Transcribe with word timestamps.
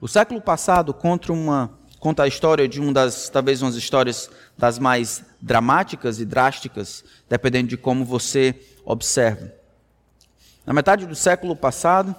O 0.00 0.08
século 0.08 0.40
passado 0.40 0.94
conta, 0.94 1.30
uma, 1.30 1.78
conta 1.98 2.22
a 2.22 2.26
história 2.26 2.66
de 2.66 2.80
uma 2.80 2.90
das, 2.90 3.28
talvez 3.28 3.60
umas 3.60 3.74
histórias 3.74 4.30
das 4.56 4.78
mais 4.78 5.22
dramáticas 5.38 6.18
e 6.18 6.24
drásticas, 6.24 7.04
dependendo 7.28 7.68
de 7.68 7.76
como 7.76 8.02
você 8.02 8.58
observa. 8.82 9.52
Na 10.64 10.72
metade 10.72 11.04
do 11.04 11.14
século 11.14 11.54
passado, 11.54 12.16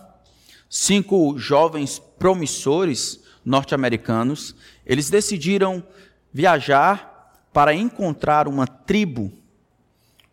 cinco 0.69 1.39
jovens 1.39 1.97
promissores 2.19 3.19
norte-americanos, 3.43 4.55
eles 4.85 5.09
decidiram 5.09 5.83
viajar 6.31 7.41
para 7.51 7.73
encontrar 7.73 8.47
uma 8.47 8.67
tribo, 8.67 9.31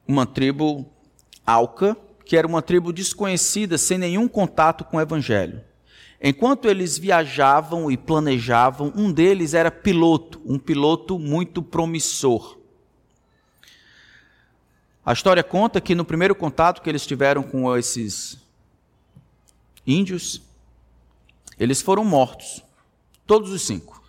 uma 0.06 0.26
tribo 0.26 0.84
alca, 1.46 1.96
que 2.26 2.36
era 2.36 2.46
uma 2.46 2.60
tribo 2.60 2.92
desconhecida, 2.92 3.78
sem 3.78 3.96
nenhum 3.96 4.28
contato 4.28 4.84
com 4.84 4.98
o 4.98 5.00
evangelho. 5.00 5.66
Enquanto 6.20 6.68
eles 6.68 6.98
viajavam 6.98 7.90
e 7.90 7.96
planejavam, 7.96 8.92
um 8.96 9.12
deles 9.12 9.54
era 9.54 9.70
piloto, 9.70 10.40
um 10.44 10.58
piloto 10.58 11.18
muito 11.18 11.62
promissor. 11.62 12.58
A 15.06 15.12
história 15.12 15.44
conta 15.44 15.80
que 15.80 15.94
no 15.94 16.04
primeiro 16.04 16.34
contato 16.34 16.82
que 16.82 16.90
eles 16.90 17.06
tiveram 17.06 17.42
com 17.42 17.74
esses 17.76 18.36
índios, 19.86 20.42
eles 21.58 21.80
foram 21.80 22.04
mortos, 22.04 22.62
todos 23.26 23.50
os 23.50 23.62
cinco. 23.62 24.02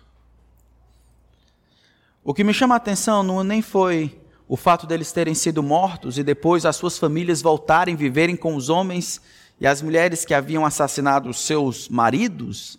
O 2.22 2.34
que 2.34 2.44
me 2.44 2.52
chama 2.52 2.74
a 2.74 2.76
atenção 2.76 3.22
não 3.22 3.42
nem 3.42 3.62
foi 3.62 4.20
o 4.46 4.56
fato 4.56 4.86
deles 4.86 5.12
terem 5.12 5.32
sido 5.32 5.62
mortos 5.62 6.18
e 6.18 6.24
depois 6.24 6.66
as 6.66 6.74
suas 6.74 6.98
famílias 6.98 7.40
voltarem 7.40 7.94
viverem 7.94 8.36
com 8.36 8.56
os 8.56 8.68
homens 8.68 9.22
e 9.60 9.66
as 9.66 9.82
mulheres 9.82 10.24
que 10.24 10.32
haviam 10.32 10.64
assassinado 10.64 11.32
seus 11.34 11.88
maridos, 11.88 12.78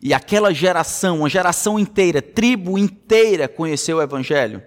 e 0.00 0.14
aquela 0.14 0.54
geração, 0.54 1.18
uma 1.18 1.28
geração 1.28 1.78
inteira, 1.78 2.22
tribo 2.22 2.78
inteira 2.78 3.48
conheceu 3.48 3.98
o 3.98 4.02
Evangelho. 4.02 4.62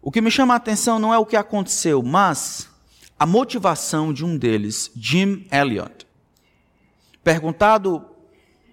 O 0.00 0.10
que 0.10 0.20
me 0.20 0.30
chama 0.30 0.54
a 0.54 0.56
atenção 0.56 0.98
não 0.98 1.12
é 1.12 1.18
o 1.18 1.26
que 1.26 1.36
aconteceu, 1.36 2.02
mas 2.02 2.68
a 3.18 3.26
motivação 3.26 4.12
de 4.12 4.24
um 4.24 4.36
deles, 4.36 4.90
Jim 4.96 5.46
Elliot. 5.50 6.06
Perguntado 7.22 8.04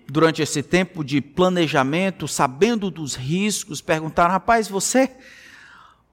durante 0.07 0.41
esse 0.41 0.63
tempo 0.63 1.03
de 1.03 1.19
planejamento, 1.19 2.27
sabendo 2.27 2.89
dos 2.89 3.15
riscos, 3.15 3.81
perguntaram: 3.81 4.31
rapaz, 4.31 4.67
você, 4.67 5.11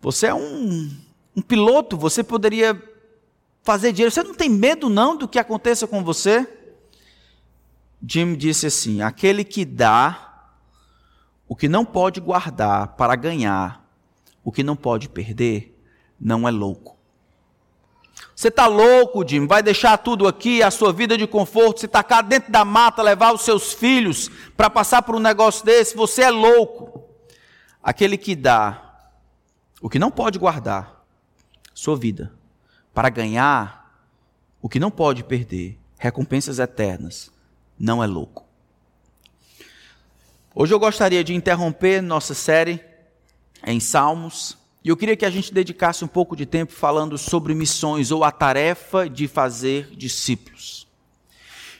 você 0.01 0.27
é 0.27 0.35
um, 0.35 0.91
um 1.35 1.41
piloto, 1.41 1.97
você 1.97 2.23
poderia 2.23 2.75
fazer 3.67 3.93
dinheiro. 3.93 4.13
Você 4.13 4.23
não 4.23 4.33
tem 4.33 4.49
medo 4.49 4.89
não 4.89 5.17
do 5.17 5.27
que 5.27 5.39
aconteça 5.39 5.87
com 5.87 6.03
você? 6.03 6.49
Jim 8.09 8.35
disse 8.35 8.67
assim: 8.69 9.03
aquele 9.03 9.45
que 9.45 9.65
dá 9.65 10.55
o 11.49 11.57
que 11.57 11.69
não 11.69 11.85
pode 11.85 12.21
guardar 12.21 12.97
para 12.97 13.17
ganhar 13.17 13.85
o 14.45 14.53
que 14.53 14.63
não 14.63 14.77
pode 14.77 15.09
perder, 15.09 15.77
não 16.19 16.47
é 16.47 16.51
louco. 16.53 16.97
Você 18.35 18.49
está 18.49 18.67
louco, 18.67 19.27
Jim? 19.29 19.47
Vai 19.47 19.63
deixar 19.63 19.99
tudo 19.99 20.29
aqui, 20.29 20.63
a 20.63 20.71
sua 20.71 20.93
vida 20.93 21.19
de 21.19 21.27
conforto, 21.27 21.81
se 21.81 21.89
tacar 21.89 22.23
dentro 22.23 22.53
da 22.53 22.65
mata, 22.65 23.03
levar 23.03 23.33
os 23.33 23.43
seus 23.43 23.73
filhos 23.73 24.31
para 24.57 24.71
passar 24.71 25.03
por 25.03 25.17
um 25.17 25.21
negócio 25.21 25.65
desse? 25.65 25.97
Você 25.97 26.23
é 26.23 26.31
louco. 26.31 27.05
Aquele 27.83 28.17
que 28.17 28.37
dá 28.37 28.83
o 29.81 29.89
que 29.89 29.99
não 29.99 30.11
pode 30.11 30.39
guardar, 30.39 31.05
sua 31.75 31.97
vida, 31.97 32.33
para 32.97 33.11
ganhar 33.11 33.95
o 34.63 34.71
que 34.71 34.81
não 34.81 34.91
pode 34.91 35.23
perder, 35.23 35.79
recompensas 35.99 36.59
eternas, 36.59 37.31
não 37.79 38.03
é 38.03 38.07
louco. 38.07 38.47
Hoje 40.55 40.73
eu 40.73 40.79
gostaria 40.79 41.23
de 41.23 41.35
interromper 41.35 42.01
nossa 42.01 42.33
série 42.33 42.83
em 43.67 43.79
Salmos 43.81 44.57
e 44.83 44.89
eu 44.89 44.97
queria 44.97 45.15
que 45.15 45.27
a 45.27 45.31
gente 45.31 45.53
dedicasse 45.53 46.07
um 46.07 46.09
pouco 46.09 46.35
de 46.35 46.47
tempo 46.47 46.73
falando 46.73 47.19
sobre 47.19 47.55
missões 47.55 48.11
ou 48.11 48.25
a 48.25 48.33
tarefa 48.33 49.11
de 49.11 49.29
fazer 49.29 49.95
discípulos. 49.95 50.89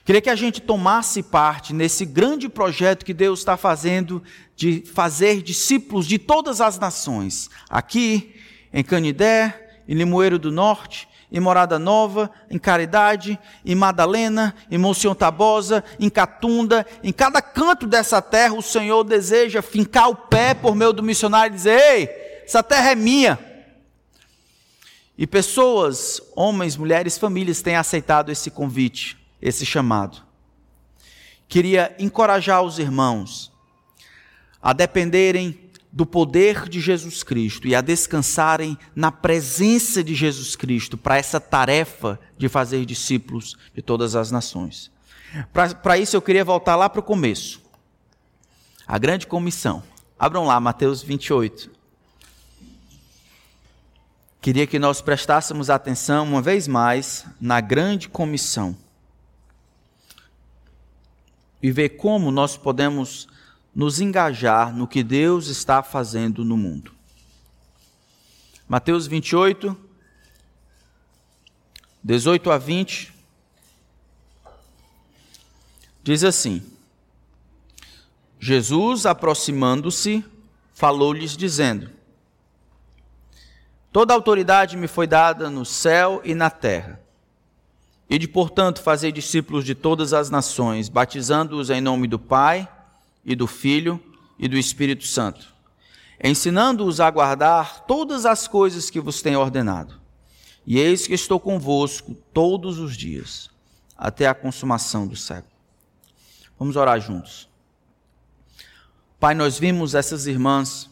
Queria 0.05 0.21
que 0.21 0.29
a 0.29 0.37
gente 0.37 0.61
tomasse 0.61 1.23
parte 1.23 1.73
nesse 1.73 2.05
grande 2.05 2.47
projeto 2.47 3.07
que 3.07 3.15
Deus 3.15 3.39
está 3.39 3.57
fazendo 3.57 4.23
de 4.55 4.83
fazer 4.83 5.41
discípulos 5.41 6.07
de 6.07 6.19
todas 6.19 6.61
as 6.61 6.79
nações, 6.79 7.49
aqui 7.71 8.35
em 8.71 8.85
Canidé, 8.85 9.66
em 9.89 9.95
Limoeiro 9.95 10.39
do 10.39 10.51
Norte, 10.51 11.09
em 11.31 11.41
Morada 11.41 11.79
Nova, 11.79 12.31
em 12.51 12.59
Caridade, 12.59 13.39
em 13.65 13.75
Madalena, 13.75 14.55
em 14.71 14.79
Monsenhor 14.79 15.17
Tabosa, 15.17 15.83
em 15.99 16.09
Catunda, 16.09 16.87
em 17.03 17.13
cada 17.13 17.43
canto 17.43 17.87
dessa 17.87 18.23
terra 18.23 18.55
o 18.55 18.63
Senhor 18.63 19.03
deseja 19.05 19.63
fincar 19.63 20.09
o 20.09 20.17
pé 20.17 20.55
por 20.55 20.75
meio 20.75 20.93
do 20.93 21.03
missionário 21.03 21.53
e 21.53 21.57
dizer: 21.57 21.79
Ei, 21.79 22.09
essa 22.45 22.63
terra 22.63 22.93
é 22.93 22.95
minha. 22.95 23.39
E 25.19 25.27
pessoas, 25.27 26.21
homens, 26.35 26.77
mulheres, 26.77 27.17
famílias 27.17 27.63
têm 27.63 27.77
aceitado 27.77 28.31
esse 28.31 28.51
convite, 28.51 29.17
esse 29.41 29.65
chamado. 29.65 30.23
Queria 31.49 31.95
encorajar 31.99 32.63
os 32.63 32.79
irmãos 32.79 33.53
a 34.61 34.73
dependerem 34.73 35.53
do 35.97 36.05
poder 36.05 36.69
de 36.69 36.79
Jesus 36.79 37.23
Cristo 37.23 37.67
e 37.67 37.75
a 37.75 37.81
descansarem 37.81 38.77
na 38.95 39.11
presença 39.11 40.05
de 40.05 40.15
Jesus 40.15 40.55
Cristo 40.55 40.99
para 40.99 41.17
essa 41.17 41.41
tarefa 41.41 42.21
de 42.37 42.51
fazer 42.51 42.85
discípulos 42.85 43.57
de 43.75 43.81
todas 43.81 44.15
as 44.15 44.31
nações. 44.31 44.91
Para 45.83 45.97
isso 45.97 46.15
eu 46.15 46.21
queria 46.21 46.45
voltar 46.45 46.77
lá 46.77 46.91
para 46.91 47.01
o 47.01 47.03
começo. 47.03 47.63
A 48.87 48.99
grande 48.99 49.27
comissão. 49.27 49.83
Abram 50.19 50.45
lá, 50.45 50.61
Mateus 50.61 51.03
28. 51.03 51.71
Queria 54.43 54.67
que 54.67 54.79
nós 54.79 55.01
prestássemos 55.01 55.71
atenção 55.71 56.27
uma 56.27 56.43
vez 56.43 56.69
mais 56.69 57.25
na 57.41 57.59
grande 57.63 58.07
comissão 58.07 58.77
e 61.63 61.71
ver 61.71 61.89
como 61.97 62.31
nós 62.31 62.55
podemos 62.55 63.29
nos 63.77 64.01
engajar 64.01 64.75
no 64.75 64.89
que 64.89 65.03
Deus 65.03 65.49
está 65.49 65.83
fazendo 65.83 66.43
no 66.43 66.57
mundo. 66.57 66.93
Mateus 68.67 69.07
28, 69.07 69.77
18 72.03 72.51
a 72.51 72.57
20, 72.57 73.13
diz 76.03 76.25
assim: 76.25 76.63
Jesus, 78.41 79.05
aproximando-se, 79.05 80.25
falou-lhes, 80.73 81.37
dizendo: 81.37 81.91
Toda 83.93 84.15
autoridade 84.15 84.75
me 84.75 84.89
foi 84.89 85.07
dada 85.07 85.51
no 85.51 85.67
céu 85.67 86.23
e 86.25 86.35
na 86.35 86.49
terra. 86.49 86.99
E 88.09 88.19
de, 88.19 88.27
portanto, 88.27 88.81
fazer 88.81 89.13
discípulos 89.13 89.67
de 89.67 89.75
todas 89.75 90.15
as 90.15 90.31
nações, 90.31 90.89
batizando-os 90.89 91.69
em 91.69 91.83
nome 91.83 92.09
do 92.09 92.19
Pai, 92.19 92.67
e 93.27 93.35
do 93.35 93.49
Filho 93.49 94.01
e 94.39 94.47
do 94.47 94.57
Espírito 94.57 95.05
Santo, 95.05 95.53
ensinando-os 96.23 97.01
a 97.01 97.11
guardar 97.11 97.85
todas 97.85 98.25
as 98.25 98.47
coisas 98.47 98.89
que 98.89 99.01
vos 99.01 99.21
tenho 99.21 99.41
ordenado. 99.41 100.01
E 100.65 100.79
eis 100.79 101.07
que 101.07 101.15
estou 101.15 101.41
convosco 101.41 102.15
todos 102.33 102.79
os 102.79 102.97
dias, 102.97 103.51
até 103.99 104.29
a 104.29 104.35
consumação 104.35 105.07
do 105.07 105.17
século. 105.17 105.53
Vamos 106.59 106.77
orar 106.77 107.01
juntos. 107.01 107.49
Pai, 109.19 109.35
nós 109.35 109.59
vimos 109.59 109.95
essas 109.95 110.27
irmãs, 110.27 110.89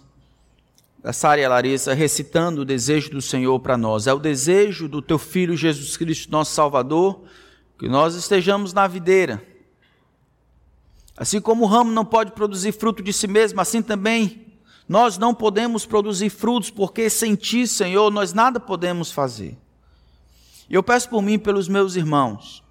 a 1.03 1.13
Sara 1.13 1.41
e 1.41 1.45
a 1.45 1.49
Larissa, 1.49 1.93
recitando 1.93 2.63
o 2.63 2.65
desejo 2.65 3.11
do 3.11 3.23
Senhor 3.23 3.59
para 3.61 3.77
nós. 3.77 4.07
É 4.07 4.13
o 4.13 4.19
desejo 4.19 4.89
do 4.89 5.03
teu 5.03 5.19
Filho 5.19 5.57
Jesus 5.57 5.97
Cristo, 5.97 6.33
nosso 6.33 6.53
Salvador, 6.53 7.23
que 7.79 7.89
nós 7.89 8.15
estejamos 8.15 8.73
na 8.73 8.87
videira 8.87 9.54
Assim 11.17 11.41
como 11.41 11.65
o 11.65 11.67
ramo 11.69 11.93
não 11.93 12.05
pode 12.05 12.33
produzir 12.33 12.73
fruto 12.73 13.03
de 13.03 13.13
si 13.13 13.27
mesmo, 13.27 13.61
assim 13.61 13.81
também 13.81 14.45
nós 14.89 15.17
não 15.17 15.35
podemos 15.35 15.87
produzir 15.87 16.29
frutos, 16.29 16.71
porque 16.71 17.09
sem 17.09 17.35
ti, 17.35 17.67
Senhor, 17.67 18.11
nós 18.11 18.33
nada 18.33 18.61
podemos 18.61 19.11
fazer. 19.11 19.57
E 20.69 20.75
eu 20.75 20.83
peço 20.83 21.09
por 21.09 21.23
mim 21.23 21.39
pelos 21.39 21.69
meus 21.69 21.97
irmãos. 21.97 22.63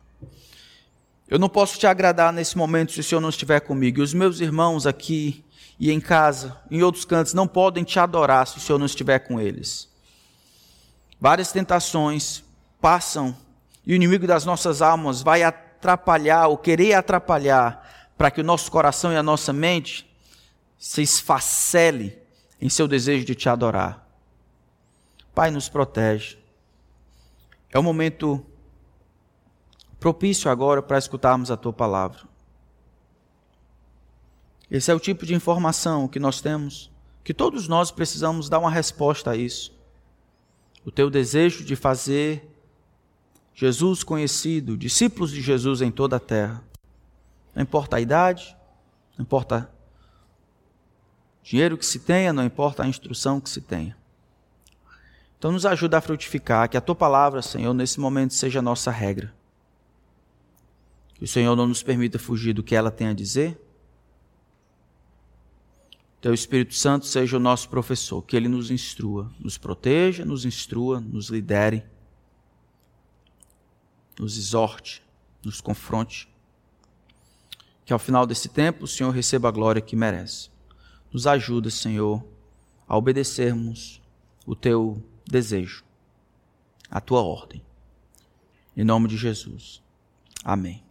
Eu 1.27 1.39
não 1.39 1.49
posso 1.49 1.79
te 1.79 1.87
agradar 1.87 2.31
nesse 2.31 2.57
momento 2.57 2.91
se 2.91 2.99
o 2.99 3.03
Senhor 3.03 3.21
não 3.21 3.29
estiver 3.29 3.59
comigo. 3.61 3.99
E 3.99 4.03
os 4.03 4.13
meus 4.13 4.39
irmãos 4.39 4.85
aqui 4.85 5.43
e 5.79 5.91
em 5.91 5.99
casa, 5.99 6.55
em 6.69 6.83
outros 6.83 7.05
cantos, 7.05 7.33
não 7.33 7.47
podem 7.47 7.83
te 7.83 7.99
adorar 7.99 8.45
se 8.45 8.57
o 8.57 8.61
Senhor 8.61 8.77
não 8.77 8.85
estiver 8.85 9.19
com 9.19 9.39
eles. 9.39 9.89
Várias 11.19 11.51
tentações 11.51 12.43
passam 12.79 13.35
e 13.85 13.93
o 13.93 13.95
inimigo 13.95 14.27
das 14.27 14.45
nossas 14.45 14.81
almas 14.81 15.21
vai 15.21 15.41
atrapalhar 15.41 16.47
ou 16.47 16.57
querer 16.57 16.93
atrapalhar 16.93 17.82
para 18.17 18.31
que 18.31 18.41
o 18.41 18.43
nosso 18.43 18.71
coração 18.71 19.11
e 19.11 19.17
a 19.17 19.23
nossa 19.23 19.51
mente 19.51 20.09
se 20.77 21.01
esfacele 21.01 22.17
em 22.59 22.69
seu 22.69 22.87
desejo 22.87 23.25
de 23.25 23.35
te 23.35 23.49
adorar. 23.49 24.07
Pai, 25.33 25.49
nos 25.49 25.67
protege. 25.67 26.37
É 27.71 27.79
o 27.79 27.83
momento 27.83 28.45
propício 29.99 30.51
agora 30.51 30.81
para 30.81 30.97
escutarmos 30.97 31.49
a 31.49 31.57
tua 31.57 31.73
palavra. 31.73 32.21
Esse 34.69 34.91
é 34.91 34.93
o 34.93 34.99
tipo 34.99 35.25
de 35.25 35.33
informação 35.33 36.07
que 36.07 36.19
nós 36.19 36.41
temos, 36.41 36.91
que 37.23 37.33
todos 37.33 37.67
nós 37.67 37.91
precisamos 37.91 38.49
dar 38.49 38.59
uma 38.59 38.69
resposta 38.69 39.31
a 39.31 39.37
isso. 39.37 39.73
O 40.85 40.91
teu 40.91 41.09
desejo 41.09 41.63
de 41.63 41.75
fazer 41.75 42.49
Jesus 43.55 44.03
conhecido, 44.03 44.75
discípulos 44.75 45.31
de 45.31 45.41
Jesus 45.41 45.81
em 45.81 45.91
toda 45.91 46.17
a 46.17 46.19
terra. 46.19 46.63
Não 47.55 47.61
importa 47.61 47.97
a 47.97 48.01
idade, 48.01 48.57
não 49.17 49.23
importa 49.23 49.69
o 51.41 51.45
dinheiro 51.45 51.77
que 51.77 51.85
se 51.85 51.99
tenha, 51.99 52.33
não 52.33 52.43
importa 52.43 52.83
a 52.83 52.87
instrução 52.87 53.39
que 53.39 53.49
se 53.49 53.61
tenha. 53.61 53.97
Então 55.37 55.51
nos 55.51 55.65
ajuda 55.65 55.97
a 55.97 56.01
frutificar, 56.01 56.69
que 56.69 56.77
a 56.77 56.81
tua 56.81 56.95
palavra, 56.95 57.41
Senhor, 57.41 57.73
nesse 57.73 57.99
momento 57.99 58.33
seja 58.33 58.59
a 58.59 58.61
nossa 58.61 58.89
regra. 58.89 59.33
Que 61.15 61.25
o 61.25 61.27
Senhor 61.27 61.55
não 61.55 61.67
nos 61.67 61.83
permita 61.83 62.17
fugir 62.17 62.53
do 62.53 62.63
que 62.63 62.75
ela 62.75 62.89
tem 62.89 63.07
a 63.07 63.13
dizer. 63.13 63.59
Teu 66.21 66.33
Espírito 66.33 66.73
Santo 66.73 67.05
seja 67.05 67.35
o 67.35 67.39
nosso 67.41 67.67
professor, 67.67 68.21
que 68.21 68.37
ele 68.37 68.47
nos 68.47 68.71
instrua, 68.71 69.29
nos 69.37 69.57
proteja, 69.57 70.23
nos 70.23 70.45
instrua, 70.45 71.01
nos 71.01 71.27
lidere, 71.27 71.83
nos 74.17 74.37
exorte, 74.37 75.03
nos 75.43 75.59
confronte. 75.59 76.32
Que 77.85 77.93
ao 77.93 77.99
final 77.99 78.25
desse 78.25 78.49
tempo 78.49 78.85
o 78.85 78.87
Senhor 78.87 79.11
receba 79.11 79.47
a 79.49 79.51
glória 79.51 79.81
que 79.81 79.95
merece. 79.95 80.49
Nos 81.11 81.27
ajuda, 81.27 81.69
Senhor, 81.69 82.23
a 82.87 82.97
obedecermos 82.97 84.01
o 84.45 84.55
teu 84.55 85.01
desejo, 85.25 85.83
a 86.89 86.99
tua 86.99 87.21
ordem. 87.21 87.61
Em 88.75 88.83
nome 88.83 89.07
de 89.07 89.17
Jesus. 89.17 89.81
Amém. 90.43 90.83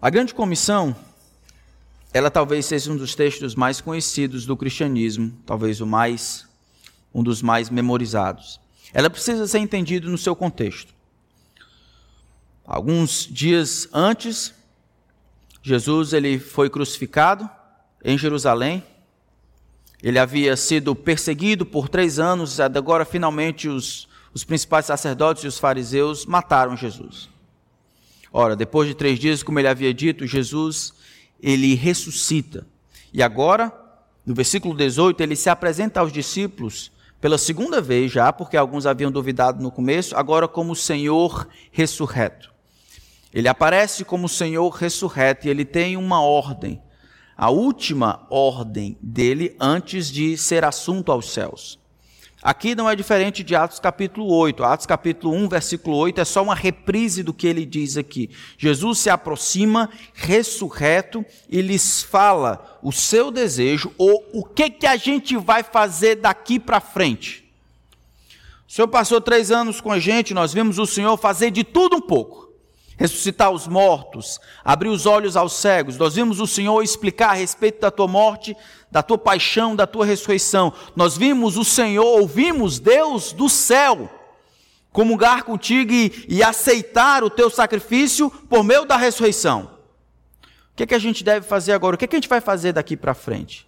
A 0.00 0.08
grande 0.08 0.32
comissão, 0.32 0.96
ela 2.12 2.30
talvez 2.30 2.66
seja 2.66 2.90
um 2.90 2.96
dos 2.96 3.14
textos 3.14 3.54
mais 3.54 3.80
conhecidos 3.80 4.46
do 4.46 4.56
cristianismo, 4.56 5.36
talvez 5.44 5.80
o 5.80 5.86
mais 5.86 6.48
um 7.12 7.22
dos 7.22 7.42
mais 7.42 7.68
memorizados. 7.68 8.60
Ela 8.92 9.10
precisa 9.10 9.46
ser 9.46 9.58
entendida 9.58 10.08
no 10.08 10.18
seu 10.18 10.34
contexto. 10.34 10.94
Alguns 12.70 13.26
dias 13.30 13.88
antes, 13.92 14.54
Jesus 15.62 16.12
ele 16.12 16.38
foi 16.38 16.70
crucificado 16.70 17.48
em 18.04 18.16
Jerusalém 18.16 18.82
ele 20.02 20.18
havia 20.18 20.56
sido 20.56 20.94
perseguido 20.94 21.66
por 21.66 21.88
três 21.88 22.18
anos, 22.18 22.58
agora 22.58 23.04
finalmente 23.04 23.68
os, 23.68 24.08
os 24.32 24.44
principais 24.44 24.86
sacerdotes 24.86 25.44
e 25.44 25.46
os 25.46 25.58
fariseus 25.58 26.24
mataram 26.24 26.76
Jesus. 26.76 27.28
Ora, 28.32 28.56
depois 28.56 28.88
de 28.88 28.94
três 28.94 29.18
dias, 29.18 29.42
como 29.42 29.58
ele 29.58 29.68
havia 29.68 29.92
dito, 29.92 30.26
Jesus 30.26 30.94
ele 31.42 31.74
ressuscita. 31.74 32.66
E 33.12 33.22
agora, 33.22 33.72
no 34.24 34.34
versículo 34.34 34.74
18, 34.74 35.20
ele 35.20 35.36
se 35.36 35.50
apresenta 35.50 36.00
aos 36.00 36.12
discípulos 36.12 36.90
pela 37.20 37.36
segunda 37.36 37.82
vez 37.82 38.10
já, 38.10 38.32
porque 38.32 38.56
alguns 38.56 38.86
haviam 38.86 39.10
duvidado 39.10 39.62
no 39.62 39.70
começo, 39.70 40.16
agora 40.16 40.48
como 40.48 40.74
Senhor 40.74 41.46
ressurreto. 41.70 42.50
Ele 43.32 43.48
aparece 43.48 44.04
como 44.04 44.28
Senhor 44.28 44.68
ressurreto 44.70 45.46
e 45.46 45.50
ele 45.50 45.64
tem 45.64 45.96
uma 45.96 46.20
ordem 46.22 46.82
a 47.40 47.48
última 47.48 48.26
ordem 48.28 48.98
dele 49.00 49.56
antes 49.58 50.12
de 50.12 50.36
ser 50.36 50.62
assunto 50.62 51.10
aos 51.10 51.32
céus. 51.32 51.78
Aqui 52.42 52.74
não 52.74 52.88
é 52.88 52.94
diferente 52.94 53.42
de 53.42 53.56
Atos 53.56 53.80
capítulo 53.80 54.30
8. 54.30 54.62
Atos 54.62 54.84
capítulo 54.84 55.34
1, 55.34 55.48
versículo 55.48 55.96
8 55.96 56.20
é 56.20 56.24
só 56.26 56.42
uma 56.42 56.54
reprise 56.54 57.22
do 57.22 57.32
que 57.32 57.46
ele 57.46 57.64
diz 57.64 57.96
aqui. 57.96 58.28
Jesus 58.58 58.98
se 58.98 59.08
aproxima, 59.08 59.88
ressurreto, 60.12 61.24
e 61.48 61.62
lhes 61.62 62.02
fala 62.02 62.78
o 62.82 62.92
seu 62.92 63.30
desejo 63.30 63.90
ou 63.96 64.22
o 64.34 64.44
que, 64.44 64.68
que 64.68 64.86
a 64.86 64.96
gente 64.96 65.34
vai 65.38 65.62
fazer 65.62 66.16
daqui 66.16 66.60
para 66.60 66.78
frente. 66.78 67.50
O 68.68 68.72
Senhor 68.72 68.88
passou 68.88 69.18
três 69.18 69.50
anos 69.50 69.80
com 69.80 69.90
a 69.90 69.98
gente, 69.98 70.34
nós 70.34 70.52
vimos 70.52 70.78
o 70.78 70.84
Senhor 70.84 71.16
fazer 71.16 71.50
de 71.50 71.64
tudo 71.64 71.96
um 71.96 72.02
pouco 72.02 72.49
ressuscitar 73.00 73.50
os 73.50 73.66
mortos, 73.66 74.38
abrir 74.62 74.90
os 74.90 75.06
olhos 75.06 75.34
aos 75.34 75.54
cegos. 75.54 75.96
Nós 75.96 76.16
vimos 76.16 76.38
o 76.38 76.46
Senhor 76.46 76.82
explicar 76.82 77.30
a 77.30 77.32
respeito 77.32 77.80
da 77.80 77.90
tua 77.90 78.06
morte, 78.06 78.54
da 78.90 79.02
tua 79.02 79.16
paixão, 79.16 79.74
da 79.74 79.86
tua 79.86 80.04
ressurreição. 80.04 80.70
Nós 80.94 81.16
vimos 81.16 81.56
o 81.56 81.64
Senhor, 81.64 82.04
ouvimos 82.04 82.78
Deus 82.78 83.32
do 83.32 83.48
céu 83.48 84.10
comungar 84.92 85.44
contigo 85.44 85.90
e, 85.90 86.26
e 86.28 86.42
aceitar 86.42 87.24
o 87.24 87.30
teu 87.30 87.48
sacrifício 87.48 88.28
por 88.28 88.62
meio 88.62 88.84
da 88.84 88.98
ressurreição. 88.98 89.70
O 90.70 90.76
que, 90.76 90.82
é 90.82 90.86
que 90.86 90.94
a 90.94 90.98
gente 90.98 91.24
deve 91.24 91.46
fazer 91.46 91.72
agora? 91.72 91.94
O 91.94 91.98
que, 91.98 92.04
é 92.04 92.08
que 92.08 92.16
a 92.16 92.18
gente 92.18 92.28
vai 92.28 92.42
fazer 92.42 92.74
daqui 92.74 92.98
para 92.98 93.14
frente? 93.14 93.66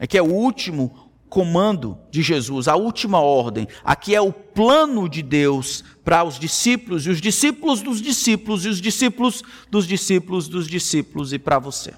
É 0.00 0.06
que 0.06 0.18
é 0.18 0.22
o 0.22 0.32
último 0.32 1.03
comando 1.28 1.98
de 2.10 2.22
Jesus, 2.22 2.68
a 2.68 2.76
última 2.76 3.20
ordem. 3.20 3.66
Aqui 3.84 4.14
é 4.14 4.20
o 4.20 4.32
plano 4.32 5.08
de 5.08 5.22
Deus 5.22 5.82
para 6.04 6.22
os 6.22 6.38
discípulos, 6.38 7.06
e 7.06 7.10
os 7.10 7.20
discípulos 7.20 7.82
dos 7.82 8.00
discípulos, 8.00 8.64
e 8.64 8.68
os 8.68 8.80
discípulos 8.80 9.42
dos 9.70 9.86
discípulos 9.86 10.48
dos 10.48 10.68
discípulos, 10.68 11.32
e 11.32 11.38
para 11.38 11.58
você, 11.58 11.94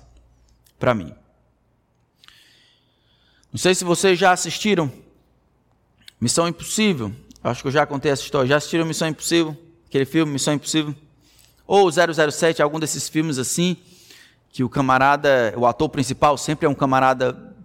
para 0.78 0.94
mim. 0.94 1.12
Não 3.52 3.58
sei 3.58 3.74
se 3.74 3.84
vocês 3.84 4.18
já 4.18 4.32
assistiram 4.32 4.92
Missão 6.20 6.46
Impossível. 6.48 7.12
Acho 7.42 7.62
que 7.62 7.68
eu 7.68 7.72
já 7.72 7.86
contei 7.86 8.10
essa 8.10 8.22
história. 8.22 8.48
Já 8.48 8.56
assistiram 8.56 8.84
Missão 8.84 9.08
Impossível? 9.08 9.56
Aquele 9.86 10.04
filme, 10.04 10.32
Missão 10.32 10.54
Impossível? 10.54 10.94
Ou 11.66 11.90
007, 11.90 12.62
algum 12.62 12.78
desses 12.78 13.08
filmes 13.08 13.38
assim, 13.38 13.76
que 14.50 14.62
o 14.62 14.68
camarada, 14.68 15.54
o 15.56 15.66
ator 15.66 15.88
principal 15.88 16.38
sempre 16.38 16.66
é 16.66 16.68
um 16.68 16.74
camarada 16.74 17.55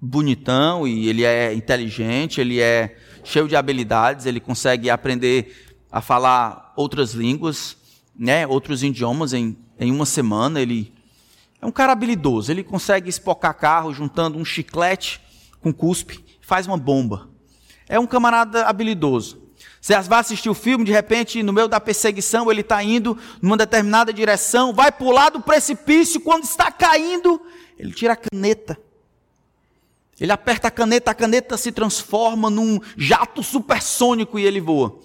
bonitão 0.00 0.86
e 0.86 1.08
ele 1.08 1.24
é 1.24 1.52
inteligente, 1.52 2.40
ele 2.40 2.60
é 2.60 2.96
cheio 3.24 3.48
de 3.48 3.56
habilidades, 3.56 4.26
ele 4.26 4.40
consegue 4.40 4.88
aprender 4.88 5.76
a 5.90 6.00
falar 6.00 6.72
outras 6.76 7.12
línguas, 7.12 7.76
né, 8.16 8.46
outros 8.46 8.82
idiomas 8.82 9.32
em, 9.32 9.56
em 9.78 9.90
uma 9.90 10.06
semana. 10.06 10.60
Ele 10.60 10.92
é 11.60 11.66
um 11.66 11.72
cara 11.72 11.92
habilidoso, 11.92 12.50
ele 12.50 12.62
consegue 12.62 13.08
espocar 13.08 13.54
carro 13.54 13.92
juntando 13.92 14.38
um 14.38 14.44
chiclete 14.44 15.20
com 15.60 15.72
cuspe, 15.72 16.24
faz 16.40 16.66
uma 16.66 16.76
bomba. 16.76 17.28
É 17.88 17.98
um 17.98 18.06
camarada 18.06 18.66
habilidoso. 18.66 19.48
Você 19.80 19.98
vai 20.02 20.20
assistir 20.20 20.50
o 20.50 20.54
filme, 20.54 20.84
de 20.84 20.92
repente, 20.92 21.42
no 21.42 21.52
meio 21.52 21.68
da 21.68 21.80
perseguição, 21.80 22.50
ele 22.50 22.60
está 22.60 22.82
indo 22.82 23.16
numa 23.40 23.56
determinada 23.56 24.12
direção, 24.12 24.72
vai 24.72 24.92
pular 24.92 25.30
do 25.30 25.40
precipício, 25.40 26.20
quando 26.20 26.44
está 26.44 26.70
caindo, 26.70 27.40
ele 27.78 27.92
tira 27.92 28.12
a 28.12 28.16
caneta 28.16 28.76
ele 30.20 30.32
aperta 30.32 30.68
a 30.68 30.70
caneta, 30.70 31.10
a 31.10 31.14
caneta 31.14 31.56
se 31.56 31.70
transforma 31.70 32.50
num 32.50 32.80
jato 32.96 33.42
supersônico 33.42 34.38
e 34.38 34.44
ele 34.44 34.60
voa. 34.60 34.98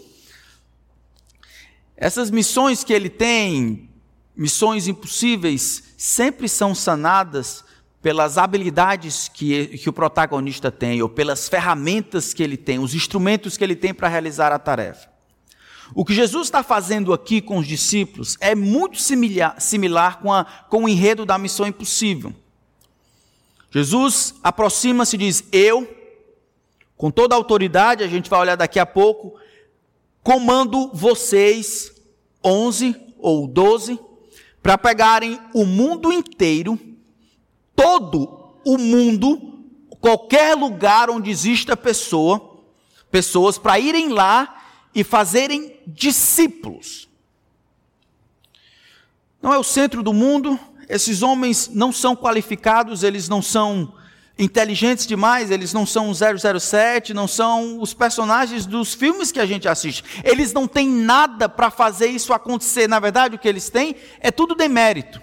Essas 1.96 2.32
missões 2.32 2.84
que 2.84 2.92
ele 2.92 3.10
tem, 3.10 3.90
missões 4.36 4.88
impossíveis, 4.88 5.84
sempre 5.98 6.50
são 6.50 6.74
sanadas 6.74 7.64
pelas 8.02 8.38
habilidades 8.38 9.30
que, 9.30 9.78
que 9.78 9.88
o 9.88 9.94
protagonista 9.94 10.70
tem, 10.70 11.02
ou 11.02 11.08
pelas 11.08 11.48
ferramentas 11.48 12.34
que 12.34 12.44
ele 12.44 12.58
tem, 12.58 12.80
os 12.80 12.94
instrumentos 12.94 13.56
que 13.56 13.64
ele 13.64 13.76
tem 13.76 13.94
para 13.94 14.10
realizar 14.10 14.52
a 14.52 14.60
tarefa. 14.60 15.08
O 15.96 16.04
que 16.04 16.14
Jesus 16.14 16.48
está 16.48 16.64
fazendo 16.64 17.14
aqui 17.14 17.40
com 17.40 17.60
os 17.60 17.68
discípulos 17.68 18.36
é 18.42 18.56
muito 18.56 19.00
similar, 19.00 19.60
similar 19.62 20.20
com, 20.20 20.34
a, 20.34 20.44
com 20.44 20.84
o 20.84 20.90
enredo 20.90 21.26
da 21.26 21.38
missão 21.38 21.68
impossível. 21.68 22.34
Jesus 23.74 24.36
aproxima-se 24.44 25.16
e 25.16 25.20
diz: 25.20 25.44
Eu, 25.52 25.90
com 26.96 27.10
toda 27.10 27.34
a 27.34 27.38
autoridade, 27.38 28.04
a 28.04 28.08
gente 28.08 28.30
vai 28.30 28.40
olhar 28.40 28.56
daqui 28.56 28.78
a 28.78 28.86
pouco, 28.86 29.34
comando 30.22 30.92
vocês, 30.94 31.92
onze 32.44 32.96
ou 33.18 33.48
doze, 33.48 34.00
para 34.62 34.78
pegarem 34.78 35.40
o 35.56 35.66
mundo 35.66 36.14
inteiro, 36.14 36.80
todo 37.76 38.54
o 38.64 38.78
mundo, 38.78 39.66
qualquer 40.00 40.56
lugar 40.56 41.10
onde 41.10 41.32
exista 41.32 41.76
pessoa, 41.76 42.62
pessoas, 43.10 43.58
para 43.58 43.80
irem 43.80 44.10
lá 44.10 44.64
e 44.94 45.04
fazerem 45.04 45.80
discípulos. 45.88 47.10
Não 49.42 49.52
é 49.52 49.58
o 49.58 49.64
centro 49.64 50.04
do 50.04 50.14
mundo, 50.14 50.60
esses 50.90 51.22
homens 51.22 51.70
não 51.74 51.92
são 51.92 52.16
qualificados, 52.16 53.04
eles 53.04 53.30
não 53.30 53.42
são 53.42 53.94
inteligentes 54.38 55.06
demais, 55.06 55.52
eles 55.52 55.74
não 55.74 55.86
são 55.86 56.12
007, 56.14 57.14
não 57.14 57.28
são 57.28 57.80
os 57.80 57.94
personagens 57.94 58.66
dos 58.66 58.94
filmes 58.94 59.32
que 59.32 59.40
a 59.40 59.46
gente 59.46 59.68
assiste. 59.68 60.04
Eles 60.24 60.52
não 60.54 60.68
têm 60.68 60.90
nada 60.90 61.48
para 61.48 61.70
fazer 61.70 62.08
isso 62.08 62.34
acontecer. 62.34 62.88
Na 62.88 63.00
verdade, 63.00 63.36
o 63.36 63.40
que 63.40 63.48
eles 63.48 63.70
têm 63.70 63.96
é 64.20 64.32
tudo 64.32 64.56
demérito. 64.56 65.22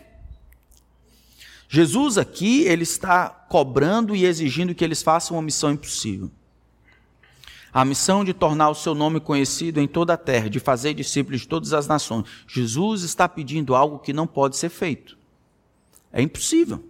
Jesus 1.69 2.19
aqui, 2.19 2.62
ele 2.62 2.83
está 2.83 3.29
cobrando 3.29 4.14
e 4.14 4.25
exigindo 4.25 4.75
que 4.75 4.85
eles 4.85 5.02
façam 5.02 5.37
uma 5.37 5.43
missão 5.43 5.71
impossível. 5.71 6.31
A 7.73 7.85
missão 7.85 8.25
de 8.25 8.33
tornar 8.33 8.71
o 8.71 8.75
seu 8.75 8.97
nome 8.97 9.21
conhecido 9.21 9.79
em 9.79 9.87
toda 9.87 10.14
a 10.14 10.17
terra, 10.17 10.50
de 10.50 10.59
fazer 10.59 10.95
discípulos 10.95 11.43
de 11.43 11.49
todas 11.49 11.73
as 11.73 11.87
nações. 11.87 12.26
Jesus 12.49 13.05
está 13.05 13.29
pedindo 13.29 13.76
algo 13.76 14.00
que 14.00 14.12
não 14.12 14.26
pode 14.26 14.57
ser 14.57 14.69
feito 14.69 15.20
É 16.12 16.21
impossível. 16.21 16.85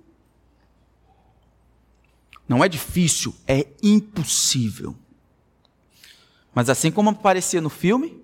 Não 2.48 2.64
é 2.64 2.68
difícil, 2.68 3.34
é 3.46 3.66
impossível. 3.82 4.96
Mas 6.54 6.68
assim 6.68 6.90
como 6.90 7.10
aparecia 7.10 7.60
no 7.60 7.70
filme, 7.70 8.20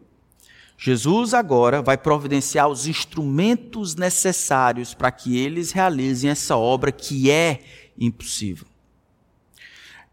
Jesus 0.76 1.32
agora 1.32 1.80
vai 1.80 1.96
providenciar 1.96 2.68
os 2.68 2.86
instrumentos 2.86 3.94
necessários 3.94 4.92
para 4.94 5.10
que 5.10 5.38
eles 5.38 5.70
realizem 5.70 6.30
essa 6.30 6.56
obra 6.56 6.92
que 6.92 7.30
é 7.30 7.62
impossível. 7.98 8.66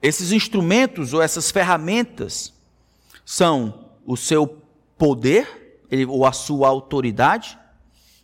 Esses 0.02 0.32
instrumentos 0.32 1.13
ou 1.13 1.22
essas 1.22 1.50
ferramentas 1.50 2.54
são 3.25 3.90
o 4.06 4.16
seu 4.16 4.62
poder, 4.98 5.80
ou 6.08 6.25
a 6.25 6.32
sua 6.32 6.68
autoridade, 6.68 7.58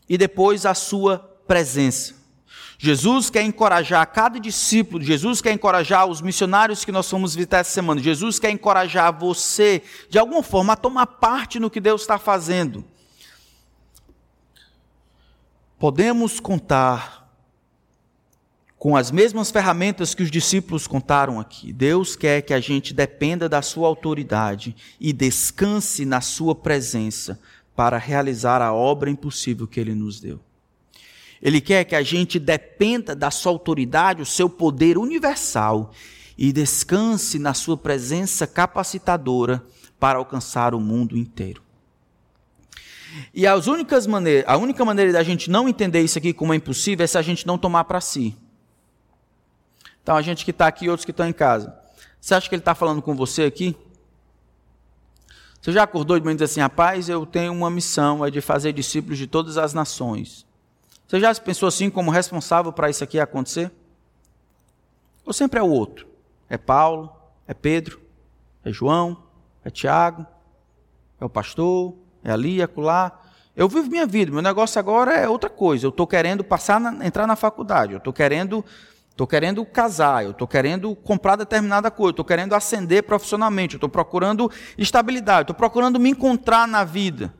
e 0.08 0.18
depois 0.18 0.66
a 0.66 0.74
sua 0.74 1.20
presença. 1.48 2.19
Jesus 2.81 3.29
quer 3.29 3.43
encorajar 3.43 4.07
cada 4.07 4.39
discípulo, 4.39 5.03
Jesus 5.03 5.41
quer 5.41 5.51
encorajar 5.51 6.07
os 6.07 6.21
missionários 6.21 6.86
que 6.86 6.93
nós 6.93 7.09
fomos 7.09 7.36
visitar 7.36 7.57
essa 7.57 7.71
semana, 7.71 8.01
Jesus 8.01 8.39
quer 8.39 8.51
encorajar 8.51 9.12
você, 9.12 9.83
de 10.09 10.17
alguma 10.17 10.41
forma, 10.41 10.71
a 10.71 10.77
tomar 10.77 11.05
parte 11.05 11.59
no 11.59 11.69
que 11.69 11.81
Deus 11.81 12.00
está 12.00 12.17
fazendo. 12.17 12.86
Podemos 15.77 16.39
contar 16.39 17.29
com 18.77 18.95
as 18.95 19.12
mesmas 19.12 19.51
ferramentas 19.51 20.15
que 20.15 20.24
os 20.24 20.31
discípulos 20.31 20.88
contaram 20.88 21.38
aqui. 21.38 21.74
Deus 21.74 22.15
quer 22.15 22.41
que 22.43 22.53
a 22.53 22.62
gente 22.62 22.93
dependa 22.93 23.50
da 23.50 23.62
sua 23.62 23.89
autoridade 23.89 24.74
e 24.98 25.12
descanse 25.12 26.05
na 26.05 26.21
sua 26.21 26.55
presença 26.55 27.38
para 27.75 27.98
realizar 27.98 28.62
a 28.62 28.71
obra 28.71 29.09
impossível 29.09 29.67
que 29.67 29.81
ele 29.81 29.93
nos 29.93 30.21
deu. 30.21 30.39
Ele 31.41 31.62
quer 31.62 31.86
que 31.86 31.96
a 31.96 32.03
gente 32.03 32.38
dependa 32.38 33.15
da 33.15 33.31
sua 33.31 33.51
autoridade, 33.51 34.22
o 34.22 34.25
seu 34.25 34.50
poder 34.50 34.98
universal 34.98 35.91
e 36.38 36.51
descanse 36.51 37.39
na 37.39 37.53
sua 37.53 37.77
presença 37.77 38.46
capacitadora 38.46 39.63
para 40.00 40.17
alcançar 40.17 40.74
o 40.74 40.79
mundo 40.79 41.17
inteiro. 41.17 41.62
E 43.34 43.48
as 43.48 43.67
únicas 43.67 44.05
maneiras, 44.05 44.46
a 44.48 44.58
única 44.58 44.86
maneira 44.86 45.12
da 45.12 45.24
gente 45.24 45.50
não 45.50 45.67
entender 45.67 46.01
isso 46.01 46.17
aqui 46.17 46.34
como 46.34 46.53
é 46.53 46.55
impossível 46.55 47.03
é 47.03 47.08
se 47.08 47.17
a 47.17 47.22
gente 47.22 47.46
não 47.48 47.58
tomar 47.58 47.86
para 47.86 48.00
si. 48.00 48.36
Então, 50.01 50.15
a 50.15 50.22
gente 50.22 50.46
que 50.46 50.51
está 50.51 50.67
aqui 50.67 50.86
e 50.86 50.89
outros 50.89 51.05
que 51.05 51.12
estão 51.12 51.27
em 51.27 51.34
casa. 51.34 51.77
Você 52.19 52.34
acha 52.34 52.48
que 52.50 52.55
ele 52.55 52.62
está 52.62 52.75
falando 52.75 53.01
com 53.01 53.15
você 53.15 53.43
aqui? 53.43 53.75
Você 55.62 55.72
já 55.72 55.84
acordou 55.84 56.17
de 56.17 56.24
manhã 56.24 56.36
e 56.36 56.38
disse 56.38 56.53
assim, 56.53 56.62
rapaz, 56.62 57.10
eu 57.10 57.25
tenho 57.25 57.51
uma 57.51 57.69
missão, 57.69 58.25
é 58.25 58.31
de 58.31 58.39
fazer 58.39 58.72
discípulos 58.72 59.17
de 59.17 59.27
todas 59.27 59.58
as 59.58 59.74
nações. 59.74 60.46
Você 61.10 61.20
já 61.20 61.34
se 61.34 61.42
pensou 61.42 61.68
assim 61.68 61.89
como 61.89 62.12
responsável 62.12 62.72
para 62.72 62.88
isso 62.88 63.04
aqui 63.04 63.20
acontecer? 63.20 63.72
Ou 65.25 65.34
sempre 65.34 65.60
é 65.60 65.63
o 65.63 65.68
outro? 65.68 66.08
É 66.48 66.56
Paulo, 66.56 67.12
é 67.48 67.54
Pedro, 67.56 68.00
é 68.63 68.72
João, 68.72 69.18
é 69.66 69.72
Tiago, 69.72 70.24
é 71.20 71.25
o 71.25 71.30
pastor, 71.30 71.96
é 72.24 72.32
ali, 72.32 72.62
é 72.62 72.66
acolá. 72.66 73.20
Eu 73.56 73.68
vivo 73.68 73.89
minha 73.89 74.06
vida, 74.06 74.32
meu 74.32 74.44
negócio 74.44 74.78
agora 74.78 75.16
é 75.16 75.28
outra 75.28 75.50
coisa. 75.50 75.88
Eu 75.88 75.89
estou 75.89 76.06
querendo 76.06 76.44
passar, 76.44 76.80
na, 76.80 77.04
entrar 77.04 77.25
na 77.25 77.36
faculdade, 77.36 77.94
eu 77.94 77.98
estou 77.98 78.13
querendo, 78.13 78.63
estou 79.10 79.25
querendo 79.25 79.66
casar, 79.66 80.24
eu 80.24 80.32
estou 80.32 80.48
querendo 80.48 80.96
comprar 80.96 81.38
determinada 81.38 81.89
coisa, 81.89 82.12
estou 82.12 82.25
querendo 82.25 82.54
ascender 82.54 83.01
profissionalmente, 83.01 83.78
estou 83.78 83.89
procurando 83.89 84.51
estabilidade, 84.78 85.42
estou 85.42 85.56
procurando 85.56 86.00
me 86.00 86.12
encontrar 86.12 86.68
na 86.68 86.84
vida. 86.84 87.34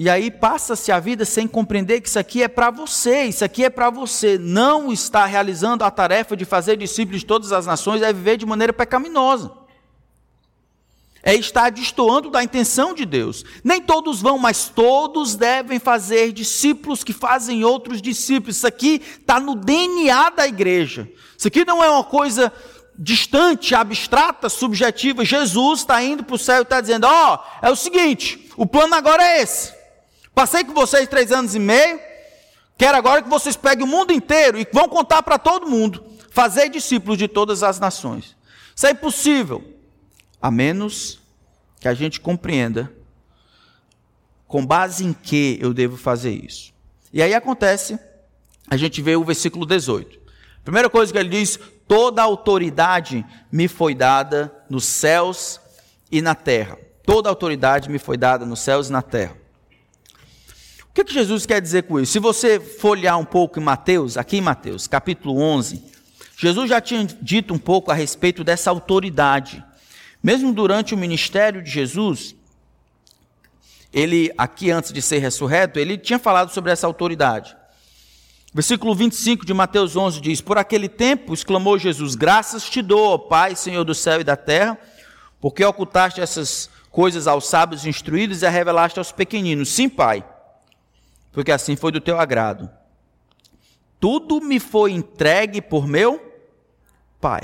E 0.00 0.08
aí 0.08 0.30
passa-se 0.30 0.90
a 0.90 0.98
vida 0.98 1.26
sem 1.26 1.46
compreender 1.46 2.00
que 2.00 2.08
isso 2.08 2.18
aqui 2.18 2.42
é 2.42 2.48
para 2.48 2.70
você, 2.70 3.24
isso 3.24 3.44
aqui 3.44 3.66
é 3.66 3.68
para 3.68 3.90
você. 3.90 4.38
Não 4.38 4.90
está 4.90 5.26
realizando 5.26 5.84
a 5.84 5.90
tarefa 5.90 6.34
de 6.34 6.46
fazer 6.46 6.78
discípulos 6.78 7.20
de 7.20 7.26
todas 7.26 7.52
as 7.52 7.66
nações, 7.66 8.00
é 8.00 8.10
viver 8.10 8.38
de 8.38 8.46
maneira 8.46 8.72
pecaminosa. 8.72 9.52
É 11.22 11.34
estar 11.34 11.68
destoando 11.68 12.30
da 12.30 12.42
intenção 12.42 12.94
de 12.94 13.04
Deus. 13.04 13.44
Nem 13.62 13.82
todos 13.82 14.22
vão, 14.22 14.38
mas 14.38 14.70
todos 14.70 15.36
devem 15.36 15.78
fazer 15.78 16.32
discípulos 16.32 17.04
que 17.04 17.12
fazem 17.12 17.62
outros 17.62 18.00
discípulos. 18.00 18.56
Isso 18.56 18.66
aqui 18.66 19.02
está 19.20 19.38
no 19.38 19.54
DNA 19.54 20.30
da 20.30 20.48
igreja. 20.48 21.10
Isso 21.36 21.46
aqui 21.46 21.62
não 21.62 21.84
é 21.84 21.90
uma 21.90 22.04
coisa 22.04 22.50
distante, 22.98 23.74
abstrata, 23.74 24.48
subjetiva. 24.48 25.26
Jesus 25.26 25.80
está 25.80 26.02
indo 26.02 26.24
para 26.24 26.36
o 26.36 26.38
céu 26.38 26.60
e 26.60 26.62
está 26.62 26.80
dizendo: 26.80 27.06
Ó, 27.06 27.34
oh, 27.34 27.66
é 27.66 27.70
o 27.70 27.76
seguinte, 27.76 28.50
o 28.56 28.64
plano 28.64 28.94
agora 28.94 29.22
é 29.22 29.42
esse. 29.42 29.78
Passei 30.40 30.64
com 30.64 30.72
vocês 30.72 31.06
três 31.06 31.30
anos 31.30 31.54
e 31.54 31.58
meio. 31.58 32.00
Quero 32.78 32.96
agora 32.96 33.20
que 33.20 33.28
vocês 33.28 33.56
peguem 33.56 33.84
o 33.84 33.86
mundo 33.86 34.10
inteiro 34.10 34.58
e 34.58 34.66
vão 34.72 34.88
contar 34.88 35.22
para 35.22 35.38
todo 35.38 35.68
mundo. 35.68 36.02
Fazer 36.30 36.70
discípulos 36.70 37.18
de 37.18 37.28
todas 37.28 37.62
as 37.62 37.78
nações. 37.78 38.34
Isso 38.74 38.86
é 38.86 38.92
impossível. 38.92 39.62
A 40.40 40.50
menos 40.50 41.20
que 41.78 41.86
a 41.86 41.92
gente 41.92 42.18
compreenda 42.18 42.90
com 44.48 44.64
base 44.64 45.04
em 45.04 45.12
que 45.12 45.58
eu 45.60 45.74
devo 45.74 45.98
fazer 45.98 46.30
isso. 46.30 46.72
E 47.12 47.22
aí 47.22 47.34
acontece, 47.34 47.98
a 48.70 48.78
gente 48.78 49.02
vê 49.02 49.16
o 49.16 49.24
versículo 49.24 49.66
18. 49.66 50.18
Primeira 50.64 50.88
coisa 50.88 51.12
que 51.12 51.18
ele 51.18 51.28
diz: 51.28 51.60
toda 51.86 52.22
autoridade 52.22 53.26
me 53.52 53.68
foi 53.68 53.94
dada 53.94 54.50
nos 54.70 54.86
céus 54.86 55.60
e 56.10 56.22
na 56.22 56.34
terra. 56.34 56.78
Toda 57.04 57.28
autoridade 57.28 57.90
me 57.90 57.98
foi 57.98 58.16
dada 58.16 58.46
nos 58.46 58.60
céus 58.60 58.88
e 58.88 58.92
na 58.92 59.02
terra. 59.02 59.39
O 60.90 60.92
que, 60.92 61.04
que 61.04 61.14
Jesus 61.14 61.46
quer 61.46 61.62
dizer 61.62 61.84
com 61.84 62.00
isso? 62.00 62.12
Se 62.12 62.18
você 62.18 62.58
folhear 62.58 63.16
um 63.16 63.24
pouco 63.24 63.60
em 63.60 63.62
Mateus, 63.62 64.16
aqui 64.16 64.38
em 64.38 64.40
Mateus, 64.40 64.88
capítulo 64.88 65.40
11, 65.40 65.80
Jesus 66.36 66.68
já 66.68 66.80
tinha 66.80 67.06
dito 67.22 67.54
um 67.54 67.58
pouco 67.58 67.92
a 67.92 67.94
respeito 67.94 68.42
dessa 68.42 68.70
autoridade. 68.70 69.64
Mesmo 70.20 70.52
durante 70.52 70.92
o 70.92 70.98
ministério 70.98 71.62
de 71.62 71.70
Jesus, 71.70 72.34
ele, 73.92 74.32
aqui 74.36 74.72
antes 74.72 74.92
de 74.92 75.00
ser 75.00 75.18
ressurreto, 75.18 75.78
ele 75.78 75.96
tinha 75.96 76.18
falado 76.18 76.50
sobre 76.50 76.72
essa 76.72 76.88
autoridade. 76.88 77.56
Versículo 78.52 78.92
25 78.92 79.46
de 79.46 79.54
Mateus 79.54 79.94
11 79.94 80.20
diz: 80.20 80.40
Por 80.40 80.58
aquele 80.58 80.88
tempo 80.88 81.32
exclamou 81.32 81.78
Jesus: 81.78 82.16
Graças 82.16 82.68
te 82.68 82.82
dou, 82.82 83.12
ó 83.12 83.16
Pai, 83.16 83.54
Senhor 83.54 83.84
do 83.84 83.94
céu 83.94 84.20
e 84.20 84.24
da 84.24 84.36
terra, 84.36 84.76
porque 85.40 85.64
ocultaste 85.64 86.20
essas 86.20 86.68
coisas 86.90 87.28
aos 87.28 87.48
sábios 87.48 87.86
instruídos 87.86 88.42
e 88.42 88.46
a 88.46 88.50
revelaste 88.50 88.98
aos 88.98 89.12
pequeninos. 89.12 89.68
Sim, 89.68 89.88
Pai 89.88 90.24
porque 91.32 91.52
assim 91.52 91.76
foi 91.76 91.92
do 91.92 92.00
teu 92.00 92.18
agrado. 92.18 92.70
Tudo 93.98 94.40
me 94.40 94.58
foi 94.58 94.92
entregue 94.92 95.60
por 95.60 95.86
meu 95.86 96.28
Pai. 97.20 97.42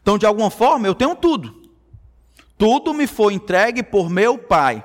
Então, 0.00 0.16
de 0.16 0.24
alguma 0.24 0.50
forma, 0.50 0.86
eu 0.86 0.94
tenho 0.94 1.14
tudo. 1.16 1.62
Tudo 2.56 2.94
me 2.94 3.06
foi 3.06 3.34
entregue 3.34 3.82
por 3.82 4.08
meu 4.08 4.38
Pai. 4.38 4.84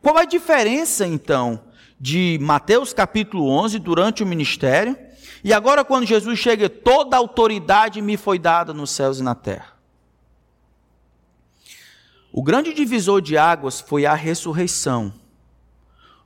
Qual 0.00 0.16
a 0.16 0.24
diferença, 0.24 1.06
então, 1.06 1.62
de 2.00 2.38
Mateus 2.40 2.92
capítulo 2.92 3.48
11, 3.48 3.78
durante 3.78 4.22
o 4.22 4.26
ministério, 4.26 4.96
e 5.44 5.52
agora, 5.52 5.84
quando 5.84 6.06
Jesus 6.06 6.38
chega, 6.38 6.68
toda 6.68 7.16
a 7.16 7.20
autoridade 7.20 8.00
me 8.00 8.16
foi 8.16 8.38
dada 8.38 8.72
nos 8.72 8.90
céus 8.90 9.20
e 9.20 9.22
na 9.22 9.34
terra? 9.34 9.76
O 12.32 12.42
grande 12.42 12.72
divisor 12.74 13.20
de 13.20 13.38
águas 13.38 13.80
foi 13.80 14.04
a 14.04 14.14
ressurreição. 14.14 15.12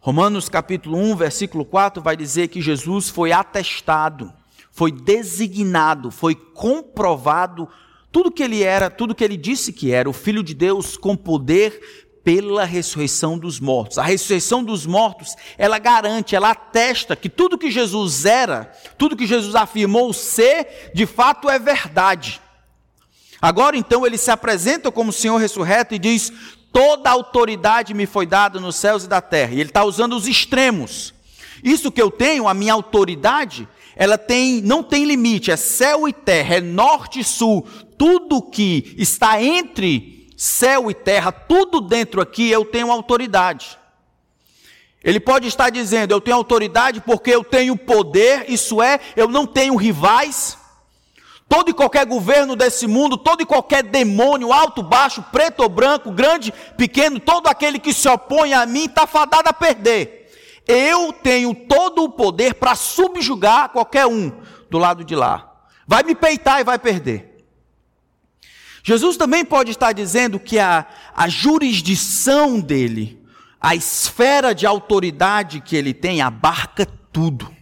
Romanos 0.02 0.48
capítulo 0.48 0.96
1, 0.96 1.14
versículo 1.14 1.62
4 1.62 2.02
vai 2.02 2.16
dizer 2.16 2.48
que 2.48 2.62
Jesus 2.62 3.10
foi 3.10 3.32
atestado, 3.32 4.32
foi 4.72 4.90
designado, 4.90 6.10
foi 6.10 6.34
comprovado 6.34 7.68
tudo 8.10 8.30
que 8.30 8.42
ele 8.42 8.62
era, 8.62 8.88
tudo 8.88 9.14
que 9.14 9.22
ele 9.22 9.36
disse 9.36 9.74
que 9.74 9.92
era, 9.92 10.08
o 10.08 10.14
filho 10.14 10.42
de 10.42 10.54
Deus 10.54 10.96
com 10.96 11.14
poder 11.14 12.08
pela 12.24 12.64
ressurreição 12.64 13.38
dos 13.38 13.60
mortos. 13.60 13.98
A 13.98 14.02
ressurreição 14.02 14.64
dos 14.64 14.86
mortos, 14.86 15.36
ela 15.58 15.78
garante, 15.78 16.34
ela 16.34 16.52
atesta 16.52 17.14
que 17.14 17.28
tudo 17.28 17.58
que 17.58 17.70
Jesus 17.70 18.24
era, 18.24 18.72
tudo 18.96 19.16
que 19.16 19.26
Jesus 19.26 19.54
afirmou 19.54 20.14
ser, 20.14 20.92
de 20.94 21.04
fato 21.04 21.48
é 21.48 21.58
verdade. 21.58 22.40
Agora 23.40 23.76
então 23.76 24.06
ele 24.06 24.16
se 24.16 24.30
apresenta 24.30 24.90
como 24.90 25.12
Senhor 25.12 25.36
ressurreto 25.36 25.94
e 25.94 25.98
diz: 25.98 26.32
Toda 26.72 27.10
autoridade 27.10 27.94
me 27.94 28.06
foi 28.06 28.26
dada 28.26 28.60
nos 28.60 28.76
céus 28.76 29.04
e 29.04 29.08
da 29.08 29.20
terra. 29.20 29.52
E 29.52 29.60
ele 29.60 29.70
está 29.70 29.84
usando 29.84 30.14
os 30.14 30.26
extremos. 30.26 31.12
Isso 31.62 31.90
que 31.90 32.00
eu 32.00 32.10
tenho, 32.10 32.48
a 32.48 32.54
minha 32.54 32.72
autoridade, 32.72 33.68
ela 33.96 34.16
tem, 34.16 34.62
não 34.62 34.82
tem 34.82 35.04
limite, 35.04 35.50
é 35.50 35.56
céu 35.56 36.08
e 36.08 36.12
terra, 36.12 36.56
é 36.56 36.60
norte 36.60 37.20
e 37.20 37.24
sul, 37.24 37.66
tudo 37.98 38.40
que 38.40 38.94
está 38.96 39.42
entre 39.42 40.28
céu 40.36 40.90
e 40.90 40.94
terra, 40.94 41.30
tudo 41.30 41.82
dentro 41.82 42.20
aqui, 42.20 42.50
eu 42.50 42.64
tenho 42.64 42.90
autoridade. 42.90 43.78
Ele 45.02 45.20
pode 45.20 45.48
estar 45.48 45.70
dizendo, 45.70 46.12
eu 46.12 46.20
tenho 46.20 46.36
autoridade 46.36 47.00
porque 47.00 47.30
eu 47.30 47.44
tenho 47.44 47.76
poder, 47.76 48.46
isso 48.48 48.82
é, 48.82 49.00
eu 49.16 49.28
não 49.28 49.46
tenho 49.46 49.76
rivais, 49.76 50.56
Todo 51.50 51.68
e 51.68 51.74
qualquer 51.74 52.06
governo 52.06 52.54
desse 52.54 52.86
mundo, 52.86 53.16
todo 53.16 53.42
e 53.42 53.44
qualquer 53.44 53.82
demônio, 53.82 54.52
alto, 54.52 54.84
baixo, 54.84 55.20
preto 55.32 55.64
ou 55.64 55.68
branco, 55.68 56.12
grande, 56.12 56.54
pequeno, 56.76 57.18
todo 57.18 57.48
aquele 57.48 57.80
que 57.80 57.92
se 57.92 58.08
opõe 58.08 58.54
a 58.54 58.64
mim 58.64 58.84
está 58.84 59.04
fadado 59.04 59.48
a 59.48 59.52
perder. 59.52 60.30
Eu 60.64 61.12
tenho 61.12 61.52
todo 61.52 62.04
o 62.04 62.08
poder 62.08 62.54
para 62.54 62.76
subjugar 62.76 63.70
qualquer 63.70 64.06
um 64.06 64.30
do 64.70 64.78
lado 64.78 65.02
de 65.02 65.16
lá. 65.16 65.52
Vai 65.88 66.04
me 66.04 66.14
peitar 66.14 66.60
e 66.60 66.64
vai 66.64 66.78
perder. 66.78 67.44
Jesus 68.84 69.16
também 69.16 69.44
pode 69.44 69.72
estar 69.72 69.90
dizendo 69.92 70.38
que 70.38 70.56
a, 70.56 70.86
a 71.16 71.28
jurisdição 71.28 72.60
dele, 72.60 73.20
a 73.60 73.74
esfera 73.74 74.54
de 74.54 74.66
autoridade 74.66 75.60
que 75.60 75.74
ele 75.74 75.92
tem, 75.92 76.22
abarca 76.22 76.86
tudo. 77.10 77.52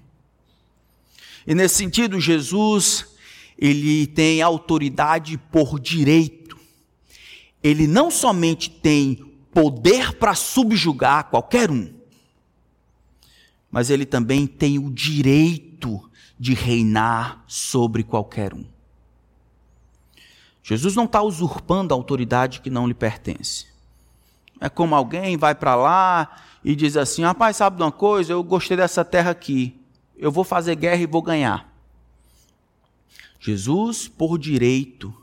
E 1.46 1.54
nesse 1.54 1.76
sentido, 1.76 2.20
Jesus, 2.20 3.16
ele 3.58 4.06
tem 4.06 4.40
autoridade 4.40 5.36
por 5.36 5.80
direito. 5.80 6.56
Ele 7.62 7.88
não 7.88 8.10
somente 8.10 8.70
tem 8.70 9.16
poder 9.52 10.14
para 10.14 10.34
subjugar 10.34 11.24
qualquer 11.24 11.70
um, 11.70 11.92
mas 13.70 13.90
ele 13.90 14.06
também 14.06 14.46
tem 14.46 14.78
o 14.78 14.90
direito 14.90 16.08
de 16.38 16.54
reinar 16.54 17.42
sobre 17.48 18.04
qualquer 18.04 18.54
um. 18.54 18.64
Jesus 20.62 20.94
não 20.94 21.04
está 21.04 21.20
usurpando 21.20 21.92
a 21.92 21.96
autoridade 21.96 22.60
que 22.60 22.70
não 22.70 22.86
lhe 22.86 22.94
pertence. 22.94 23.66
É 24.60 24.68
como 24.68 24.94
alguém 24.94 25.36
vai 25.36 25.54
para 25.54 25.74
lá 25.74 26.36
e 26.62 26.76
diz 26.76 26.96
assim: 26.96 27.22
rapaz, 27.22 27.56
sabe 27.56 27.76
de 27.76 27.82
uma 27.82 27.90
coisa? 27.90 28.32
Eu 28.32 28.44
gostei 28.44 28.76
dessa 28.76 29.04
terra 29.04 29.30
aqui. 29.30 29.80
Eu 30.16 30.30
vou 30.30 30.44
fazer 30.44 30.74
guerra 30.76 31.02
e 31.02 31.06
vou 31.06 31.22
ganhar. 31.22 31.67
Jesus, 33.40 34.08
por 34.08 34.38
direito, 34.38 35.14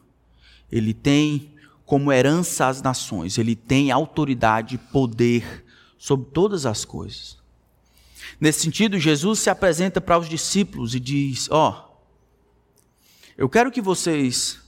ele 0.72 0.94
tem 0.94 1.54
como 1.86 2.12
herança 2.12 2.68
as 2.68 2.82
nações, 2.82 3.38
ele 3.38 3.56
tem 3.56 3.92
autoridade 3.92 4.78
poder 4.78 5.66
sobre 5.98 6.28
todas 6.32 6.66
as 6.66 6.84
coisas. 6.84 7.38
Nesse 8.40 8.62
sentido, 8.62 9.00
Jesus 9.00 9.40
se 9.40 9.50
apresenta 9.50 10.02
para 10.02 10.18
os 10.18 10.28
discípulos 10.28 10.96
e 10.96 11.00
diz: 11.00 11.50
Ó, 11.52 11.70
oh, 11.70 11.96
eu 13.38 13.48
quero 13.48 13.72
que 13.72 13.82
vocês 13.82 14.60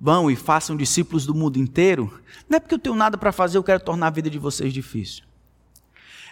vão 0.00 0.30
e 0.30 0.36
façam 0.36 0.76
discípulos 0.76 1.26
do 1.26 1.34
mundo 1.34 1.58
inteiro. 1.58 2.20
Não 2.48 2.56
é 2.56 2.60
porque 2.60 2.74
eu 2.74 2.78
tenho 2.78 2.94
nada 2.94 3.16
para 3.16 3.32
fazer, 3.32 3.58
eu 3.58 3.64
quero 3.64 3.80
tornar 3.80 4.08
a 4.08 4.10
vida 4.10 4.30
de 4.30 4.38
vocês 4.38 4.72
difícil. 4.72 5.24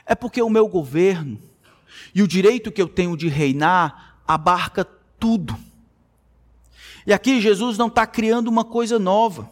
É 0.05 0.15
porque 0.15 0.41
o 0.41 0.51
meu 0.51 0.69
governo 0.69 1.41
e 2.15 2.23
o 2.23 2.29
direito 2.29 2.71
que 2.71 2.81
eu 2.81 2.89
tenho 2.89 3.17
de 3.17 3.29
reinar 3.29 4.21
abarca 4.27 4.85
tudo. 5.19 5.57
E 7.07 7.13
aqui 7.13 7.41
Jesus 7.41 7.79
não 7.79 7.87
está 7.87 8.07
criando 8.07 8.49
uma 8.49 8.65
coisa 8.65 8.99
nova. 8.99 9.49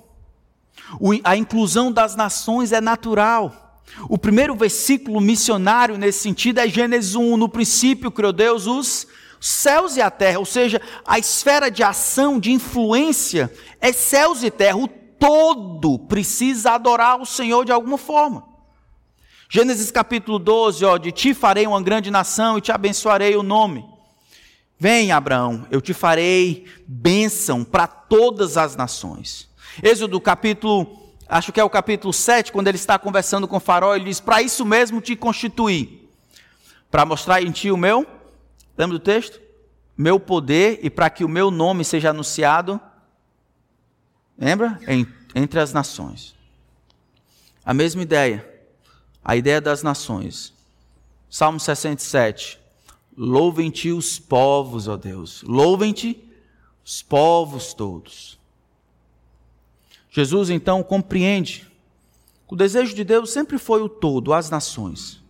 a 1.23 1.37
inclusão 1.37 1.92
das 1.92 2.16
nações 2.16 2.73
é 2.73 2.80
natural. 2.80 3.82
O 4.08 4.18
primeiro 4.18 4.54
versículo 4.56 5.20
missionário 5.20 5.96
nesse 5.96 6.20
sentido 6.20 6.58
é 6.58 6.68
Gênesis 6.68 7.14
1. 7.14 7.37
No 7.37 7.49
princípio 7.49 8.11
criou 8.11 8.32
Deus 8.32 8.66
os 8.66 9.06
céus 9.40 9.96
e 9.96 10.00
a 10.00 10.11
terra, 10.11 10.38
ou 10.38 10.46
seja, 10.46 10.80
a 11.06 11.18
esfera 11.18 11.70
de 11.70 11.82
ação, 11.82 12.40
de 12.40 12.50
influência, 12.50 13.52
é 13.80 13.92
céus 13.92 14.42
e 14.42 14.50
terra. 14.50 14.78
O 14.78 14.88
todo 14.88 15.99
precisa 15.99 16.73
adorar 16.73 17.20
o 17.20 17.26
Senhor 17.26 17.64
de 17.64 17.70
alguma 17.70 17.99
forma. 17.99 18.42
Gênesis 19.49 19.90
capítulo 19.90 20.38
12, 20.38 20.84
ó, 20.84 20.96
de 20.96 21.12
ti 21.12 21.34
farei 21.34 21.66
uma 21.66 21.80
grande 21.80 22.11
nação 22.11 22.58
e 22.58 22.61
te 22.61 22.73
abençoarei 22.73 23.37
o 23.37 23.42
nome. 23.42 23.94
Vem, 24.85 25.12
Abraão, 25.12 25.67
eu 25.71 25.81
te 25.81 25.95
farei 25.95 26.67
bênção 26.87 27.64
para 27.64 27.87
todas 27.87 28.59
as 28.59 28.76
nações. 28.76 29.49
Êxodo 29.83 30.21
capítulo, 30.21 31.11
acho 31.26 31.50
que 31.55 31.59
é 31.59 31.64
o 31.64 31.71
capítulo 31.71 32.12
7, 32.12 32.53
quando 32.53 32.69
ele 32.69 32.76
está 32.76 32.99
conversando 32.99 33.49
com 33.49 33.57
o 33.57 33.61
farol, 33.61 33.97
ele 33.97 34.05
diz: 34.05 34.21
Para 34.21 34.43
isso 34.43 34.62
mesmo 34.62 35.00
te 35.00 35.17
constituí, 35.17 36.07
para 36.91 37.07
mostrar 37.07 37.41
em 37.43 37.50
ti 37.50 37.71
o 37.71 37.79
meu, 37.79 38.07
lembra 38.76 38.99
do 38.99 39.03
texto? 39.03 39.41
Meu 39.97 40.21
poder 40.21 40.81
e 40.83 40.91
para 40.91 41.09
que 41.09 41.25
o 41.25 41.30
meu 41.30 41.50
nome 41.50 41.82
seja 41.82 42.11
anunciado, 42.11 42.78
lembra? 44.37 44.78
Em, 44.87 45.08
entre 45.35 45.61
as 45.61 45.73
nações. 45.73 46.35
A 47.65 47.73
mesma 47.73 48.02
ideia 48.02 48.47
a 49.25 49.35
ideia 49.35 49.63
das 49.63 49.82
nações. 49.82 50.52
Salmo 51.30 51.58
67. 51.58 52.63
Louvem-te 53.17 53.93
os 53.93 54.19
povos, 54.19 54.89
ó 54.89 54.97
Deus. 54.97 55.43
Louvem-te 55.43 56.19
os 56.85 57.03
povos 57.03 57.73
todos. 57.73 58.39
Jesus 60.11 60.50
então 60.50 60.83
compreende. 60.83 61.67
O 62.49 62.57
desejo 62.57 62.95
de 62.95 63.03
Deus 63.03 63.31
sempre 63.31 63.59
foi 63.59 63.83
o 63.83 63.89
todo, 63.89 64.33
as 64.33 64.50
nações. 64.50 65.23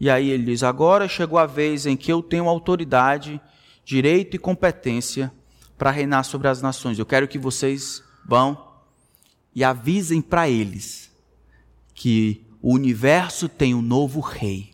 E 0.00 0.08
aí 0.08 0.30
ele 0.30 0.44
diz: 0.44 0.62
agora 0.62 1.06
chegou 1.06 1.38
a 1.38 1.46
vez 1.46 1.86
em 1.86 1.96
que 1.96 2.12
eu 2.12 2.22
tenho 2.22 2.48
autoridade, 2.48 3.40
direito 3.84 4.34
e 4.34 4.38
competência 4.38 5.32
para 5.76 5.90
reinar 5.90 6.24
sobre 6.24 6.48
as 6.48 6.60
nações. 6.60 6.98
Eu 6.98 7.06
quero 7.06 7.28
que 7.28 7.38
vocês 7.38 8.02
vão 8.26 8.66
e 9.54 9.62
avisem 9.62 10.20
para 10.20 10.48
eles 10.48 11.10
que 11.94 12.44
o 12.62 12.74
universo 12.74 13.48
tem 13.48 13.74
um 13.74 13.82
novo 13.82 14.20
rei. 14.20 14.69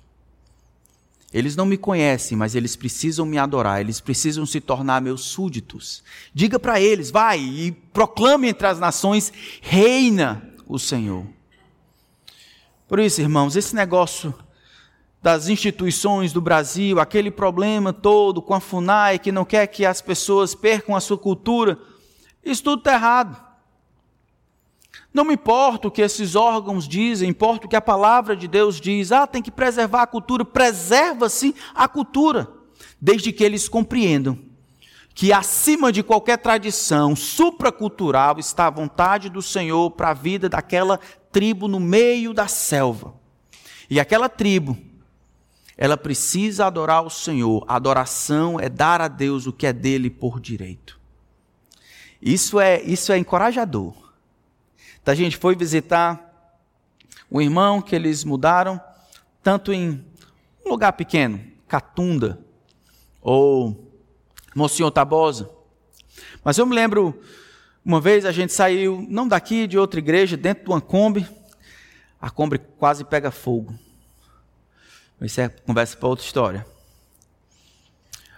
Eles 1.37 1.55
não 1.55 1.67
me 1.67 1.77
conhecem, 1.77 2.35
mas 2.35 2.55
eles 2.55 2.77
precisam 2.77 3.27
me 3.27 3.37
adorar, 3.37 3.79
eles 3.79 4.01
precisam 4.01 4.47
se 4.47 4.59
tornar 4.59 5.03
meus 5.03 5.21
súditos. 5.21 6.03
Diga 6.33 6.59
para 6.59 6.81
eles, 6.81 7.11
vai 7.11 7.39
e 7.39 7.73
proclame 7.73 8.49
entre 8.49 8.67
as 8.67 8.81
nações: 8.81 9.31
reina 9.61 10.51
o 10.67 10.79
Senhor. 10.79 11.27
Por 12.89 12.99
isso, 12.99 13.21
irmãos, 13.21 13.55
esse 13.55 13.77
negócio 13.77 14.35
das 15.23 15.47
instituições 15.49 16.33
do 16.33 16.41
Brasil, 16.41 16.99
aquele 16.99 17.31
problema 17.31 17.93
todo 17.93 18.41
com 18.41 18.55
a 18.55 18.61
FUNAI 18.61 19.19
que 19.19 19.31
não 19.31 19.45
quer 19.45 19.67
que 19.67 19.85
as 19.85 20.01
pessoas 20.01 20.55
percam 20.55 20.97
a 20.97 21.01
sua 21.01 21.19
cultura, 21.19 21.79
isso 22.43 22.63
tudo 22.63 22.79
está 22.79 22.95
errado. 22.95 23.46
Não 25.17 25.25
me 25.25 25.33
importa 25.33 25.89
o 25.89 25.91
que 25.91 26.03
esses 26.03 26.37
órgãos 26.37 26.87
dizem, 26.87 27.31
importa 27.31 27.65
o 27.65 27.71
que 27.71 27.75
a 27.75 27.81
palavra 27.81 28.37
de 28.37 28.47
Deus 28.47 28.79
diz. 28.79 29.13
Ah, 29.13 29.27
tem 29.27 29.41
que 29.41 29.51
preservar 29.51 30.03
a 30.03 30.07
cultura. 30.07 30.45
Preserva-se 30.45 31.55
a 31.75 31.89
cultura, 31.89 32.47
desde 33.01 33.33
que 33.33 33.43
eles 33.43 33.67
compreendam 33.67 34.39
que 35.15 35.33
acima 35.33 35.91
de 35.91 36.03
qualquer 36.03 36.37
tradição 36.37 37.17
supracultural 37.17 38.39
está 38.39 38.67
a 38.67 38.71
vontade 38.71 39.31
do 39.31 39.41
Senhor 39.41 39.91
para 39.93 40.11
a 40.11 40.13
vida 40.13 40.51
daquela 40.51 41.01
tribo 41.33 41.67
no 41.67 41.81
meio 41.81 42.35
da 42.35 42.47
selva. 42.47 43.15
E 43.89 43.99
aquela 43.99 44.29
tribo, 44.29 44.77
ela 45.79 45.97
precisa 45.97 46.67
adorar 46.67 47.03
o 47.03 47.09
Senhor. 47.09 47.65
A 47.67 47.77
adoração 47.77 48.61
é 48.61 48.69
dar 48.69 49.01
a 49.01 49.09
Deus 49.09 49.47
o 49.47 49.53
que 49.55 49.67
é 49.67 49.73
dele 49.73 50.11
por 50.11 50.39
direito. 50.39 51.01
Isso 52.21 52.61
é, 52.61 52.83
isso 52.83 53.11
é 53.11 53.17
encorajador 53.17 54.05
a 55.13 55.15
gente 55.15 55.37
foi 55.37 55.55
visitar 55.55 56.23
um 57.31 57.41
irmão 57.41 57.81
que 57.81 57.95
eles 57.95 58.25
mudaram, 58.25 58.81
tanto 59.43 59.73
em 59.73 60.05
um 60.65 60.71
lugar 60.71 60.93
pequeno, 60.93 61.41
Catunda, 61.69 62.39
ou 63.21 63.91
Monsenhor 64.55 64.91
Tabosa. 64.91 65.51
Mas 66.43 66.59
eu 66.59 66.67
me 66.67 66.75
lembro, 66.75 67.21
uma 67.85 68.01
vez 68.01 68.25
a 68.25 68.33
gente 68.33 68.53
saiu, 68.53 69.05
não 69.09 69.29
daqui, 69.29 69.67
de 69.67 69.79
outra 69.79 70.01
igreja, 70.01 70.37
dentro 70.37 70.65
de 70.65 70.71
uma 70.71 70.81
Kombi, 70.81 71.29
a 72.21 72.31
Kombi 72.31 72.59
quase 72.59 73.05
pega 73.05 73.31
fogo. 73.31 73.75
Isso 75.21 75.41
é 75.41 75.49
conversa 75.49 75.97
para 75.97 76.09
outra 76.09 76.25
história. 76.25 76.67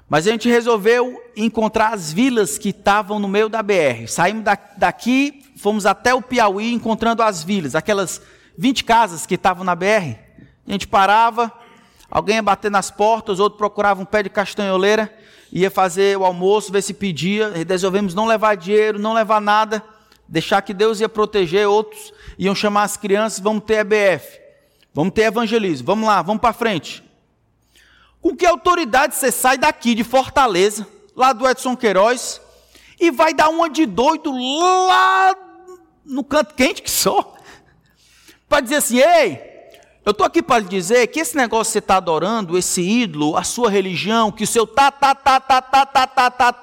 Mas 0.08 0.26
a 0.26 0.30
gente 0.30 0.48
resolveu 0.48 1.22
encontrar 1.36 1.92
as 1.92 2.12
vilas 2.12 2.56
que 2.56 2.70
estavam 2.70 3.18
no 3.18 3.28
meio 3.28 3.48
da 3.48 3.62
BR. 3.62 4.06
Saímos 4.06 4.44
daqui, 4.76 5.44
fomos 5.58 5.84
até 5.84 6.14
o 6.14 6.22
Piauí 6.22 6.72
encontrando 6.72 7.22
as 7.22 7.42
vilas, 7.42 7.74
aquelas 7.74 8.22
20 8.56 8.84
casas 8.84 9.26
que 9.26 9.34
estavam 9.34 9.64
na 9.64 9.74
BR. 9.74 10.16
A 10.66 10.72
gente 10.72 10.86
parava, 10.86 11.52
alguém 12.10 12.36
ia 12.36 12.42
bater 12.42 12.70
nas 12.70 12.90
portas, 12.90 13.40
outro 13.40 13.58
procurava 13.58 14.00
um 14.00 14.04
pé 14.04 14.22
de 14.22 14.30
castanholeira, 14.30 15.12
ia 15.52 15.70
fazer 15.70 16.16
o 16.16 16.24
almoço, 16.24 16.72
ver 16.72 16.82
se 16.82 16.94
pedia. 16.94 17.52
Resolvemos 17.66 18.14
não 18.14 18.26
levar 18.26 18.56
dinheiro, 18.56 18.98
não 18.98 19.12
levar 19.12 19.40
nada, 19.40 19.82
deixar 20.26 20.62
que 20.62 20.74
Deus 20.74 21.00
ia 21.00 21.08
proteger. 21.08 21.68
Outros 21.68 22.12
iam 22.38 22.54
chamar 22.54 22.84
as 22.84 22.96
crianças, 22.96 23.40
vamos 23.40 23.64
ter 23.64 23.86
EBF, 23.86 24.40
vamos 24.94 25.12
ter 25.12 25.22
evangelismo, 25.22 25.86
vamos 25.86 26.06
lá, 26.06 26.22
vamos 26.22 26.40
para 26.40 26.52
frente. 26.52 27.02
Com 28.20 28.36
que 28.36 28.46
autoridade 28.46 29.14
você 29.14 29.30
sai 29.30 29.56
daqui 29.56 29.94
de 29.94 30.04
Fortaleza, 30.04 30.86
lá 31.16 31.32
do 31.32 31.48
Edson 31.48 31.76
Queiroz, 31.76 32.40
e 33.00 33.10
vai 33.10 33.32
dar 33.32 33.48
uma 33.48 33.70
de 33.70 33.86
doido 33.86 34.32
lá 34.32 35.47
no 36.08 36.24
canto 36.24 36.54
quente 36.54 36.82
que 36.82 36.90
sou, 36.90 37.36
para 38.48 38.60
dizer 38.60 38.76
assim: 38.76 38.98
ei, 38.98 39.40
eu 40.04 40.12
estou 40.12 40.26
aqui 40.26 40.42
para 40.42 40.64
dizer 40.64 41.06
que 41.08 41.20
esse 41.20 41.36
negócio 41.36 41.70
que 41.70 41.72
você 41.74 41.78
está 41.80 41.98
adorando, 41.98 42.56
esse 42.56 42.80
ídolo, 42.80 43.36
a 43.36 43.44
sua 43.44 43.70
religião, 43.70 44.32
que 44.32 44.44
o 44.44 44.46
seu 44.46 44.66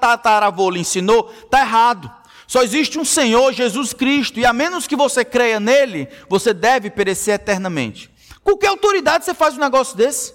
tataravô 0.00 0.68
lhe 0.68 0.80
ensinou, 0.80 1.32
está 1.44 1.60
errado. 1.60 2.10
Só 2.48 2.62
existe 2.62 2.98
um 2.98 3.04
Senhor, 3.04 3.52
Jesus 3.52 3.92
Cristo, 3.92 4.38
e 4.38 4.46
a 4.46 4.52
menos 4.52 4.86
que 4.86 4.94
você 4.94 5.24
creia 5.24 5.58
nele, 5.58 6.08
você 6.28 6.52
deve 6.52 6.90
perecer 6.90 7.34
eternamente. 7.34 8.10
Com 8.42 8.56
que 8.56 8.66
autoridade 8.66 9.24
você 9.24 9.34
faz 9.34 9.56
um 9.56 9.60
negócio 9.60 9.96
desse? 9.96 10.32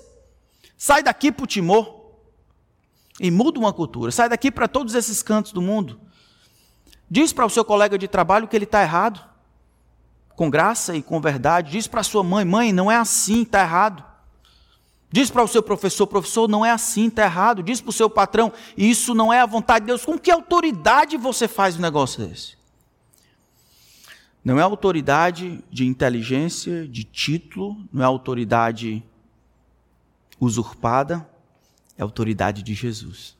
Sai 0.77 1.03
daqui 1.03 1.31
para 1.31 1.43
o 1.43 1.47
Timor 1.47 2.01
e 3.19 3.31
muda 3.31 3.59
uma 3.59 3.71
cultura. 3.71 4.11
Sai 4.11 4.27
daqui 4.27 4.51
para 4.51 4.67
todos 4.67 4.93
esses 4.93 5.23
cantos 5.23 5.53
do 5.53 5.61
mundo 5.61 6.01
Diz 7.13 7.33
para 7.33 7.45
o 7.45 7.49
seu 7.49 7.65
colega 7.65 7.97
de 7.97 8.07
trabalho 8.07 8.47
que 8.47 8.55
ele 8.55 8.63
está 8.63 8.81
errado. 8.81 9.21
Com 10.29 10.49
graça 10.49 10.95
e 10.95 11.03
com 11.03 11.19
verdade. 11.19 11.69
Diz 11.69 11.85
para 11.85 11.99
a 11.99 12.05
sua 12.05 12.23
mãe: 12.23 12.45
mãe, 12.45 12.71
não 12.71 12.89
é 12.89 12.95
assim, 12.95 13.41
está 13.41 13.59
errado. 13.59 14.01
Diz 15.11 15.29
para 15.29 15.43
o 15.43 15.47
seu 15.47 15.61
professor: 15.61 16.07
professor, 16.07 16.47
não 16.47 16.65
é 16.65 16.71
assim, 16.71 17.07
está 17.07 17.23
errado. 17.23 17.61
Diz 17.61 17.81
para 17.81 17.89
o 17.89 17.93
seu 17.93 18.09
patrão: 18.09 18.53
isso 18.77 19.13
não 19.13 19.33
é 19.33 19.41
a 19.41 19.45
vontade 19.45 19.81
de 19.81 19.87
Deus. 19.87 20.05
Com 20.05 20.17
que 20.17 20.31
autoridade 20.31 21.17
você 21.17 21.49
faz 21.49 21.75
um 21.75 21.81
negócio 21.81 22.25
desse? 22.25 22.55
Não 24.43 24.57
é 24.57 24.63
autoridade 24.63 25.61
de 25.69 25.85
inteligência, 25.85 26.87
de 26.87 27.03
título, 27.03 27.75
não 27.91 28.01
é 28.01 28.05
autoridade 28.05 29.03
usurpada, 30.39 31.29
é 31.97 32.03
autoridade 32.03 32.63
de 32.63 32.73
Jesus. 32.73 33.35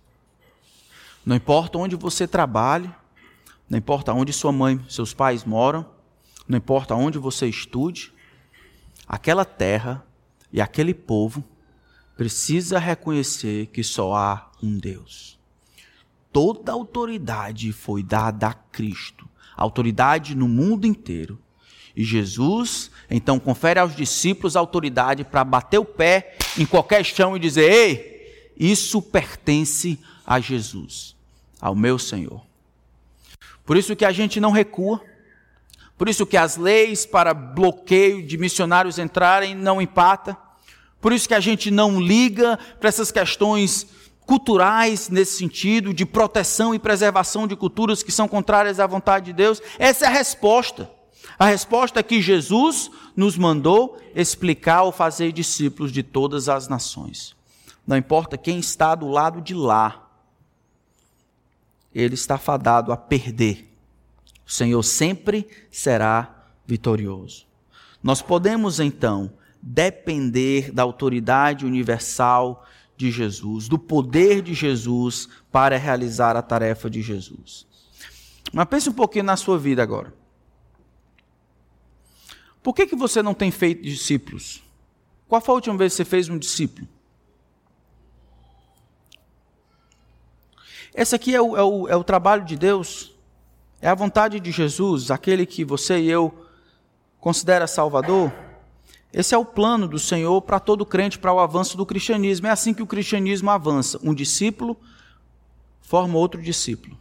Não 1.26 1.38
importa 1.38 1.78
onde 1.78 1.96
você 1.96 2.28
trabalhe, 2.28 2.94
não 3.72 3.78
importa 3.78 4.12
onde 4.12 4.34
sua 4.34 4.52
mãe, 4.52 4.84
seus 4.90 5.14
pais 5.14 5.46
moram, 5.46 5.86
não 6.46 6.58
importa 6.58 6.94
onde 6.94 7.18
você 7.18 7.48
estude, 7.48 8.12
aquela 9.08 9.46
terra 9.46 10.06
e 10.52 10.60
aquele 10.60 10.94
povo 10.94 11.42
precisa 12.18 12.78
reconhecer 12.78 13.68
que 13.68 13.82
só 13.82 14.14
há 14.14 14.52
um 14.62 14.78
Deus. 14.78 15.40
Toda 16.34 16.74
autoridade 16.74 17.72
foi 17.72 18.04
dada 18.04 18.48
a 18.48 18.54
Cristo, 18.54 19.26
autoridade 19.56 20.36
no 20.36 20.50
mundo 20.50 20.86
inteiro. 20.86 21.40
E 21.96 22.04
Jesus 22.04 22.92
então 23.10 23.40
confere 23.40 23.80
aos 23.80 23.96
discípulos 23.96 24.58
autoridade 24.58 25.24
para 25.24 25.46
bater 25.46 25.78
o 25.78 25.86
pé 25.86 26.36
em 26.58 26.66
qualquer 26.66 27.06
chão 27.06 27.38
e 27.38 27.40
dizer: 27.40 27.72
Ei, 27.72 28.52
isso 28.58 29.02
pertence 29.02 29.98
a 30.26 30.42
Jesus, 30.42 31.16
ao 31.62 31.74
meu 31.74 31.98
Senhor. 31.98 32.51
Por 33.72 33.78
isso 33.78 33.96
que 33.96 34.04
a 34.04 34.12
gente 34.12 34.38
não 34.38 34.52
recua, 34.52 35.02
por 35.98 36.10
isso 36.10 36.26
que 36.26 36.36
as 36.36 36.58
leis 36.58 37.06
para 37.06 37.34
bloqueio 37.34 38.22
de 38.22 38.38
missionários 38.38 39.00
entrarem 39.00 39.56
não 39.56 39.82
empata, 39.82 40.36
por 41.00 41.14
isso 41.14 41.26
que 41.26 41.34
a 41.34 41.40
gente 41.40 41.72
não 41.72 41.98
liga 41.98 42.60
para 42.82 42.90
essas 42.90 43.14
questões 43.14 43.88
culturais 44.26 45.08
nesse 45.08 45.38
sentido, 45.38 45.94
de 45.94 46.06
proteção 46.06 46.76
e 46.76 46.80
preservação 46.80 47.48
de 47.48 47.56
culturas 47.56 48.04
que 48.04 48.12
são 48.12 48.28
contrárias 48.28 48.78
à 48.78 48.86
vontade 48.86 49.28
de 49.28 49.34
Deus. 49.34 49.62
Essa 49.80 50.04
é 50.04 50.08
a 50.10 50.12
resposta. 50.12 50.92
A 51.40 51.46
resposta 51.46 52.02
é 52.02 52.04
que 52.04 52.22
Jesus 52.22 52.92
nos 53.16 53.38
mandou 53.38 53.98
explicar 54.14 54.84
ou 54.84 54.92
fazer 54.92 55.32
discípulos 55.32 55.94
de 55.94 56.04
todas 56.04 56.50
as 56.50 56.68
nações. 56.68 57.38
Não 57.88 57.96
importa 57.96 58.38
quem 58.38 58.60
está 58.60 58.96
do 58.96 59.08
lado 59.08 59.40
de 59.40 59.54
lá, 59.54 60.01
ele 61.94 62.16
está 62.16 62.38
fadado 62.38 62.92
a 62.92 62.98
perder. 62.98 63.70
O 64.46 64.52
Senhor 64.52 64.82
sempre 64.84 65.48
será 65.70 66.46
vitorioso. 66.66 67.46
Nós 68.02 68.22
podemos 68.22 68.80
então 68.80 69.32
depender 69.62 70.72
da 70.72 70.84
autoridade 70.84 71.66
universal 71.66 72.66
de 72.98 73.12
Jesus, 73.12 73.68
do 73.68 73.78
poder 73.78 74.42
de 74.42 74.54
Jesus 74.54 75.28
para 75.52 75.78
realizar 75.78 76.36
a 76.36 76.42
tarefa 76.42 76.90
de 76.90 77.02
Jesus. 77.02 77.68
Mas 78.54 78.66
pense 78.66 78.90
um 78.90 78.94
pouquinho 78.94 79.26
na 79.26 79.38
sua 79.38 79.58
vida 79.58 79.82
agora. 79.82 80.14
Por 82.62 82.74
que, 82.74 82.86
que 82.86 82.96
você 82.96 83.24
não 83.24 83.34
tem 83.34 83.50
feito 83.50 83.82
discípulos? 83.82 84.64
Qual 85.28 85.42
foi 85.42 85.54
a 85.54 85.56
última 85.56 85.78
vez 85.78 85.94
que 85.94 85.98
você 85.98 86.06
fez 86.06 86.30
um 86.30 86.38
discípulo? 86.38 86.88
Esse 90.94 91.16
aqui 91.16 91.34
é 91.34 91.42
o, 91.42 91.56
é 91.56 91.64
o, 91.64 91.88
é 91.88 91.96
o 91.96 92.04
trabalho 92.04 92.44
de 92.44 92.56
Deus, 92.56 93.16
é 93.82 93.88
a 93.88 93.96
vontade 93.96 94.40
de 94.40 94.52
Jesus, 94.52 95.10
aquele 95.10 95.46
que 95.46 95.64
você 95.64 96.00
e 96.00 96.10
eu 96.10 96.34
considera 97.20 97.66
Salvador. 97.66 98.32
Esse 99.14 99.34
é 99.34 99.38
o 99.38 99.46
plano 99.46 99.88
do 99.88 100.00
Senhor 100.00 100.42
para 100.42 100.60
todo 100.60 100.86
crente, 100.86 101.20
para 101.20 101.34
o 101.34 101.40
avanço 101.40 101.78
do 101.78 101.86
cristianismo. 101.86 102.48
É 102.48 102.50
assim 102.50 102.74
que 102.74 102.84
o 102.84 102.88
cristianismo 102.88 103.50
avança. 103.50 104.00
Um 104.04 104.14
discípulo 104.14 104.78
forma 105.82 106.18
outro 106.18 106.42
discípulo. 106.42 106.98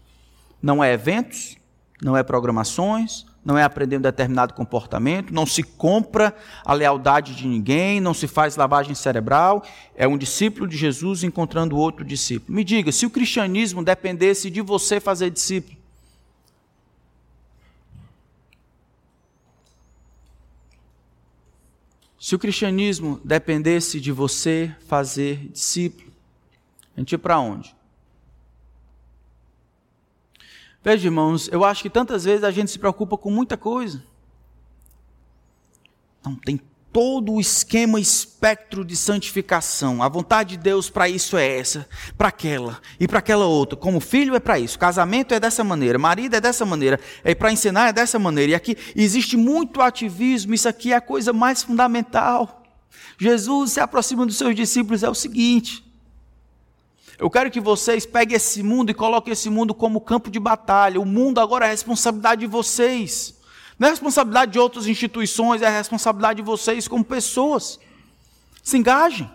Não 0.61 0.83
é 0.83 0.93
eventos, 0.93 1.57
não 2.03 2.17
é 2.17 2.23
programações, 2.23 3.25
não 3.45 3.57
é 3.57 3.63
aprender 3.63 3.97
um 3.97 4.01
determinado 4.01 4.53
comportamento, 4.55 5.33
não 5.33 5.47
se 5.47 5.63
compra 5.63 6.35
a 6.65 6.75
lealdade 6.75 7.35
de 7.35 7.47
ninguém, 7.47 8.01
não 8.01 8.13
se 8.13 8.27
faz 8.27 8.57
lavagem 8.57 8.95
cerebral, 8.95 9.65
é 9.97 10.07
um 10.07 10.19
discípulo 10.19 10.69
de 10.69 10.77
Jesus 10.77 11.25
encontrando 11.25 11.77
outro 11.77 12.05
discípulo. 12.05 12.55
Me 12.55 12.63
diga, 12.63 12.93
se 12.93 13.07
o 13.07 13.11
cristianismo 13.11 13.83
dependesse 13.83 14.51
de 14.51 14.61
você 14.61 15.01
fazer 15.01 15.31
discípulo, 15.31 15.79
se 22.19 22.35
o 22.35 22.39
cristianismo 22.39 23.19
dependesse 23.25 23.99
de 23.99 24.13
você 24.13 24.75
fazer 24.87 25.49
discípulo, 25.49 26.13
a 26.95 27.01
gente 27.01 27.13
ia 27.13 27.19
para 27.19 27.39
onde? 27.41 27.75
Veja, 30.83 31.09
irmãos, 31.09 31.49
eu 31.53 31.65
acho 31.65 31.83
que 31.83 31.91
tantas 31.91 32.25
vezes 32.25 32.43
a 32.43 32.51
gente 32.51 32.71
se 32.71 32.79
preocupa 32.79 33.17
com 33.17 33.31
muita 33.31 33.57
coisa. 33.57 34.03
Não 36.25 36.35
tem 36.35 36.61
todo 36.93 37.33
o 37.33 37.41
esquema 37.41 38.01
espectro 38.01 38.85
de 38.85 38.97
santificação. 38.97 40.03
A 40.03 40.09
vontade 40.09 40.57
de 40.57 40.63
Deus 40.63 40.91
para 40.91 41.09
isso 41.09 41.37
é 41.37 41.59
essa, 41.59 41.89
para 42.17 42.29
aquela 42.29 42.81
e 42.99 43.07
para 43.07 43.19
aquela 43.19 43.47
outra. 43.47 43.77
Como 43.77 44.01
filho 44.01 44.35
é 44.35 44.41
para 44.41 44.59
isso, 44.59 44.79
casamento 44.79 45.33
é 45.35 45.41
dessa 45.41 45.63
maneira, 45.63 45.99
marido 45.99 46.35
é 46.35 46.41
dessa 46.41 46.65
maneira, 46.65 46.99
é 47.23 47.35
para 47.35 47.53
ensinar 47.53 47.89
é 47.89 47.93
dessa 47.93 48.19
maneira. 48.19 48.53
E 48.53 48.55
aqui 48.55 48.77
existe 48.97 49.37
muito 49.37 49.81
ativismo, 49.81 50.55
isso 50.55 50.69
aqui 50.69 50.93
é 50.93 50.97
a 50.97 51.01
coisa 51.01 51.33
mais 51.33 51.63
fundamental. 51.63 52.63
Jesus 53.19 53.73
se 53.73 53.81
aproxima 53.81 54.27
dos 54.27 54.37
seus 54.37 54.55
discípulos 54.55 55.03
é 55.03 55.09
o 55.09 55.15
seguinte: 55.15 55.85
eu 57.21 57.29
quero 57.29 57.51
que 57.51 57.61
vocês 57.61 58.07
peguem 58.07 58.35
esse 58.35 58.63
mundo 58.63 58.89
e 58.89 58.95
coloquem 58.95 59.33
esse 59.33 59.51
mundo 59.51 59.75
como 59.75 60.01
campo 60.01 60.31
de 60.31 60.41
batalha. 60.41 60.99
O 60.99 61.05
mundo 61.05 61.39
agora 61.39 61.67
é 61.67 61.71
responsabilidade 61.71 62.41
de 62.41 62.47
vocês. 62.47 63.39
Não 63.79 63.89
é 63.89 63.91
responsabilidade 63.91 64.53
de 64.53 64.59
outras 64.59 64.87
instituições, 64.87 65.61
é 65.61 65.69
responsabilidade 65.69 66.39
de 66.39 66.43
vocês 66.43 66.89
como 66.89 67.05
pessoas. 67.05 67.79
Se 68.63 68.79
engajem. 68.79 69.31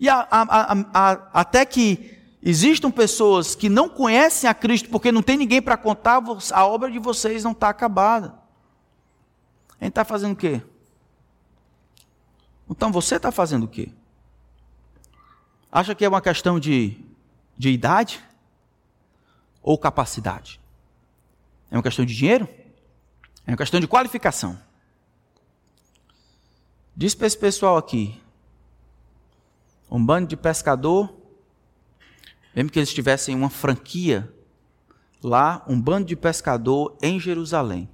E 0.00 0.08
a, 0.08 0.26
a, 0.30 0.72
a, 0.94 1.28
até 1.34 1.66
que 1.66 2.16
existam 2.42 2.90
pessoas 2.90 3.54
que 3.54 3.68
não 3.68 3.86
conhecem 3.86 4.48
a 4.48 4.54
Cristo 4.54 4.88
porque 4.88 5.12
não 5.12 5.20
tem 5.20 5.36
ninguém 5.36 5.60
para 5.60 5.76
contar, 5.76 6.22
a 6.52 6.66
obra 6.66 6.90
de 6.90 6.98
vocês 6.98 7.44
não 7.44 7.52
está 7.52 7.68
acabada. 7.68 8.28
A 9.78 9.84
gente 9.84 9.92
está 9.92 10.04
fazendo 10.04 10.32
o 10.32 10.36
quê? 10.36 10.62
Então 12.70 12.90
você 12.90 13.16
está 13.16 13.30
fazendo 13.30 13.64
o 13.64 13.68
quê? 13.68 13.90
Acha 15.70 15.94
que 15.94 16.04
é 16.04 16.08
uma 16.08 16.22
questão 16.22 16.58
de, 16.58 16.96
de 17.56 17.68
idade 17.68 18.22
ou 19.62 19.76
capacidade? 19.76 20.60
É 21.70 21.76
uma 21.76 21.82
questão 21.82 22.04
de 22.04 22.14
dinheiro? 22.14 22.48
É 23.46 23.50
uma 23.50 23.56
questão 23.56 23.78
de 23.78 23.86
qualificação. 23.86 24.58
Diz 26.96 27.14
para 27.14 27.26
esse 27.26 27.38
pessoal 27.38 27.76
aqui, 27.76 28.20
um 29.90 30.04
bando 30.04 30.26
de 30.26 30.36
pescador, 30.36 31.14
mesmo 32.54 32.70
que 32.70 32.78
eles 32.78 32.92
tivessem 32.92 33.34
uma 33.34 33.50
franquia 33.50 34.32
lá, 35.22 35.64
um 35.68 35.80
bando 35.80 36.06
de 36.06 36.16
pescador 36.16 36.96
em 37.02 37.20
Jerusalém. 37.20 37.88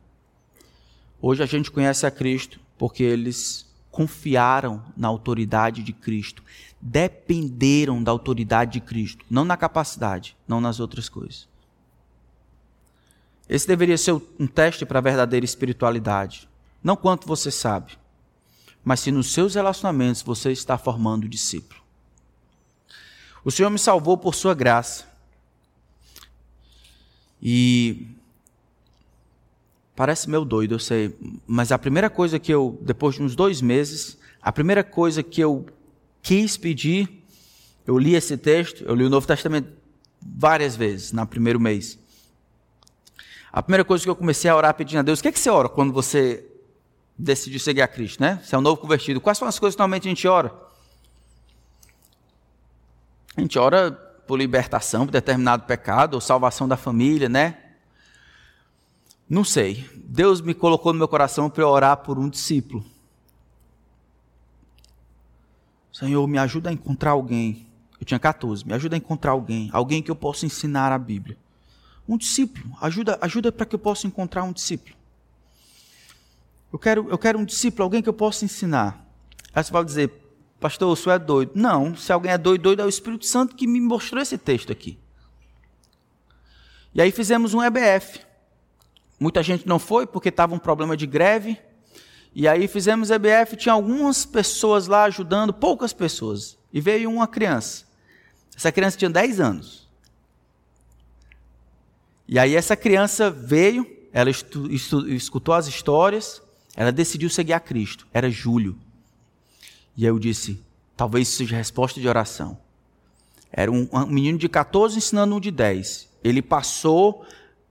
Hoje 1.20 1.42
a 1.42 1.46
gente 1.46 1.70
conhece 1.70 2.06
a 2.06 2.10
Cristo 2.10 2.60
porque 2.78 3.02
eles 3.02 3.63
confiaram 3.94 4.82
na 4.96 5.06
autoridade 5.06 5.80
de 5.84 5.92
Cristo, 5.92 6.42
dependeram 6.80 8.02
da 8.02 8.10
autoridade 8.10 8.72
de 8.72 8.80
Cristo, 8.80 9.24
não 9.30 9.44
na 9.44 9.56
capacidade, 9.56 10.36
não 10.48 10.60
nas 10.60 10.80
outras 10.80 11.08
coisas. 11.08 11.48
Esse 13.48 13.68
deveria 13.68 13.96
ser 13.96 14.20
um 14.36 14.48
teste 14.48 14.84
para 14.84 14.98
a 14.98 15.02
verdadeira 15.02 15.44
espiritualidade. 15.44 16.48
Não 16.82 16.96
quanto 16.96 17.28
você 17.28 17.52
sabe, 17.52 17.96
mas 18.82 18.98
se 18.98 19.12
nos 19.12 19.32
seus 19.32 19.54
relacionamentos 19.54 20.22
você 20.22 20.50
está 20.50 20.76
formando 20.76 21.28
discípulo. 21.28 21.80
O 23.44 23.50
Senhor 23.52 23.70
me 23.70 23.78
salvou 23.78 24.18
por 24.18 24.34
sua 24.34 24.54
graça. 24.54 25.06
E 27.40 28.08
parece 29.94 30.28
meio 30.28 30.44
doido, 30.44 30.74
eu 30.74 30.78
sei, 30.78 31.16
mas 31.46 31.70
a 31.70 31.78
primeira 31.78 32.10
coisa 32.10 32.38
que 32.38 32.52
eu, 32.52 32.78
depois 32.82 33.14
de 33.14 33.22
uns 33.22 33.36
dois 33.36 33.60
meses, 33.60 34.18
a 34.42 34.52
primeira 34.52 34.82
coisa 34.82 35.22
que 35.22 35.40
eu 35.40 35.66
quis 36.20 36.56
pedir, 36.56 37.24
eu 37.86 37.98
li 37.98 38.14
esse 38.14 38.36
texto, 38.36 38.84
eu 38.84 38.94
li 38.94 39.04
o 39.04 39.10
Novo 39.10 39.26
Testamento 39.26 39.68
várias 40.20 40.74
vezes 40.74 41.12
no 41.12 41.26
primeiro 41.26 41.60
mês. 41.60 41.98
A 43.52 43.62
primeira 43.62 43.84
coisa 43.84 44.02
que 44.02 44.10
eu 44.10 44.16
comecei 44.16 44.50
a 44.50 44.56
orar 44.56 44.74
pedindo 44.74 44.98
a 44.98 45.02
Deus, 45.02 45.20
o 45.20 45.22
que, 45.22 45.28
é 45.28 45.32
que 45.32 45.38
você 45.38 45.50
ora 45.50 45.68
quando 45.68 45.92
você 45.92 46.44
decidiu 47.16 47.60
seguir 47.60 47.82
a 47.82 47.88
Cristo, 47.88 48.20
né? 48.20 48.40
Você 48.42 48.54
é 48.54 48.58
um 48.58 48.60
novo 48.60 48.80
convertido. 48.80 49.20
Quais 49.20 49.38
são 49.38 49.46
as 49.46 49.58
coisas 49.58 49.76
que 49.76 49.78
normalmente 49.78 50.08
a 50.08 50.10
gente 50.10 50.26
ora? 50.26 50.52
A 53.36 53.40
gente 53.40 53.56
ora 53.58 53.92
por 54.26 54.36
libertação, 54.36 55.06
por 55.06 55.12
determinado 55.12 55.64
pecado, 55.64 56.14
ou 56.14 56.20
salvação 56.20 56.66
da 56.66 56.76
família, 56.76 57.28
né? 57.28 57.58
Não 59.28 59.44
sei. 59.44 59.88
Deus 59.94 60.40
me 60.40 60.54
colocou 60.54 60.92
no 60.92 60.98
meu 60.98 61.08
coração 61.08 61.48
para 61.48 61.66
orar 61.66 61.96
por 61.98 62.18
um 62.18 62.28
discípulo. 62.28 62.84
Senhor, 65.92 66.26
me 66.26 66.38
ajuda 66.38 66.70
a 66.70 66.72
encontrar 66.72 67.12
alguém. 67.12 67.66
Eu 68.00 68.04
tinha 68.04 68.18
14. 68.18 68.66
Me 68.66 68.74
ajuda 68.74 68.96
a 68.96 68.98
encontrar 68.98 69.32
alguém. 69.32 69.70
Alguém 69.72 70.02
que 70.02 70.10
eu 70.10 70.16
possa 70.16 70.44
ensinar 70.44 70.92
a 70.92 70.98
Bíblia. 70.98 71.38
Um 72.08 72.18
discípulo. 72.18 72.76
Ajuda, 72.80 73.18
ajuda 73.20 73.52
para 73.52 73.64
que 73.64 73.74
eu 73.74 73.78
possa 73.78 74.06
encontrar 74.06 74.42
um 74.42 74.52
discípulo. 74.52 74.94
Eu 76.72 76.78
quero, 76.78 77.08
eu 77.08 77.16
quero 77.16 77.38
um 77.38 77.44
discípulo, 77.44 77.84
alguém 77.84 78.02
que 78.02 78.08
eu 78.08 78.12
possa 78.12 78.44
ensinar. 78.44 79.06
Aí 79.54 79.62
você 79.62 79.72
vai 79.72 79.84
dizer, 79.84 80.10
pastor, 80.58 80.92
o 80.92 80.96
senhor 80.96 81.14
é 81.14 81.18
doido. 81.20 81.52
Não, 81.54 81.94
se 81.96 82.12
alguém 82.12 82.32
é 82.32 82.36
doido, 82.36 82.62
doido 82.62 82.82
é 82.82 82.84
o 82.84 82.88
Espírito 82.88 83.24
Santo 83.24 83.54
que 83.54 83.64
me 83.64 83.80
mostrou 83.80 84.20
esse 84.20 84.36
texto 84.36 84.72
aqui. 84.72 84.98
E 86.92 87.00
aí 87.00 87.12
fizemos 87.12 87.54
um 87.54 87.62
EBF. 87.62 88.20
Muita 89.24 89.42
gente 89.42 89.66
não 89.66 89.78
foi 89.78 90.06
porque 90.06 90.28
estava 90.28 90.54
um 90.54 90.58
problema 90.58 90.94
de 90.94 91.06
greve. 91.06 91.58
E 92.34 92.46
aí 92.46 92.68
fizemos 92.68 93.10
EBF, 93.10 93.56
tinha 93.56 93.72
algumas 93.72 94.26
pessoas 94.26 94.86
lá 94.86 95.04
ajudando, 95.04 95.50
poucas 95.50 95.94
pessoas. 95.94 96.58
E 96.70 96.78
veio 96.78 97.10
uma 97.10 97.26
criança. 97.26 97.86
Essa 98.54 98.70
criança 98.70 98.98
tinha 98.98 99.08
10 99.08 99.40
anos. 99.40 99.88
E 102.28 102.38
aí 102.38 102.54
essa 102.54 102.76
criança 102.76 103.30
veio, 103.30 103.90
ela 104.12 104.28
escutou 104.28 105.54
as 105.54 105.68
histórias, 105.68 106.42
ela 106.76 106.92
decidiu 106.92 107.30
seguir 107.30 107.54
a 107.54 107.60
Cristo. 107.60 108.06
Era 108.12 108.28
Júlio. 108.30 108.78
E 109.96 110.04
aí 110.04 110.10
eu 110.10 110.18
disse, 110.18 110.62
talvez 110.94 111.28
isso 111.28 111.38
seja 111.38 111.56
resposta 111.56 111.98
de 111.98 112.06
oração. 112.06 112.58
Era 113.50 113.72
um, 113.72 113.88
um 113.90 114.04
menino 114.04 114.36
de 114.36 114.50
14 114.50 114.98
ensinando 114.98 115.34
um 115.34 115.40
de 115.40 115.50
10. 115.50 116.10
Ele 116.22 116.42
passou 116.42 117.24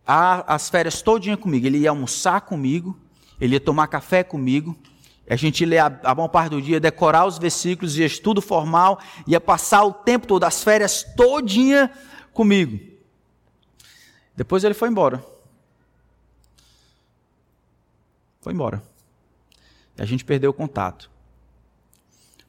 a, 0.06 0.56
as 0.56 0.70
férias 0.70 1.02
todinha 1.02 1.38
comigo. 1.38 1.66
Ele 1.66 1.80
ia 1.80 1.90
almoçar 1.90 2.42
comigo, 2.42 2.98
ele 3.40 3.56
ia 3.56 3.60
tomar 3.60 3.88
café 3.88 4.24
comigo. 4.24 4.78
A 5.30 5.36
gente 5.36 5.66
ler 5.66 5.80
a, 5.80 6.00
a 6.04 6.16
maior 6.16 6.28
parte 6.28 6.50
do 6.50 6.62
dia, 6.62 6.80
decorar 6.80 7.26
os 7.26 7.38
versículos, 7.38 7.98
ia 7.98 8.06
estudo 8.06 8.42
formal, 8.42 9.00
ia 9.26 9.40
passar 9.40 9.84
o 9.84 9.94
tempo 9.94 10.28
todo, 10.28 10.44
as 10.44 10.64
férias 10.64 11.04
todinha 11.16 11.90
comigo. 12.34 12.80
Depois 14.36 14.64
ele 14.64 14.74
foi 14.74 14.90
embora. 14.90 15.24
Foi 18.42 18.52
embora. 18.52 18.84
E 19.98 20.02
a 20.02 20.06
gente 20.06 20.26
perdeu 20.26 20.52
o 20.52 20.54
contato. 20.54 21.10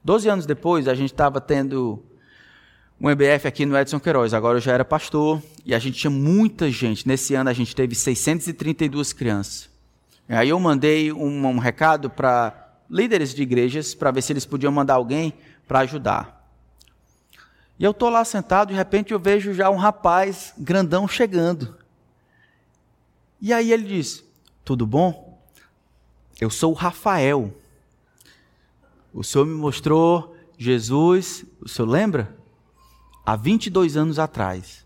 Doze 0.02 0.28
anos 0.28 0.44
depois, 0.44 0.88
a 0.88 0.94
gente 0.94 1.12
estava 1.12 1.40
tendo 1.40 2.02
um 3.00 3.10
EBF 3.10 3.46
aqui 3.46 3.66
no 3.66 3.76
Edson 3.76 3.98
Queiroz. 3.98 4.32
Agora 4.32 4.58
eu 4.58 4.60
já 4.60 4.72
era 4.72 4.84
pastor 4.84 5.42
e 5.64 5.74
a 5.74 5.78
gente 5.78 5.98
tinha 5.98 6.10
muita 6.10 6.70
gente. 6.70 7.06
Nesse 7.06 7.34
ano 7.34 7.50
a 7.50 7.52
gente 7.52 7.74
teve 7.74 7.94
632 7.94 9.12
crianças. 9.12 9.68
Aí 10.28 10.48
eu 10.48 10.58
mandei 10.58 11.12
um, 11.12 11.46
um 11.46 11.58
recado 11.58 12.08
para 12.08 12.72
líderes 12.88 13.34
de 13.34 13.42
igrejas 13.42 13.94
para 13.94 14.10
ver 14.10 14.22
se 14.22 14.32
eles 14.32 14.46
podiam 14.46 14.72
mandar 14.72 14.94
alguém 14.94 15.34
para 15.66 15.80
ajudar. 15.80 16.48
E 17.78 17.84
eu 17.84 17.90
estou 17.90 18.08
lá 18.08 18.24
sentado 18.24 18.70
e 18.70 18.72
de 18.72 18.78
repente 18.78 19.12
eu 19.12 19.18
vejo 19.18 19.52
já 19.52 19.68
um 19.68 19.76
rapaz 19.76 20.54
grandão 20.56 21.08
chegando. 21.08 21.76
E 23.40 23.52
aí 23.52 23.72
ele 23.72 23.84
diz: 23.84 24.24
Tudo 24.64 24.86
bom? 24.86 25.42
Eu 26.40 26.48
sou 26.50 26.72
o 26.72 26.74
Rafael. 26.74 27.52
O 29.12 29.22
senhor 29.22 29.46
me 29.46 29.54
mostrou 29.54 30.36
Jesus, 30.56 31.44
o 31.60 31.68
senhor 31.68 31.88
lembra? 31.88 32.43
Há 33.24 33.36
22 33.36 33.96
anos 33.96 34.18
atrás. 34.18 34.84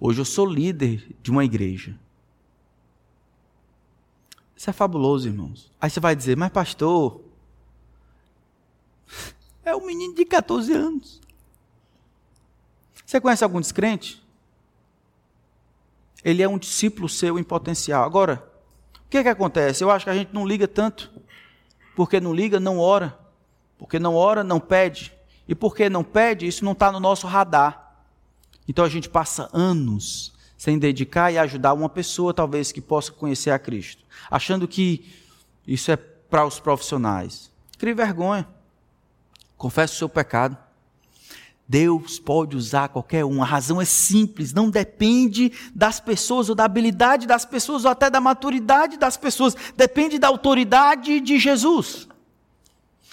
Hoje 0.00 0.20
eu 0.20 0.24
sou 0.24 0.44
líder 0.44 1.14
de 1.22 1.30
uma 1.30 1.44
igreja. 1.44 1.96
Isso 4.56 4.68
é 4.68 4.72
fabuloso, 4.72 5.28
irmãos. 5.28 5.70
Aí 5.80 5.88
você 5.88 6.00
vai 6.00 6.16
dizer, 6.16 6.36
mas 6.36 6.50
pastor, 6.50 7.20
é 9.64 9.74
um 9.76 9.86
menino 9.86 10.14
de 10.14 10.24
14 10.24 10.72
anos. 10.72 11.20
Você 13.04 13.20
conhece 13.20 13.44
algum 13.44 13.60
descrente? 13.60 14.20
Ele 16.24 16.42
é 16.42 16.48
um 16.48 16.58
discípulo 16.58 17.08
seu 17.08 17.38
em 17.38 17.44
potencial. 17.44 18.04
Agora, 18.04 18.52
o 19.04 19.08
que, 19.08 19.18
é 19.18 19.22
que 19.22 19.28
acontece? 19.28 19.84
Eu 19.84 19.90
acho 19.90 20.04
que 20.04 20.10
a 20.10 20.14
gente 20.14 20.34
não 20.34 20.44
liga 20.44 20.66
tanto. 20.66 21.12
Porque 21.94 22.18
não 22.18 22.34
liga, 22.34 22.58
não 22.58 22.78
ora. 22.78 23.16
Porque 23.78 23.98
não 23.98 24.14
ora, 24.14 24.42
não 24.42 24.58
pede. 24.58 25.15
E 25.48 25.54
porque 25.54 25.88
não 25.88 26.02
pede, 26.02 26.46
isso 26.46 26.64
não 26.64 26.72
está 26.72 26.90
no 26.90 27.00
nosso 27.00 27.26
radar. 27.26 27.94
Então 28.68 28.84
a 28.84 28.88
gente 28.88 29.08
passa 29.08 29.48
anos 29.52 30.32
sem 30.56 30.78
dedicar 30.78 31.30
e 31.30 31.38
ajudar 31.38 31.74
uma 31.74 31.88
pessoa, 31.88 32.32
talvez, 32.32 32.72
que 32.72 32.80
possa 32.80 33.12
conhecer 33.12 33.50
a 33.50 33.58
Cristo, 33.58 34.02
achando 34.30 34.66
que 34.66 35.04
isso 35.66 35.90
é 35.90 35.96
para 35.96 36.46
os 36.46 36.58
profissionais. 36.58 37.50
Crie 37.78 37.94
vergonha. 37.94 38.48
Confesse 39.56 39.94
o 39.94 39.96
seu 39.96 40.08
pecado. 40.08 40.56
Deus 41.68 42.18
pode 42.18 42.56
usar 42.56 42.88
qualquer 42.88 43.24
um. 43.24 43.42
A 43.42 43.46
razão 43.46 43.80
é 43.80 43.84
simples, 43.84 44.52
não 44.52 44.70
depende 44.70 45.52
das 45.74 45.98
pessoas 45.98 46.48
ou 46.48 46.54
da 46.54 46.64
habilidade 46.64 47.26
das 47.26 47.44
pessoas 47.44 47.84
ou 47.84 47.90
até 47.90 48.08
da 48.08 48.20
maturidade 48.20 48.96
das 48.96 49.16
pessoas, 49.16 49.56
depende 49.76 50.18
da 50.18 50.28
autoridade 50.28 51.20
de 51.20 51.38
Jesus. 51.38 52.08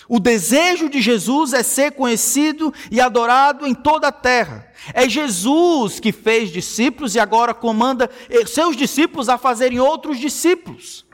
O 0.07 0.19
desejo 0.19 0.89
de 0.89 1.01
Jesus 1.01 1.53
é 1.53 1.63
ser 1.63 1.93
conhecido 1.93 2.73
e 2.91 2.99
adorado 2.99 3.65
em 3.65 3.73
toda 3.73 4.07
a 4.07 4.11
terra. 4.11 4.67
É 4.93 5.07
Jesus 5.07 5.99
que 5.99 6.11
fez 6.11 6.51
discípulos 6.51 7.15
e 7.15 7.19
agora 7.19 7.53
comanda 7.53 8.09
seus 8.45 8.75
discípulos 8.75 9.29
a 9.29 9.37
fazerem 9.37 9.79
outros 9.79 10.19
discípulos. 10.19 11.05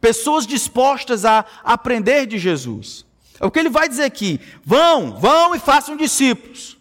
Pessoas 0.00 0.46
dispostas 0.46 1.24
a 1.24 1.44
aprender 1.64 2.26
de 2.26 2.38
Jesus. 2.38 3.04
É 3.40 3.46
o 3.46 3.50
que 3.50 3.58
ele 3.58 3.70
vai 3.70 3.88
dizer 3.88 4.04
aqui: 4.04 4.40
vão, 4.64 5.16
vão 5.16 5.54
e 5.54 5.58
façam 5.58 5.96
discípulos. 5.96 6.76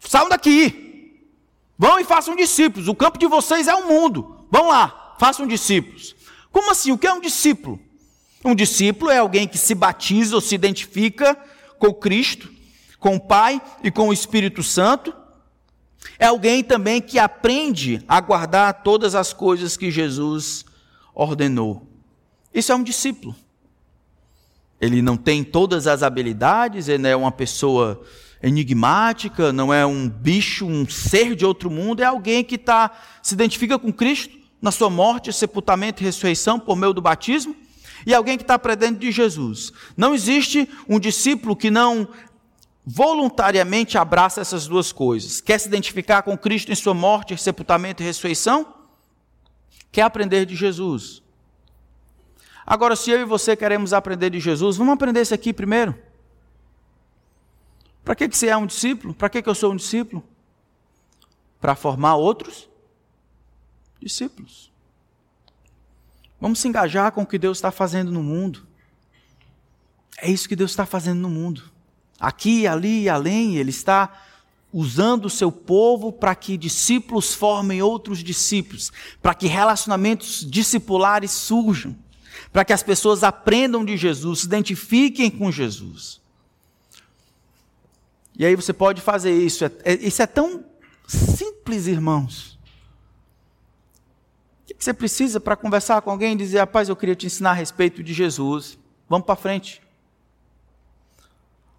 Saiam 0.00 0.28
daqui. 0.28 0.86
Vão 1.78 2.00
e 2.00 2.04
façam 2.04 2.34
discípulos. 2.34 2.88
O 2.88 2.94
campo 2.94 3.18
de 3.18 3.26
vocês 3.26 3.68
é 3.68 3.74
o 3.74 3.86
mundo. 3.86 4.46
Vão 4.50 4.68
lá, 4.68 5.14
façam 5.18 5.46
discípulos. 5.46 6.16
Como 6.50 6.70
assim? 6.70 6.90
O 6.90 6.98
que 6.98 7.06
é 7.06 7.12
um 7.12 7.20
discípulo? 7.20 7.78
Um 8.44 8.54
discípulo 8.54 9.10
é 9.10 9.18
alguém 9.18 9.48
que 9.48 9.58
se 9.58 9.74
batiza 9.74 10.34
ou 10.34 10.40
se 10.40 10.54
identifica 10.54 11.36
com 11.78 11.92
Cristo, 11.92 12.50
com 12.98 13.16
o 13.16 13.20
Pai 13.20 13.60
e 13.82 13.90
com 13.90 14.08
o 14.08 14.12
Espírito 14.12 14.62
Santo. 14.62 15.14
É 16.18 16.26
alguém 16.26 16.62
também 16.62 17.00
que 17.00 17.18
aprende 17.18 18.02
a 18.06 18.20
guardar 18.20 18.82
todas 18.82 19.14
as 19.14 19.32
coisas 19.32 19.76
que 19.76 19.90
Jesus 19.90 20.64
ordenou. 21.14 21.86
Isso 22.54 22.72
é 22.72 22.74
um 22.74 22.82
discípulo. 22.82 23.34
Ele 24.80 25.02
não 25.02 25.16
tem 25.16 25.42
todas 25.42 25.86
as 25.86 26.02
habilidades, 26.02 26.88
ele 26.88 26.98
não 26.98 27.10
é 27.10 27.16
uma 27.16 27.32
pessoa 27.32 28.00
enigmática, 28.40 29.52
não 29.52 29.74
é 29.74 29.84
um 29.84 30.08
bicho, 30.08 30.64
um 30.64 30.88
ser 30.88 31.34
de 31.34 31.44
outro 31.44 31.68
mundo, 31.68 32.00
é 32.00 32.04
alguém 32.04 32.44
que 32.44 32.56
tá, 32.56 32.90
se 33.20 33.34
identifica 33.34 33.76
com 33.78 33.92
Cristo 33.92 34.38
na 34.62 34.70
sua 34.70 34.88
morte, 34.88 35.32
sepultamento 35.32 36.02
e 36.02 36.06
ressurreição 36.06 36.60
por 36.60 36.76
meio 36.76 36.92
do 36.92 37.02
batismo, 37.02 37.56
e 38.06 38.14
alguém 38.14 38.36
que 38.36 38.44
está 38.44 38.54
aprendendo 38.54 38.98
de 38.98 39.10
Jesus. 39.10 39.72
Não 39.96 40.14
existe 40.14 40.68
um 40.88 40.98
discípulo 40.98 41.56
que 41.56 41.70
não 41.70 42.08
voluntariamente 42.84 43.98
abraça 43.98 44.40
essas 44.40 44.66
duas 44.66 44.92
coisas. 44.92 45.40
Quer 45.40 45.58
se 45.58 45.68
identificar 45.68 46.22
com 46.22 46.38
Cristo 46.38 46.72
em 46.72 46.74
sua 46.74 46.94
morte, 46.94 47.36
sepultamento 47.36 48.02
e 48.02 48.06
ressurreição? 48.06 48.74
Quer 49.92 50.02
aprender 50.02 50.46
de 50.46 50.56
Jesus. 50.56 51.22
Agora, 52.66 52.96
se 52.96 53.10
eu 53.10 53.20
e 53.20 53.24
você 53.24 53.56
queremos 53.56 53.92
aprender 53.92 54.30
de 54.30 54.40
Jesus, 54.40 54.76
vamos 54.76 54.94
aprender 54.94 55.22
isso 55.22 55.34
aqui 55.34 55.52
primeiro. 55.52 55.94
Para 58.04 58.14
que, 58.14 58.28
que 58.28 58.36
você 58.36 58.46
é 58.48 58.56
um 58.56 58.66
discípulo? 58.66 59.12
Para 59.12 59.28
que, 59.28 59.42
que 59.42 59.48
eu 59.48 59.54
sou 59.54 59.72
um 59.72 59.76
discípulo? 59.76 60.24
Para 61.60 61.74
formar 61.74 62.16
outros 62.16 62.68
discípulos. 64.00 64.67
Vamos 66.40 66.60
se 66.60 66.68
engajar 66.68 67.12
com 67.12 67.22
o 67.22 67.26
que 67.26 67.38
Deus 67.38 67.58
está 67.58 67.70
fazendo 67.70 68.12
no 68.12 68.22
mundo. 68.22 68.66
É 70.18 70.30
isso 70.30 70.48
que 70.48 70.56
Deus 70.56 70.70
está 70.70 70.86
fazendo 70.86 71.20
no 71.20 71.30
mundo. 71.30 71.62
Aqui, 72.18 72.66
ali 72.66 73.02
e 73.02 73.08
além, 73.08 73.56
Ele 73.56 73.70
está 73.70 74.22
usando 74.72 75.26
o 75.26 75.30
seu 75.30 75.50
povo 75.50 76.12
para 76.12 76.34
que 76.34 76.56
discípulos 76.56 77.34
formem 77.34 77.80
outros 77.80 78.22
discípulos, 78.22 78.92
para 79.22 79.34
que 79.34 79.46
relacionamentos 79.46 80.48
discipulares 80.48 81.30
surjam 81.30 81.96
para 82.52 82.64
que 82.64 82.72
as 82.72 82.82
pessoas 82.82 83.22
aprendam 83.22 83.84
de 83.84 83.96
Jesus, 83.96 84.40
se 84.40 84.46
identifiquem 84.46 85.30
com 85.30 85.50
Jesus. 85.50 86.20
E 88.38 88.44
aí 88.44 88.54
você 88.54 88.72
pode 88.72 89.00
fazer 89.00 89.32
isso. 89.32 89.64
É, 89.64 89.70
é, 89.84 89.94
isso 89.94 90.22
é 90.22 90.26
tão 90.26 90.64
simples, 91.06 91.86
irmãos. 91.86 92.57
Que 94.78 94.84
você 94.84 94.94
precisa 94.94 95.40
para 95.40 95.56
conversar 95.56 96.00
com 96.02 96.10
alguém 96.10 96.34
e 96.34 96.36
dizer, 96.36 96.60
rapaz, 96.60 96.88
eu 96.88 96.94
queria 96.94 97.16
te 97.16 97.26
ensinar 97.26 97.50
a 97.50 97.54
respeito 97.54 98.00
de 98.00 98.14
Jesus. 98.14 98.78
Vamos 99.08 99.26
para 99.26 99.34
frente. 99.34 99.82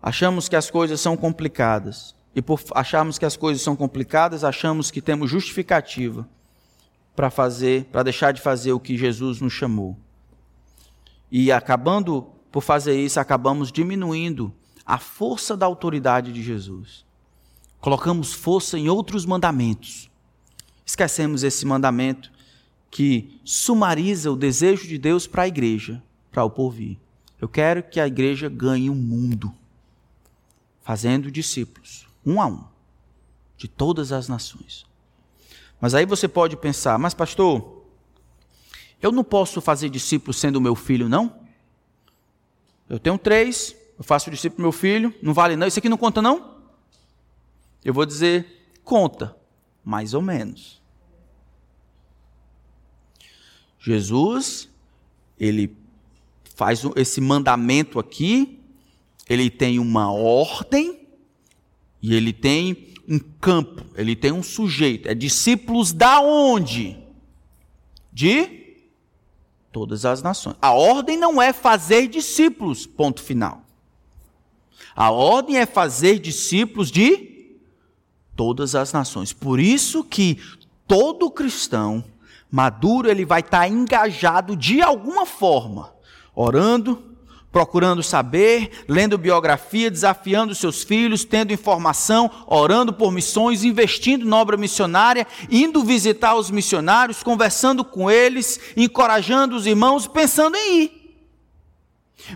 Achamos 0.01 0.49
que 0.49 0.55
as 0.55 0.69
coisas 0.69 0.99
são 0.99 1.15
complicadas. 1.15 2.13
e 2.35 2.41
por 2.41 2.61
acharmos 2.75 3.17
que 3.17 3.25
as 3.25 3.35
coisas 3.35 3.61
são 3.61 3.75
complicadas, 3.75 4.43
achamos 4.43 4.91
que 4.91 5.01
temos 5.01 5.31
justificativa 5.31 6.27
para 7.15 7.29
fazer, 7.29 7.85
para 7.85 8.03
deixar 8.03 8.31
de 8.31 8.39
fazer 8.39 8.71
o 8.71 8.79
que 8.79 8.97
Jesus 8.97 9.41
nos 9.41 9.51
chamou. 9.51 9.97
E 11.31 11.51
acabando 11.51 12.27
por 12.51 12.61
fazer 12.61 12.99
isso, 12.99 13.19
acabamos 13.19 13.71
diminuindo 13.71 14.53
a 14.85 14.97
força 14.97 15.57
da 15.57 15.65
autoridade 15.65 16.31
de 16.31 16.41
Jesus. 16.41 17.05
Colocamos 17.79 18.33
força 18.33 18.77
em 18.77 18.89
outros 18.89 19.25
mandamentos. 19.25 20.09
Esquecemos 20.85 21.43
esse 21.43 21.65
mandamento 21.65 22.31
que 22.89 23.39
sumariza 23.43 24.31
o 24.31 24.35
desejo 24.35 24.87
de 24.87 24.97
Deus 24.97 25.27
para 25.27 25.43
a 25.43 25.47
igreja, 25.47 26.01
para 26.31 26.43
o 26.43 26.49
porvir. 26.49 26.97
Eu 27.39 27.47
quero 27.47 27.83
que 27.83 27.99
a 27.99 28.07
igreja 28.07 28.49
ganhe 28.49 28.89
o 28.89 28.93
um 28.93 28.95
mundo, 28.95 29.53
fazendo 30.81 31.31
discípulos, 31.31 32.07
um 32.25 32.41
a 32.41 32.47
um, 32.47 32.63
de 33.57 33.67
todas 33.67 34.11
as 34.11 34.27
nações. 34.27 34.85
Mas 35.79 35.93
aí 35.93 36.05
você 36.05 36.27
pode 36.27 36.57
pensar, 36.57 36.99
mas 36.99 37.13
pastor, 37.13 37.85
eu 39.01 39.11
não 39.11 39.23
posso 39.23 39.61
fazer 39.61 39.89
discípulo 39.89 40.33
sendo 40.33 40.59
meu 40.59 40.75
filho, 40.75 41.07
não? 41.07 41.39
Eu 42.89 42.99
tenho 42.99 43.17
três, 43.17 43.75
eu 43.97 44.03
faço 44.03 44.31
discípulo 44.31 44.63
meu 44.63 44.71
filho, 44.71 45.13
não 45.21 45.33
vale 45.33 45.55
não, 45.55 45.67
isso 45.67 45.79
aqui 45.79 45.87
não 45.87 45.97
conta 45.97 46.21
não? 46.21 46.57
Eu 47.85 47.93
vou 47.93 48.05
dizer, 48.05 48.73
conta, 48.83 49.37
mais 49.83 50.13
ou 50.13 50.21
menos. 50.21 50.78
Jesus, 53.79 54.69
ele 55.39 55.75
faz 56.55 56.81
esse 56.95 57.21
mandamento 57.21 57.99
aqui, 57.99 58.59
ele 59.29 59.49
tem 59.49 59.79
uma 59.79 60.11
ordem 60.11 60.99
e 62.01 62.13
ele 62.13 62.33
tem 62.33 62.93
um 63.07 63.17
campo, 63.17 63.85
ele 63.95 64.15
tem 64.15 64.31
um 64.31 64.43
sujeito. 64.43 65.07
É 65.07 65.15
discípulos 65.15 65.93
da 65.93 66.19
onde? 66.19 66.97
De 68.11 68.75
todas 69.71 70.05
as 70.05 70.21
nações. 70.21 70.57
A 70.61 70.73
ordem 70.73 71.17
não 71.17 71.41
é 71.41 71.53
fazer 71.53 72.07
discípulos, 72.07 72.85
ponto 72.85 73.21
final. 73.21 73.63
A 74.95 75.11
ordem 75.11 75.57
é 75.57 75.65
fazer 75.65 76.19
discípulos 76.19 76.91
de 76.91 77.57
todas 78.35 78.75
as 78.75 78.91
nações. 78.91 79.31
Por 79.31 79.59
isso 79.59 80.03
que 80.03 80.37
todo 80.87 81.31
cristão 81.31 82.03
maduro 82.51 83.09
ele 83.09 83.25
vai 83.25 83.41
estar 83.41 83.67
engajado 83.67 84.55
de 84.55 84.81
alguma 84.81 85.25
forma, 85.25 85.93
orando, 86.33 87.09
procurando 87.51 88.03
saber, 88.03 88.85
lendo 88.87 89.17
biografia, 89.17 89.89
desafiando 89.89 90.53
seus 90.53 90.83
filhos, 90.83 91.23
tendo 91.23 91.51
informação, 91.51 92.29
orando 92.45 92.93
por 92.93 93.11
missões, 93.11 93.63
investindo 93.63 94.25
na 94.25 94.37
obra 94.37 94.55
missionária, 94.55 95.25
indo 95.49 95.83
visitar 95.83 96.35
os 96.35 96.51
missionários, 96.51 97.23
conversando 97.23 97.83
com 97.83 98.09
eles, 98.09 98.59
encorajando 98.77 99.55
os 99.55 99.65
irmãos, 99.65 100.07
pensando 100.07 100.55
em 100.55 100.83
ir. 100.83 100.99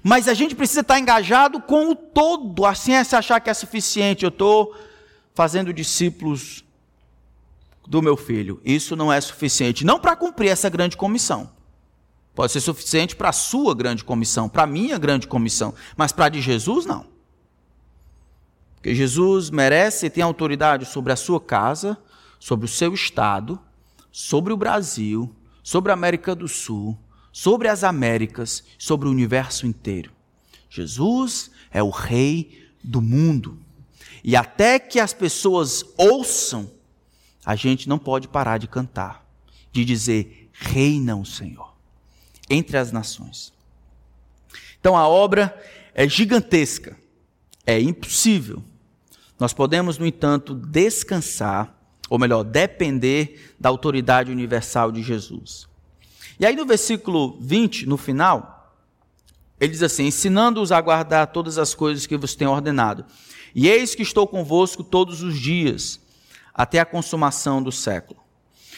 Mas 0.02 0.28
a 0.28 0.34
gente 0.34 0.56
precisa 0.56 0.82
estar 0.82 1.00
engajado 1.00 1.60
com 1.62 1.92
o 1.92 1.96
todo, 1.96 2.66
assim 2.66 2.94
é 2.94 3.04
se 3.04 3.16
achar 3.16 3.40
que 3.40 3.50
é 3.50 3.54
suficiente. 3.54 4.24
Eu 4.24 4.30
estou 4.30 4.76
fazendo 5.36 5.74
discípulos 5.74 6.64
do 7.88 8.02
meu 8.02 8.16
filho. 8.16 8.62
Isso 8.64 8.96
não 8.96 9.12
é 9.12 9.20
suficiente, 9.20 9.86
não 9.86 10.00
para 10.00 10.16
cumprir 10.16 10.50
essa 10.50 10.70
grande 10.70 10.98
comissão. 10.98 11.52
Pode 12.34 12.52
ser 12.52 12.62
suficiente 12.62 13.16
para 13.16 13.30
a 13.30 13.34
sua 13.34 13.76
grande 13.76 14.04
comissão, 14.04 14.50
para 14.50 14.64
a 14.64 14.68
minha 14.68 14.98
grande 14.98 15.28
comissão, 15.28 15.74
mas 15.96 16.12
para 16.12 16.26
a 16.26 16.30
de 16.30 16.42
Jesus, 16.42 16.86
não. 16.86 17.06
Porque 18.76 18.96
Jesus 18.96 19.50
merece 19.50 20.08
e 20.08 20.10
tem 20.10 20.24
autoridade 20.24 20.86
sobre 20.86 21.14
a 21.14 21.16
sua 21.16 21.40
casa, 21.40 21.98
sobre 22.40 22.66
o 22.66 22.70
seu 22.70 22.94
estado, 22.94 23.60
sobre 24.12 24.52
o 24.52 24.58
Brasil, 24.58 25.34
sobre 25.62 25.92
a 25.92 25.94
América 25.94 26.36
do 26.36 26.48
Sul, 26.48 26.98
sobre 27.32 27.68
as 27.68 27.84
Américas, 27.84 28.64
sobre 28.78 29.08
o 29.08 29.12
universo 29.12 29.66
inteiro. 29.66 30.12
Jesus 30.70 31.52
é 31.72 31.82
o 31.82 31.90
Rei 31.90 32.68
do 32.84 33.02
mundo. 33.02 33.58
E 34.24 34.36
até 34.36 34.80
que 34.80 35.00
as 35.00 35.14
pessoas 35.14 35.86
ouçam 35.98 36.70
a 37.46 37.56
gente 37.56 37.90
não 37.90 38.00
pode 38.00 38.28
parar 38.28 38.58
de 38.58 38.68
cantar, 38.68 39.26
de 39.72 39.84
dizer: 39.84 40.50
Reina 40.54 41.16
o 41.16 41.26
Senhor 41.26 41.74
entre 42.50 42.78
as 42.78 42.92
nações. 42.92 43.54
Então 44.80 44.98
a 44.98 45.08
obra 45.08 45.58
é 45.94 46.08
gigantesca, 46.08 46.98
é 47.66 47.80
impossível. 47.80 48.64
Nós 49.40 49.54
podemos, 49.54 49.98
no 49.98 50.06
entanto, 50.06 50.54
descansar, 50.54 51.76
ou 52.10 52.20
melhor, 52.20 52.44
depender 52.44 53.54
da 53.60 53.70
autoridade 53.70 54.32
universal 54.32 54.92
de 54.92 55.02
Jesus. 55.02 55.68
E 56.40 56.46
aí 56.46 56.56
no 56.56 56.66
versículo 56.66 57.38
20, 57.40 57.86
no 57.86 57.98
final, 57.98 58.74
ele 59.60 59.72
diz 59.72 59.84
assim: 59.84 60.06
ensinando-os 60.06 60.72
a 60.72 60.82
guardar 60.82 61.28
todas 61.28 61.58
as 61.58 61.74
coisas 61.74 62.06
que 62.06 62.18
vos 62.18 62.36
tenho 62.36 62.52
ordenado. 62.52 63.06
E 63.56 63.68
eis 63.68 63.96
que 63.96 64.02
estou 64.02 64.28
convosco 64.28 64.84
todos 64.84 65.22
os 65.22 65.40
dias, 65.40 66.00
até 66.54 66.80
a 66.80 66.86
consumação 66.86 67.62
do 67.62 67.72
século. 67.72 68.20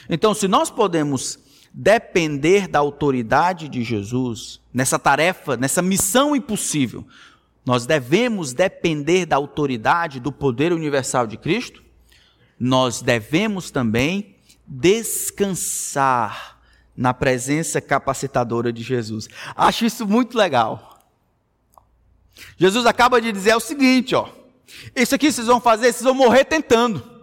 Então, 0.09 0.33
se 0.33 0.47
nós 0.47 0.69
podemos 0.69 1.39
depender 1.73 2.67
da 2.67 2.79
autoridade 2.79 3.67
de 3.67 3.83
Jesus 3.83 4.61
nessa 4.73 4.97
tarefa, 4.97 5.57
nessa 5.57 5.81
missão 5.81 6.35
impossível, 6.35 7.05
nós 7.65 7.85
devemos 7.85 8.53
depender 8.53 9.25
da 9.25 9.35
autoridade, 9.35 10.19
do 10.19 10.31
poder 10.31 10.71
universal 10.71 11.27
de 11.27 11.35
Cristo, 11.35 11.83
nós 12.59 13.01
devemos 13.01 13.71
também 13.71 14.35
descansar 14.65 16.59
na 16.95 17.13
presença 17.13 17.81
capacitadora 17.81 18.71
de 18.71 18.81
Jesus. 18.81 19.27
Acho 19.55 19.85
isso 19.85 20.07
muito 20.07 20.37
legal. 20.37 20.99
Jesus 22.57 22.85
acaba 22.85 23.19
de 23.19 23.31
dizer 23.31 23.55
o 23.55 23.59
seguinte, 23.59 24.15
ó: 24.15 24.29
Isso 24.95 25.15
aqui 25.15 25.31
vocês 25.31 25.47
vão 25.47 25.59
fazer, 25.59 25.91
vocês 25.91 26.03
vão 26.03 26.13
morrer 26.13 26.45
tentando. 26.45 27.14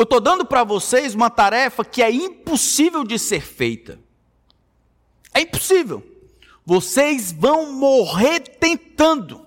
Eu 0.00 0.04
estou 0.04 0.18
dando 0.18 0.46
para 0.46 0.64
vocês 0.64 1.14
uma 1.14 1.28
tarefa 1.28 1.84
que 1.84 2.02
é 2.02 2.10
impossível 2.10 3.04
de 3.04 3.18
ser 3.18 3.42
feita. 3.42 3.98
É 5.34 5.42
impossível. 5.42 6.02
Vocês 6.64 7.30
vão 7.30 7.74
morrer 7.74 8.40
tentando. 8.40 9.44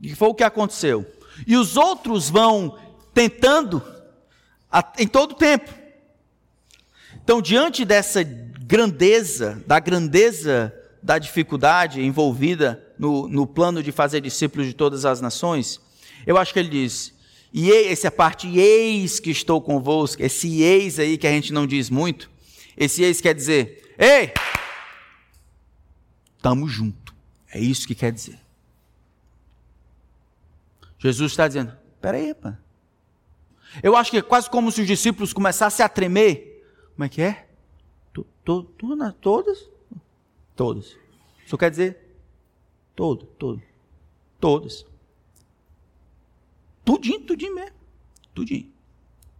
E 0.00 0.12
foi 0.16 0.28
o 0.30 0.34
que 0.34 0.42
aconteceu. 0.42 1.06
E 1.46 1.56
os 1.56 1.76
outros 1.76 2.28
vão 2.28 2.76
tentando 3.14 3.80
em 4.98 5.06
todo 5.06 5.32
o 5.32 5.36
tempo. 5.36 5.72
Então, 7.22 7.40
diante 7.40 7.84
dessa 7.84 8.24
grandeza, 8.24 9.62
da 9.68 9.78
grandeza 9.78 10.74
da 11.00 11.16
dificuldade 11.16 12.02
envolvida 12.02 12.84
no, 12.98 13.28
no 13.28 13.46
plano 13.46 13.84
de 13.84 13.92
fazer 13.92 14.20
discípulos 14.20 14.66
de 14.66 14.74
todas 14.74 15.04
as 15.04 15.20
nações, 15.20 15.80
eu 16.26 16.36
acho 16.36 16.52
que 16.52 16.58
ele 16.58 16.70
diz: 16.70 17.19
e 17.52 17.72
essa 17.72 18.10
parte 18.10 18.48
eis 18.58 19.18
que 19.18 19.30
estou 19.30 19.60
convosco, 19.60 20.22
esse 20.22 20.62
eis 20.62 20.98
aí 20.98 21.18
que 21.18 21.26
a 21.26 21.32
gente 21.32 21.52
não 21.52 21.66
diz 21.66 21.90
muito, 21.90 22.30
esse 22.76 23.02
eis 23.02 23.20
quer 23.20 23.34
dizer, 23.34 23.94
ei, 23.98 24.32
estamos 26.36 26.70
junto. 26.70 27.14
É 27.52 27.58
isso 27.58 27.86
que 27.86 27.94
quer 27.94 28.12
dizer. 28.12 28.38
Jesus 30.98 31.32
está 31.32 31.48
dizendo, 31.48 31.76
peraí, 32.00 32.28
rapaz. 32.28 32.56
Eu 33.82 33.96
acho 33.96 34.10
que 34.10 34.18
é 34.18 34.22
quase 34.22 34.48
como 34.50 34.70
se 34.70 34.80
os 34.80 34.86
discípulos 34.86 35.32
começassem 35.32 35.84
a 35.84 35.88
tremer. 35.88 36.64
Como 36.94 37.04
é 37.04 37.08
que 37.08 37.22
é? 37.22 37.46
Todas? 39.20 39.68
Todas. 40.54 40.96
Isso 41.46 41.56
quer 41.56 41.70
dizer 41.70 41.98
todo, 42.94 43.24
todo. 43.38 43.62
Todas. 44.38 44.84
Tudinho, 46.84 47.20
tudinho 47.20 47.54
mesmo. 47.54 47.76
Tudinho. 48.34 48.72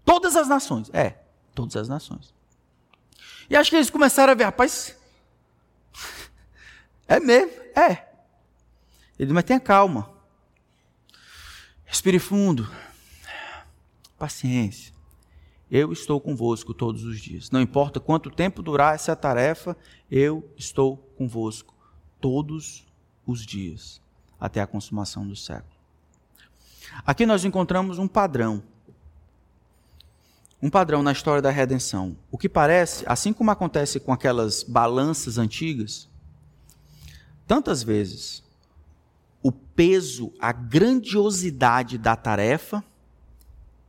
Todas 0.04 0.36
as 0.36 0.48
nações. 0.48 0.90
É, 0.92 1.18
todas 1.54 1.76
as 1.76 1.88
nações. 1.88 2.34
E 3.48 3.56
acho 3.56 3.70
que 3.70 3.76
eles 3.76 3.90
começaram 3.90 4.32
a 4.32 4.36
ver, 4.36 4.44
rapaz. 4.44 4.96
É 7.08 7.18
mesmo? 7.18 7.50
É. 7.74 8.06
Ele, 9.18 9.32
mas 9.32 9.42
tenha 9.42 9.58
calma. 9.58 10.08
Respire 11.84 12.20
fundo. 12.20 12.70
Paciência. 14.16 14.94
Eu 15.68 15.92
estou 15.92 16.20
convosco 16.20 16.72
todos 16.72 17.02
os 17.02 17.20
dias. 17.20 17.50
Não 17.50 17.60
importa 17.60 17.98
quanto 17.98 18.30
tempo 18.30 18.62
durar 18.62 18.94
essa 18.94 19.16
tarefa, 19.16 19.76
eu 20.08 20.48
estou 20.56 20.98
convosco 21.18 21.74
todos 22.20 22.86
os 23.26 23.44
dias, 23.44 24.00
até 24.38 24.60
a 24.60 24.66
consumação 24.66 25.26
do 25.26 25.34
século. 25.34 25.79
Aqui 27.04 27.26
nós 27.26 27.44
encontramos 27.44 27.98
um 27.98 28.08
padrão. 28.08 28.62
Um 30.62 30.68
padrão 30.68 31.02
na 31.02 31.12
história 31.12 31.40
da 31.40 31.50
redenção. 31.50 32.16
O 32.30 32.36
que 32.36 32.48
parece, 32.48 33.04
assim 33.06 33.32
como 33.32 33.50
acontece 33.50 33.98
com 33.98 34.12
aquelas 34.12 34.62
balanças 34.62 35.38
antigas, 35.38 36.08
tantas 37.46 37.82
vezes 37.82 38.42
o 39.42 39.50
peso, 39.50 40.32
a 40.38 40.52
grandiosidade 40.52 41.96
da 41.96 42.14
tarefa 42.14 42.84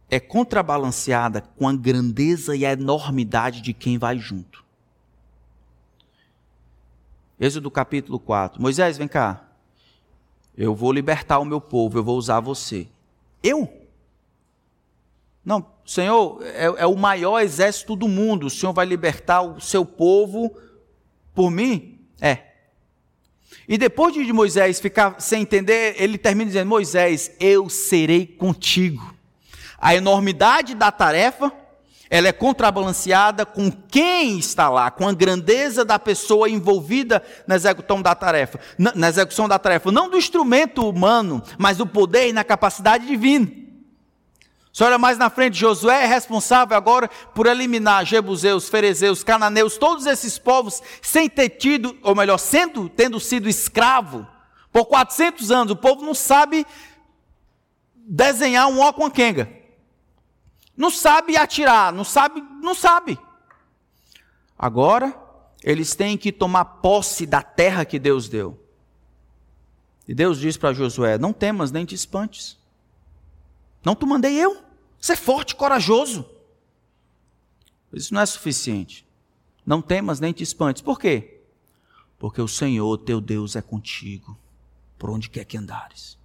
é 0.09 0.19
contrabalanceada 0.19 1.41
com 1.41 1.67
a 1.67 1.73
grandeza 1.73 2.55
e 2.55 2.65
a 2.65 2.73
enormidade 2.73 3.61
de 3.61 3.73
quem 3.73 3.97
vai 3.97 4.17
junto. 4.17 4.63
Êxodo 7.39 7.71
capítulo 7.71 8.19
4. 8.19 8.61
Moisés, 8.61 8.97
vem 8.97 9.07
cá. 9.07 9.50
Eu 10.57 10.75
vou 10.75 10.91
libertar 10.91 11.39
o 11.39 11.45
meu 11.45 11.61
povo, 11.61 11.97
eu 11.97 12.03
vou 12.03 12.17
usar 12.17 12.39
você. 12.39 12.87
Eu? 13.43 13.71
Não, 15.43 15.65
Senhor, 15.85 16.41
é, 16.43 16.65
é, 16.65 16.85
o 16.85 16.95
maior 16.95 17.39
exército 17.39 17.95
do 17.95 18.07
mundo. 18.07 18.45
O 18.45 18.49
Senhor 18.49 18.73
vai 18.73 18.85
libertar 18.85 19.41
o 19.41 19.59
seu 19.59 19.83
povo 19.83 20.55
por 21.33 21.49
mim? 21.49 21.99
É. 22.19 22.51
E 23.67 23.77
depois 23.77 24.13
de 24.13 24.33
Moisés 24.33 24.79
ficar 24.79 25.19
sem 25.19 25.41
entender, 25.41 25.95
ele 25.97 26.17
termina 26.17 26.47
dizendo: 26.47 26.67
Moisés, 26.67 27.31
eu 27.39 27.69
serei 27.69 28.27
contigo. 28.27 29.13
A 29.77 29.95
enormidade 29.95 30.75
da 30.75 30.91
tarefa, 30.91 31.51
ela 32.11 32.27
é 32.27 32.33
contrabalanceada 32.33 33.45
com 33.45 33.71
quem 33.71 34.37
está 34.37 34.67
lá, 34.67 34.91
com 34.91 35.07
a 35.07 35.13
grandeza 35.13 35.85
da 35.85 35.97
pessoa 35.97 36.49
envolvida 36.49 37.23
na 37.47 37.55
execução 37.55 38.01
da 38.01 38.13
tarefa, 38.13 38.59
na, 38.77 39.07
execução 39.07 39.47
da 39.47 39.57
tarefa, 39.57 39.93
não 39.93 40.09
do 40.09 40.17
instrumento 40.17 40.87
humano, 40.87 41.41
mas 41.57 41.77
do 41.77 41.87
poder 41.87 42.27
e 42.27 42.33
na 42.33 42.43
capacidade 42.43 43.07
divina. 43.07 43.49
Você 44.73 44.83
olha 44.83 44.97
mais 44.97 45.17
na 45.17 45.29
frente, 45.29 45.57
Josué 45.57 46.03
é 46.03 46.05
responsável 46.05 46.75
agora 46.75 47.09
por 47.33 47.47
eliminar 47.47 48.05
Jebuseus, 48.05 48.67
Ferezeus, 48.67 49.23
Cananeus, 49.23 49.77
todos 49.77 50.05
esses 50.05 50.37
povos 50.37 50.83
sem 51.01 51.29
ter 51.29 51.49
tido, 51.51 51.97
ou 52.03 52.13
melhor, 52.13 52.37
sendo, 52.37 52.89
tendo 52.89 53.21
sido 53.21 53.47
escravo 53.47 54.27
por 54.69 54.85
400 54.85 55.49
anos. 55.49 55.71
O 55.71 55.77
povo 55.77 56.05
não 56.05 56.13
sabe 56.13 56.65
desenhar 57.95 58.67
um 58.67 58.81
ó 58.81 58.91
com 58.91 59.05
a 59.05 59.11
quenga. 59.11 59.60
Não 60.81 60.89
sabe 60.89 61.37
atirar, 61.37 61.93
não 61.93 62.03
sabe, 62.03 62.41
não 62.59 62.73
sabe. 62.73 63.15
Agora, 64.57 65.15
eles 65.61 65.93
têm 65.93 66.17
que 66.17 66.31
tomar 66.31 66.65
posse 66.65 67.27
da 67.27 67.43
terra 67.43 67.85
que 67.85 67.99
Deus 67.99 68.27
deu. 68.27 68.59
E 70.07 70.15
Deus 70.15 70.39
diz 70.39 70.57
para 70.57 70.73
Josué: 70.73 71.19
Não 71.19 71.33
temas 71.33 71.71
nem 71.71 71.85
te 71.85 71.93
espantes. 71.93 72.57
Não 73.85 73.93
te 73.93 74.07
mandei 74.07 74.33
eu. 74.33 74.59
Você 74.99 75.13
é 75.13 75.15
forte, 75.15 75.55
corajoso. 75.55 76.27
Isso 77.93 78.11
não 78.11 78.21
é 78.21 78.25
suficiente. 78.25 79.07
Não 79.63 79.83
temas 79.83 80.19
nem 80.19 80.33
te 80.33 80.41
espantes. 80.41 80.81
Por 80.81 80.99
quê? 80.99 81.43
Porque 82.17 82.41
o 82.41 82.47
Senhor, 82.47 82.97
teu 82.97 83.21
Deus, 83.21 83.55
é 83.55 83.61
contigo, 83.61 84.35
por 84.97 85.11
onde 85.11 85.29
quer 85.29 85.45
que 85.45 85.57
andares. 85.57 86.17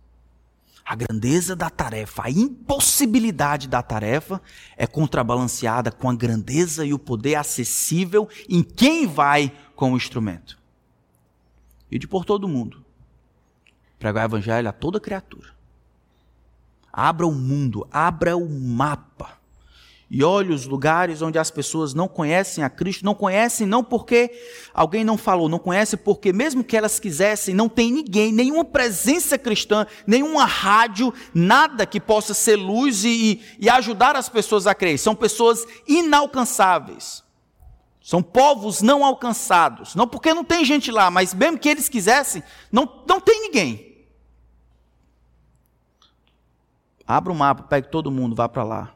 A 0.87 0.95
grandeza 0.95 1.57
da 1.57 1.69
tarefa, 1.69 2.27
a 2.27 2.31
impossibilidade 2.31 3.67
da 3.67 3.83
tarefa 3.83 4.41
é 4.77 4.87
contrabalanceada 4.87 5.91
com 5.91 6.09
a 6.09 6.15
grandeza 6.15 6.87
e 6.87 6.95
o 6.95 6.99
poder 6.99 7.35
acessível 7.35 8.29
em 8.49 8.63
quem 8.63 9.05
vai 9.05 9.53
com 9.75 9.93
o 9.93 9.97
instrumento. 9.97 10.57
E 11.91 11.99
de 11.99 12.07
por 12.07 12.25
todo 12.25 12.47
mundo. 12.47 12.85
Pregar 13.99 14.23
o 14.23 14.29
evangelho 14.29 14.69
a 14.69 14.73
toda 14.73 15.01
criatura. 15.01 15.49
Abra 16.93 17.27
o 17.27 17.33
mundo, 17.35 17.85
abra 17.91 18.37
o 18.37 18.49
mapa. 18.49 19.41
E 20.09 20.23
olhe 20.23 20.55
os 20.55 20.67
lugares 20.67 21.21
onde 21.21 21.37
as 21.37 21.51
pessoas 21.51 21.93
não 21.93 22.07
conhecem 22.07 22.63
a 22.63 22.71
Cristo, 22.71 23.05
não 23.05 23.15
conhecem 23.15 23.67
não 23.67 23.83
porque 23.83 24.31
alguém 24.73 25.03
não 25.03 25.19
falou, 25.19 25.49
não 25.49 25.59
conhecem 25.59 25.99
porque 25.99 26.33
mesmo 26.33 26.63
que 26.63 26.77
elas 26.77 27.01
quisessem, 27.01 27.53
não 27.53 27.69
tem 27.69 27.91
ninguém, 27.91 28.33
nenhuma 28.33 28.65
presença 28.65 29.37
cristã, 29.37 29.85
nenhuma 30.07 30.45
rádio, 30.45 31.13
nada 31.35 31.85
que 31.85 31.99
possa 31.99 32.35
ser 32.35 32.55
luz 32.55 33.05
e, 33.05 33.43
e 33.59 33.69
ajudar 33.69 34.15
as 34.15 34.29
pessoas 34.29 34.69
a 34.69 34.75
crer. 34.77 34.97
São 34.97 35.15
pessoas 35.15 35.67
inalcançáveis. 35.89 37.25
São 38.01 38.23
povos 38.23 38.83
não 38.83 39.05
alcançados. 39.05 39.97
Não 39.97 40.07
porque 40.07 40.33
não 40.33 40.45
tem 40.45 40.65
gente 40.65 40.93
lá, 40.93 41.11
mas 41.11 41.35
mesmo 41.35 41.59
que 41.59 41.69
eles 41.69 41.89
quisessem, 41.89 42.45
não, 42.71 43.03
não 43.09 43.21
tem 43.21 43.41
ninguém. 43.41 44.07
Abra 47.05 47.33
o 47.33 47.37
mapa, 47.37 47.65
pegue 47.65 47.89
todo 47.89 48.09
mundo, 48.09 48.37
vá 48.37 48.49
para 48.49 48.63
lá. 48.63 48.96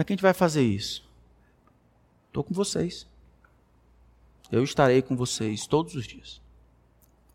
Como 0.00 0.02
é 0.02 0.06
que 0.06 0.12
a 0.14 0.16
gente 0.16 0.22
vai 0.22 0.32
fazer 0.32 0.62
isso? 0.62 1.06
Estou 2.28 2.42
com 2.42 2.54
vocês. 2.54 3.06
Eu 4.50 4.64
estarei 4.64 5.02
com 5.02 5.14
vocês 5.14 5.66
todos 5.66 5.94
os 5.94 6.06
dias, 6.06 6.40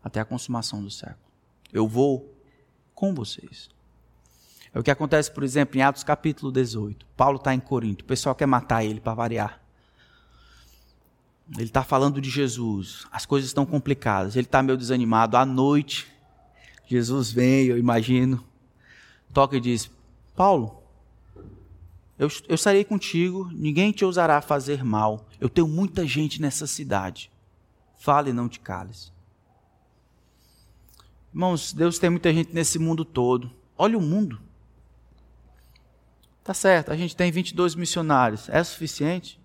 até 0.02 0.18
a 0.18 0.24
consumação 0.24 0.82
do 0.82 0.90
século. 0.90 1.30
Eu 1.72 1.86
vou 1.86 2.34
com 2.92 3.14
vocês. 3.14 3.70
É 4.74 4.80
o 4.80 4.82
que 4.82 4.90
acontece, 4.90 5.30
por 5.30 5.44
exemplo, 5.44 5.78
em 5.78 5.82
Atos 5.82 6.02
capítulo 6.02 6.50
18. 6.50 7.06
Paulo 7.16 7.36
está 7.36 7.54
em 7.54 7.60
Corinto, 7.60 8.02
o 8.02 8.08
pessoal 8.08 8.34
quer 8.34 8.46
matar 8.46 8.84
ele 8.84 8.98
para 8.98 9.14
variar. 9.14 9.62
Ele 11.54 11.66
está 11.66 11.84
falando 11.84 12.20
de 12.20 12.28
Jesus, 12.28 13.06
as 13.12 13.24
coisas 13.24 13.48
estão 13.48 13.64
complicadas, 13.64 14.34
ele 14.34 14.46
está 14.46 14.60
meio 14.60 14.76
desanimado. 14.76 15.36
À 15.36 15.46
noite, 15.46 16.12
Jesus 16.84 17.30
vem, 17.30 17.66
eu 17.66 17.78
imagino, 17.78 18.44
toca 19.32 19.56
e 19.56 19.60
diz: 19.60 19.88
Paulo, 20.34 20.82
eu, 22.18 22.28
eu 22.48 22.54
estarei 22.54 22.84
contigo, 22.84 23.50
ninguém 23.52 23.92
te 23.92 24.04
ousará 24.04 24.40
fazer 24.40 24.82
mal. 24.82 25.26
Eu 25.40 25.48
tenho 25.48 25.68
muita 25.68 26.06
gente 26.06 26.40
nessa 26.40 26.66
cidade. 26.66 27.30
Fale 27.98 28.30
e 28.30 28.32
não 28.32 28.48
te 28.48 28.58
cales. 28.58 29.12
Irmãos, 31.32 31.72
Deus 31.72 31.98
tem 31.98 32.08
muita 32.08 32.32
gente 32.32 32.54
nesse 32.54 32.78
mundo 32.78 33.04
todo. 33.04 33.50
Olha 33.76 33.98
o 33.98 34.02
mundo. 34.02 34.40
Tá 36.42 36.54
certo, 36.54 36.90
a 36.92 36.96
gente 36.96 37.14
tem 37.14 37.30
22 37.30 37.74
missionários. 37.74 38.48
É 38.48 38.62
suficiente? 38.64 39.38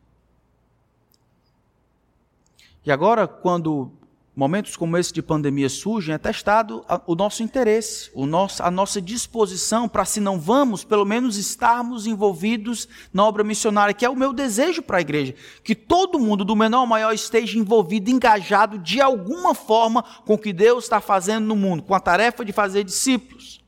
E 2.85 2.91
agora, 2.91 3.27
quando 3.27 3.91
momentos 4.35 4.77
como 4.77 4.97
esse 4.97 5.11
de 5.11 5.21
pandemia 5.21 5.67
surgem, 5.67 6.15
é 6.15 6.17
testado 6.17 6.85
o 7.05 7.15
nosso 7.15 7.43
interesse, 7.43 8.09
o 8.13 8.25
nosso, 8.25 8.63
a 8.63 8.71
nossa 8.71 9.01
disposição 9.01 9.89
para, 9.89 10.05
se 10.05 10.19
não 10.19 10.39
vamos, 10.39 10.83
pelo 10.83 11.05
menos 11.05 11.37
estarmos 11.37 12.07
envolvidos 12.07 12.87
na 13.13 13.25
obra 13.25 13.43
missionária, 13.43 13.93
que 13.93 14.05
é 14.05 14.09
o 14.09 14.15
meu 14.15 14.31
desejo 14.31 14.81
para 14.81 14.97
a 14.97 15.01
igreja. 15.01 15.35
Que 15.63 15.75
todo 15.75 16.19
mundo, 16.19 16.45
do 16.45 16.55
menor 16.55 16.79
ao 16.79 16.87
maior, 16.87 17.13
esteja 17.13 17.59
envolvido, 17.59 18.09
engajado 18.09 18.77
de 18.77 19.01
alguma 19.01 19.53
forma 19.53 20.03
com 20.25 20.35
o 20.35 20.39
que 20.39 20.53
Deus 20.53 20.85
está 20.85 21.01
fazendo 21.01 21.45
no 21.45 21.55
mundo, 21.55 21.83
com 21.83 21.93
a 21.93 21.99
tarefa 21.99 22.45
de 22.45 22.53
fazer 22.53 22.85
discípulos. 22.85 23.61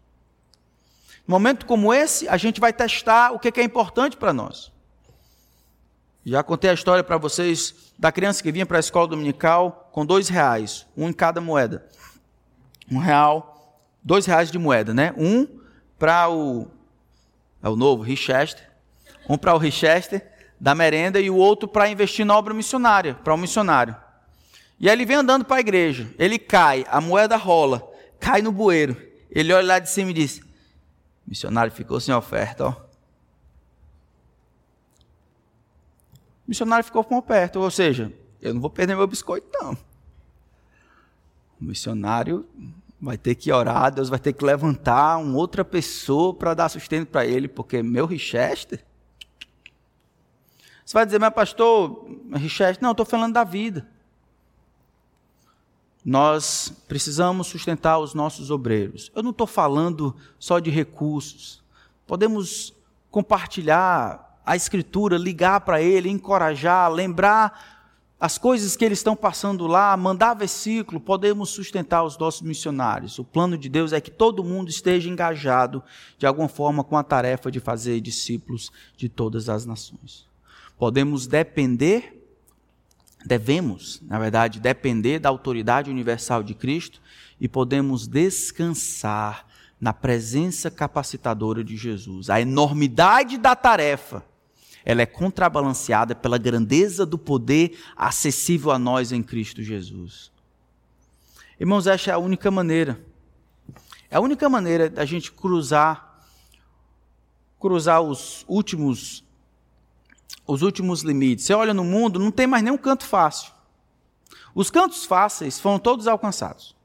No 1.28 1.34
momento 1.34 1.66
como 1.66 1.94
esse, 1.94 2.28
a 2.28 2.38
gente 2.38 2.62
vai 2.62 2.72
testar 2.72 3.32
o 3.32 3.40
que 3.40 3.60
é 3.60 3.64
importante 3.64 4.16
para 4.16 4.34
nós. 4.34 4.72
Já 6.26 6.42
contei 6.42 6.70
a 6.70 6.74
história 6.74 7.04
para 7.04 7.18
vocês 7.18 7.83
da 7.98 8.12
criança 8.12 8.42
que 8.42 8.52
vinha 8.52 8.66
para 8.66 8.78
a 8.78 8.80
escola 8.80 9.08
dominical 9.08 9.90
com 9.92 10.06
dois 10.06 10.28
reais, 10.28 10.86
um 10.96 11.10
em 11.10 11.14
cada 11.14 11.40
moeda. 11.40 11.86
Um 12.92 12.98
real, 12.98 13.80
dois 14.04 14.26
reais 14.26 14.52
de 14.52 14.58
moeda, 14.58 14.94
né? 14.94 15.14
Um 15.18 15.48
para 15.98 16.30
o, 16.30 16.68
é 17.62 17.70
o 17.70 17.76
novo, 17.76 18.04
Richester, 18.04 18.70
um 19.30 19.38
para 19.38 19.54
o 19.54 19.58
Richester 19.58 20.30
da 20.60 20.76
merenda 20.76 21.20
e 21.20 21.30
o 21.30 21.36
outro 21.36 21.68
para 21.68 21.90
investir 21.90 22.26
na 22.26 22.38
obra 22.38 22.54
missionária, 22.54 23.16
para 23.16 23.34
um 23.34 23.38
missionário. 23.38 23.96
E 24.80 24.90
aí 24.90 24.96
ele 24.96 25.06
vem 25.06 25.18
andando 25.18 25.46
para 25.46 25.58
a 25.58 25.62
igreja, 25.62 26.10
ele 26.18 26.38
cai, 26.38 26.86
a 26.90 27.00
moeda 27.00 27.38
rola, 27.38 27.90
cai 28.20 28.42
no 28.42 28.52
bueiro. 28.52 28.98
Ele 29.30 29.54
olha 29.54 29.66
lá 29.66 29.80
de 29.80 29.90
cima 29.90 30.12
e 30.12 30.14
diz: 30.14 30.42
missionário 31.26 31.72
ficou 31.72 32.00
sem 32.00 32.14
oferta, 32.14 32.66
ó. 32.66 32.93
Missionário 36.54 36.86
ficou 36.86 37.04
com 37.04 37.20
perto, 37.20 37.60
ou 37.60 37.72
seja, 37.72 38.14
eu 38.40 38.54
não 38.54 38.62
vou 38.62 38.70
perder 38.70 38.96
meu 38.96 39.08
biscoito, 39.08 39.48
não. 39.52 39.74
O 41.60 41.66
missionário 41.66 42.48
vai 43.02 43.18
ter 43.18 43.34
que 43.34 43.52
orar, 43.52 43.92
Deus 43.92 44.08
vai 44.08 44.20
ter 44.20 44.34
que 44.34 44.46
levantar 44.46 45.18
uma 45.18 45.36
outra 45.36 45.66
pessoa 45.66 46.34
para 46.34 46.54
dar 46.54 46.70
sustento 46.70 47.08
para 47.08 47.26
ele, 47.26 47.48
porque 47.48 47.82
meu 47.82 48.06
Richester. 48.06 48.86
Você 50.86 50.94
vai 50.94 51.06
dizer, 51.06 51.20
mas 51.20 51.34
pastor, 51.34 52.08
Richester, 52.34 52.84
não, 52.84 52.92
estou 52.92 53.06
falando 53.06 53.34
da 53.34 53.44
vida. 53.44 53.90
Nós 56.06 56.72
precisamos 56.88 57.48
sustentar 57.48 57.98
os 57.98 58.14
nossos 58.14 58.52
obreiros. 58.52 59.12
Eu 59.16 59.24
não 59.24 59.32
estou 59.32 59.48
falando 59.48 60.16
só 60.38 60.60
de 60.60 60.70
recursos. 60.70 61.64
Podemos 62.06 62.74
compartilhar 63.10 64.33
a 64.46 64.56
Escritura, 64.56 65.18
ligar 65.18 65.62
para 65.62 65.82
ele, 65.82 66.10
encorajar, 66.10 66.92
lembrar 66.92 67.74
as 68.24 68.38
coisas 68.38 68.78
que 68.78 68.86
eles 68.86 69.00
estão 69.00 69.18
passando 69.18 69.68
lá, 69.68 69.98
mandar 69.98 70.34
versículo, 70.34 70.98
podemos 70.98 71.50
sustentar 71.50 72.06
os 72.06 72.18
nossos 72.18 72.42
missionários. 72.42 73.20
O 73.20 73.24
plano 73.26 73.58
de 73.58 73.68
Deus 73.68 73.92
é 73.92 74.00
que 74.00 74.10
todo 74.10 74.46
mundo 74.46 74.70
esteja 74.70 75.10
engajado 75.10 75.84
de 76.18 76.26
alguma 76.26 76.48
forma 76.48 76.86
com 76.86 76.98
a 76.98 77.04
tarefa 77.04 77.52
de 77.52 77.60
fazer 77.60 78.00
discípulos 78.00 78.72
de 78.96 79.10
todas 79.10 79.50
as 79.50 79.66
nações. 79.66 80.26
Podemos 80.78 81.28
depender, 81.28 82.26
devemos, 83.26 84.02
na 84.04 84.18
verdade, 84.18 84.62
depender 84.62 85.20
da 85.20 85.28
autoridade 85.28 85.92
universal 85.92 86.42
de 86.42 86.54
Cristo 86.54 87.02
e 87.42 87.50
podemos 87.50 88.08
descansar 88.08 89.46
na 89.82 89.92
presença 89.92 90.72
capacitadora 90.72 91.62
de 91.62 91.76
Jesus. 91.76 92.30
A 92.30 92.40
enormidade 92.40 93.38
da 93.38 93.54
tarefa, 93.54 94.24
ela 94.86 95.02
é 95.02 95.06
contrabalanceada 95.06 96.14
pela 96.14 96.38
grandeza 96.38 97.06
do 97.06 97.18
poder 97.18 97.80
acessível 97.96 98.72
a 98.72 98.80
nós 98.80 99.12
em 99.12 99.24
Cristo 99.24 99.62
Jesus. 99.62 100.32
Irmãos, 101.60 101.88
essa 101.88 102.12
é 102.12 102.14
a 102.14 102.18
única 102.18 102.52
maneira. 102.52 103.00
É 104.10 104.18
a 104.18 104.20
única 104.20 104.50
maneira 104.50 104.90
da 104.90 105.06
gente 105.06 105.32
cruzar 105.32 106.12
cruzar 107.60 108.02
os 108.02 108.44
últimos 108.46 109.24
os 110.46 110.62
últimos 110.62 111.02
limites. 111.02 111.46
Você 111.46 111.54
olha 111.54 111.74
no 111.74 111.86
mundo, 111.86 112.20
não 112.20 112.30
tem 112.30 112.46
mais 112.46 112.62
nenhum 112.62 112.78
canto 112.78 113.06
fácil. 113.06 113.54
Os 114.54 114.70
cantos 114.70 115.06
fáceis 115.06 115.58
foram 115.58 115.80
todos 115.80 116.06
alcançados. 116.06 116.76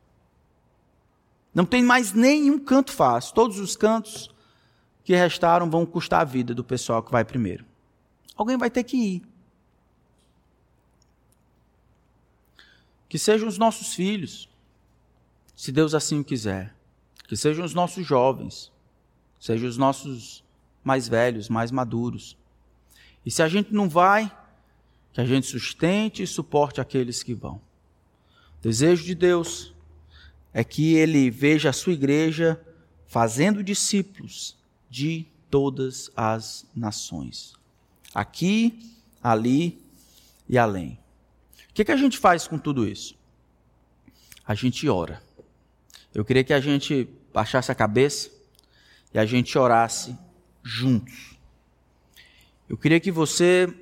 Não 1.53 1.64
tem 1.64 1.82
mais 1.82 2.12
nenhum 2.12 2.59
canto 2.59 2.92
fácil. 2.92 3.34
Todos 3.34 3.59
os 3.59 3.74
cantos 3.74 4.30
que 5.03 5.14
restaram 5.16 5.68
vão 5.68 5.84
custar 5.84 6.20
a 6.20 6.24
vida 6.24 6.55
do 6.55 6.62
pessoal 6.62 7.03
que 7.03 7.11
vai 7.11 7.24
primeiro. 7.24 7.67
Alguém 8.39 8.57
vai 8.57 8.70
ter 8.70 8.84
que 8.84 8.97
ir. 8.97 9.22
Que 13.09 13.18
sejam 13.18 13.49
os 13.49 13.59
nossos 13.59 13.95
filhos, 13.95 14.49
se 15.57 15.72
Deus 15.72 15.93
assim 15.93 16.20
o 16.20 16.24
quiser. 16.24 16.72
Que 17.26 17.36
sejam 17.36 17.64
os 17.64 17.74
nossos 17.74 18.07
jovens, 18.07 18.70
sejam 19.41 19.68
os 19.68 19.76
nossos 19.76 20.45
mais 20.84 21.09
velhos, 21.09 21.49
mais 21.49 21.72
maduros. 21.72 22.39
E 23.26 23.30
se 23.30 23.43
a 23.43 23.49
gente 23.49 23.74
não 23.74 23.89
vai, 23.89 24.34
que 25.12 25.20
a 25.20 25.26
gente 25.26 25.49
sustente 25.49 26.22
e 26.22 26.26
suporte 26.26 26.80
aqueles 26.80 27.24
que 27.24 27.34
vão. 27.34 27.57
O 27.57 28.62
desejo 28.62 29.05
de 29.05 29.16
Deus 29.16 29.74
é 30.55 30.62
que 30.62 30.95
ele 30.95 31.28
veja 31.28 31.70
a 31.70 31.72
sua 31.72 31.93
igreja 31.93 32.61
fazendo 33.09 33.64
discípulos 33.64 34.57
de 34.89 35.26
todas 35.51 36.11
as 36.16 36.66
nações. 36.74 37.57
Aqui, 38.18 38.76
ali 39.22 39.80
e 40.48 40.58
além. 40.58 40.98
O 41.70 41.72
que, 41.72 41.84
que 41.84 41.92
a 41.92 41.96
gente 41.96 42.18
faz 42.18 42.48
com 42.48 42.58
tudo 42.58 42.84
isso? 42.84 43.16
A 44.44 44.56
gente 44.56 44.88
ora. 44.88 45.22
Eu 46.12 46.24
queria 46.24 46.42
que 46.42 46.52
a 46.52 46.58
gente 46.58 47.08
baixasse 47.32 47.70
a 47.70 47.76
cabeça 47.76 48.28
e 49.14 49.20
a 49.20 49.24
gente 49.24 49.56
orasse 49.56 50.18
juntos. 50.64 51.38
Eu 52.68 52.76
queria 52.76 52.98
que 52.98 53.12
você 53.12 53.72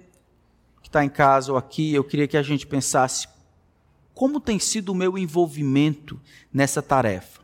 que 0.82 0.88
está 0.88 1.02
em 1.02 1.08
casa 1.08 1.52
ou 1.52 1.56
aqui, 1.56 1.94
eu 1.94 2.04
queria 2.04 2.28
que 2.28 2.36
a 2.36 2.42
gente 2.42 2.66
pensasse 2.66 3.26
como 4.12 4.38
tem 4.38 4.58
sido 4.58 4.90
o 4.90 4.94
meu 4.94 5.16
envolvimento 5.16 6.20
nessa 6.52 6.82
tarefa. 6.82 7.40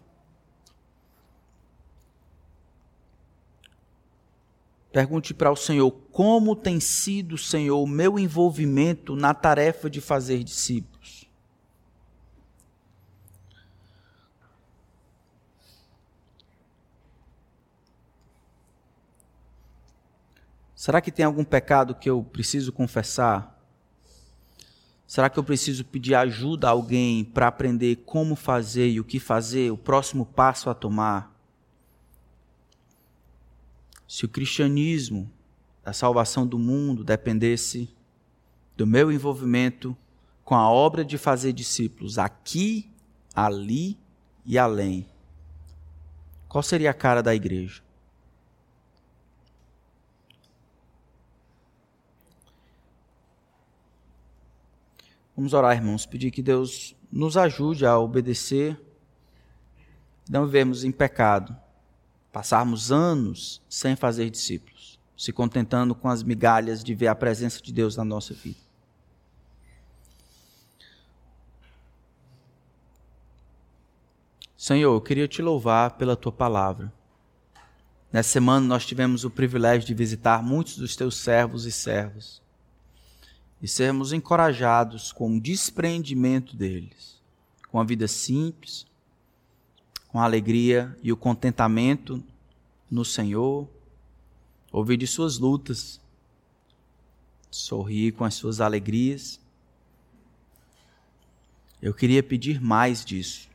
Pergunte 4.93 5.32
para 5.32 5.51
o 5.51 5.57
Senhor 5.57 5.90
como 6.12 6.55
tem 6.55 6.78
sido, 6.78 7.38
Senhor, 7.38 7.82
o 7.82 7.86
meu 7.86 8.18
envolvimento 8.18 9.16
na 9.16 9.32
tarefa 9.32 9.88
de 9.88 10.03
fazer 10.03 10.45
discípulos. 10.45 11.26
Será 20.74 21.01
que 21.01 21.12
tem 21.12 21.24
algum 21.24 21.45
pecado 21.45 21.95
que 21.95 22.11
eu 22.11 22.22
preciso 22.22 22.70
confessar? 22.70 23.59
Será 25.07 25.30
que 25.30 25.38
eu 25.38 25.45
preciso 25.45 25.84
pedir 25.84 26.14
ajuda 26.14 26.66
a 26.66 26.70
alguém 26.70 27.24
para 27.24 27.47
aprender 27.47 27.97
como 28.05 28.34
fazer 28.36 28.88
e 28.88 29.01
o 29.01 29.05
que 29.05 29.20
fazer, 29.20 29.70
o 29.70 29.76
próximo 29.78 30.26
passo 30.26 30.68
a 30.68 30.74
tomar? 30.74 31.32
Se 34.13 34.27
o 34.27 34.29
cristianismo, 34.29 35.33
a 35.83 35.91
salvação 35.95 36.47
do 36.47 36.59
mundo, 36.59 37.03
dependesse 37.03 37.89
do 38.77 38.87
meu 38.87 39.11
envolvimento 39.11 39.97
com 40.45 40.55
a 40.55 40.71
obra 40.71 41.03
de 41.03 41.17
fazer 41.17 41.55
discípulos 41.55 42.19
aqui, 42.19 42.93
ali 43.35 43.99
e 44.45 44.59
além, 44.59 45.07
qual 46.47 46.63
seria 46.63 46.91
a 46.91 46.95
cara 46.95 47.23
da 47.23 47.35
igreja? 47.35 47.83
Vamos 55.35 55.55
orar, 55.55 55.75
irmãos, 55.75 56.05
pedir 56.05 56.31
que 56.31 56.43
Deus 56.43 56.95
nos 57.11 57.39
ajude 57.39 57.87
a 57.87 57.99
obedecer, 57.99 58.79
não 60.29 60.45
vivermos 60.45 60.85
em 60.85 60.93
pecado, 60.93 61.62
passarmos 62.33 62.91
anos 62.91 63.61
sem 63.68 63.95
fazer 63.95 64.30
discípulos, 64.30 64.99
se 65.16 65.33
contentando 65.33 65.95
com 65.95 66.09
as 66.09 66.22
migalhas 66.22 66.83
de 66.83 66.95
ver 66.95 67.09
a 67.09 67.14
presença 67.14 67.62
de 67.62 67.72
Deus 67.72 67.95
na 67.95 68.05
nossa 68.05 68.33
vida. 68.33 68.59
Senhor, 74.57 74.95
eu 74.95 75.01
queria 75.01 75.28
te 75.28 75.43
louvar 75.43 75.97
pela 75.97 76.16
tua 76.16 76.33
palavra. 76.33 76.93
Nessa 78.12 78.30
semana 78.30 78.66
nós 78.66 78.87
tivemos 78.87 79.24
o 79.24 79.30
privilégio 79.30 79.87
de 79.87 79.95
visitar 79.95 80.43
muitos 80.43 80.76
dos 80.76 80.97
teus 80.97 81.16
servos 81.16 81.66
e 81.66 81.72
servas 81.72 82.41
e 83.61 83.68
sermos 83.68 84.12
encorajados 84.12 85.12
com 85.12 85.37
o 85.37 85.41
desprendimento 85.41 86.57
deles, 86.57 87.22
com 87.68 87.80
a 87.80 87.85
vida 87.85 88.09
simples, 88.09 88.85
com 90.13 90.21
a 90.21 90.25
alegria 90.25 90.95
e 91.03 91.11
o 91.11 91.17
contentamento 91.17 92.23
no 92.91 93.03
Senhor, 93.03 93.67
ouvir 94.71 94.99
de 94.99 95.07
suas 95.07 95.39
lutas, 95.39 95.99
sorrir 97.51 98.13
com 98.13 98.23
as 98.23 98.35
suas 98.35 98.61
alegrias. 98.61 99.41
Eu 101.81 101.95
queria 101.95 102.23
pedir 102.23 102.61
mais 102.61 103.03
disso. 103.03 103.49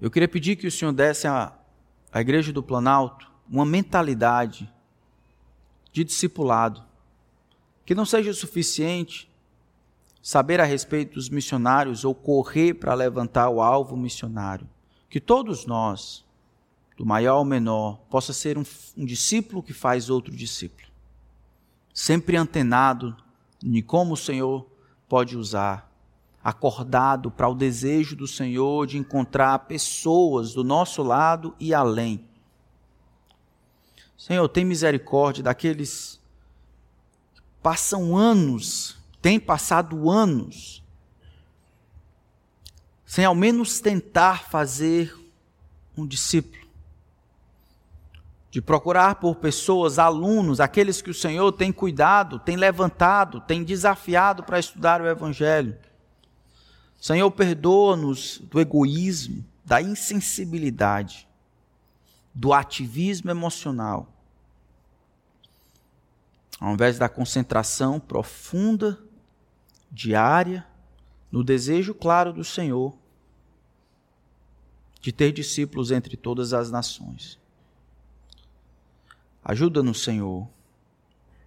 Eu 0.00 0.10
queria 0.10 0.26
pedir 0.26 0.56
que 0.56 0.66
o 0.66 0.72
Senhor 0.72 0.92
desse 0.92 1.28
à, 1.28 1.52
à 2.10 2.20
Igreja 2.22 2.50
do 2.50 2.62
Planalto 2.62 3.30
uma 3.46 3.66
mentalidade 3.66 4.72
de 5.92 6.02
discipulado 6.02 6.82
que 7.84 7.94
não 7.94 8.06
seja 8.06 8.32
suficiente 8.32 9.30
saber 10.22 10.60
a 10.60 10.64
respeito 10.64 11.14
dos 11.14 11.28
missionários 11.28 12.04
ou 12.04 12.14
correr 12.14 12.74
para 12.74 12.94
levantar 12.94 13.50
o 13.50 13.60
alvo 13.60 13.96
missionário. 13.96 14.68
Que 15.10 15.20
todos 15.20 15.66
nós, 15.66 16.24
do 16.96 17.04
maior 17.04 17.34
ao 17.34 17.44
menor, 17.44 17.98
possa 18.08 18.32
ser 18.32 18.56
um, 18.56 18.62
um 18.96 19.04
discípulo 19.04 19.62
que 19.62 19.72
faz 19.72 20.08
outro 20.08 20.34
discípulo. 20.34 20.88
Sempre 21.92 22.36
antenado 22.36 23.14
em 23.62 23.82
como 23.82 24.14
o 24.14 24.16
Senhor 24.16 24.66
pode 25.08 25.36
usar, 25.36 25.92
acordado 26.42 27.30
para 27.30 27.48
o 27.48 27.54
desejo 27.54 28.16
do 28.16 28.26
Senhor 28.26 28.86
de 28.86 28.96
encontrar 28.96 29.58
pessoas 29.60 30.54
do 30.54 30.64
nosso 30.64 31.02
lado 31.02 31.54
e 31.60 31.74
além. 31.74 32.24
Senhor, 34.16 34.48
tem 34.48 34.64
misericórdia 34.64 35.42
daqueles 35.42 36.22
Passam 37.62 38.16
anos, 38.16 38.98
tem 39.22 39.38
passado 39.38 40.10
anos, 40.10 40.82
sem 43.06 43.24
ao 43.24 43.36
menos 43.36 43.78
tentar 43.78 44.42
fazer 44.42 45.16
um 45.96 46.04
discípulo. 46.04 46.60
De 48.50 48.60
procurar 48.60 49.14
por 49.14 49.36
pessoas, 49.36 49.98
alunos, 49.98 50.60
aqueles 50.60 51.00
que 51.00 51.08
o 51.08 51.14
Senhor 51.14 51.52
tem 51.52 51.72
cuidado, 51.72 52.38
tem 52.38 52.56
levantado, 52.56 53.40
tem 53.40 53.64
desafiado 53.64 54.42
para 54.42 54.58
estudar 54.58 55.00
o 55.00 55.06
Evangelho. 55.06 55.78
Senhor, 57.00 57.30
perdoa-nos 57.30 58.38
do 58.50 58.60
egoísmo, 58.60 59.44
da 59.64 59.80
insensibilidade, 59.80 61.26
do 62.34 62.52
ativismo 62.52 63.30
emocional 63.30 64.12
ao 66.62 66.74
invés 66.74 66.96
da 66.96 67.08
concentração 67.08 67.98
profunda, 67.98 68.96
diária, 69.92 70.66
no 71.30 71.44
desejo 71.44 71.94
claro 71.94 72.32
do 72.32 72.42
Senhor 72.42 72.96
de 75.00 75.12
ter 75.12 75.32
discípulos 75.32 75.90
entre 75.90 76.16
todas 76.16 76.54
as 76.54 76.70
nações. 76.70 77.38
Ajuda-nos, 79.44 80.02
Senhor, 80.02 80.48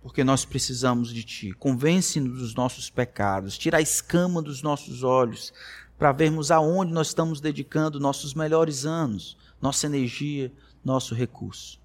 porque 0.03 0.23
nós 0.23 0.43
precisamos 0.43 1.13
de 1.13 1.23
Ti. 1.23 1.53
Convence-nos 1.53 2.37
dos 2.37 2.53
nossos 2.53 2.89
pecados, 2.89 3.57
tira 3.57 3.77
a 3.77 3.81
escama 3.81 4.41
dos 4.41 4.61
nossos 4.61 5.01
olhos, 5.01 5.53
para 5.97 6.11
vermos 6.11 6.51
aonde 6.51 6.91
nós 6.91 7.07
estamos 7.07 7.39
dedicando 7.39 7.99
nossos 7.99 8.33
melhores 8.33 8.85
anos, 8.85 9.37
nossa 9.61 9.85
energia, 9.85 10.51
nosso 10.83 11.15
recurso. 11.15 11.79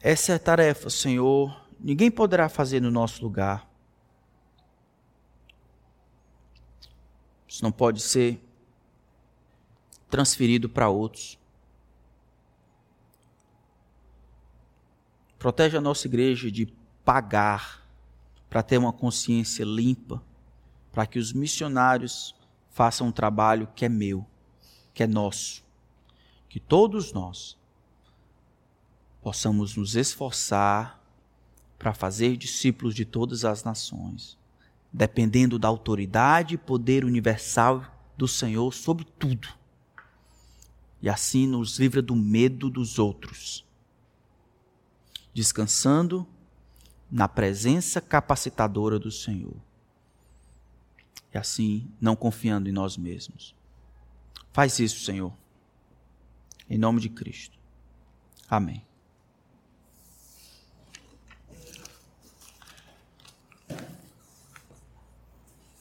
Essa 0.00 0.32
é 0.32 0.34
a 0.36 0.38
tarefa, 0.38 0.88
Senhor. 0.88 1.60
Ninguém 1.80 2.10
poderá 2.12 2.48
fazer 2.48 2.80
no 2.80 2.92
nosso 2.92 3.20
lugar. 3.20 3.65
Isso 7.56 7.64
não 7.64 7.72
pode 7.72 8.02
ser 8.02 8.38
transferido 10.10 10.68
para 10.68 10.90
outros. 10.90 11.38
Protege 15.38 15.74
a 15.74 15.80
nossa 15.80 16.06
igreja 16.06 16.50
de 16.50 16.66
pagar 17.02 17.82
para 18.50 18.62
ter 18.62 18.76
uma 18.76 18.92
consciência 18.92 19.64
limpa, 19.64 20.22
para 20.92 21.06
que 21.06 21.18
os 21.18 21.32
missionários 21.32 22.34
façam 22.68 23.06
um 23.06 23.12
trabalho 23.12 23.66
que 23.74 23.86
é 23.86 23.88
meu, 23.88 24.26
que 24.92 25.02
é 25.02 25.06
nosso. 25.06 25.64
Que 26.50 26.60
todos 26.60 27.10
nós 27.10 27.56
possamos 29.22 29.76
nos 29.76 29.96
esforçar 29.96 31.02
para 31.78 31.94
fazer 31.94 32.36
discípulos 32.36 32.94
de 32.94 33.06
todas 33.06 33.46
as 33.46 33.64
nações, 33.64 34.36
dependendo 34.92 35.58
da 35.58 35.68
autoridade 35.68 36.54
e 36.54 36.58
poder 36.58 37.04
universal 37.04 37.84
do 38.16 38.26
Senhor 38.26 38.72
sobre 38.72 39.04
tudo. 39.04 39.48
E 41.02 41.08
assim 41.08 41.46
nos 41.46 41.78
livra 41.78 42.00
do 42.00 42.16
medo 42.16 42.70
dos 42.70 42.98
outros 42.98 43.66
descansando 45.36 46.26
na 47.10 47.28
presença 47.28 48.00
capacitadora 48.00 48.98
do 48.98 49.10
Senhor. 49.10 49.54
E 51.30 51.36
assim, 51.36 51.92
não 52.00 52.16
confiando 52.16 52.70
em 52.70 52.72
nós 52.72 52.96
mesmos. 52.96 53.54
Faz 54.50 54.78
isso, 54.78 55.04
Senhor. 55.04 55.30
Em 56.70 56.78
nome 56.78 57.02
de 57.02 57.10
Cristo. 57.10 57.58
Amém. 58.48 58.85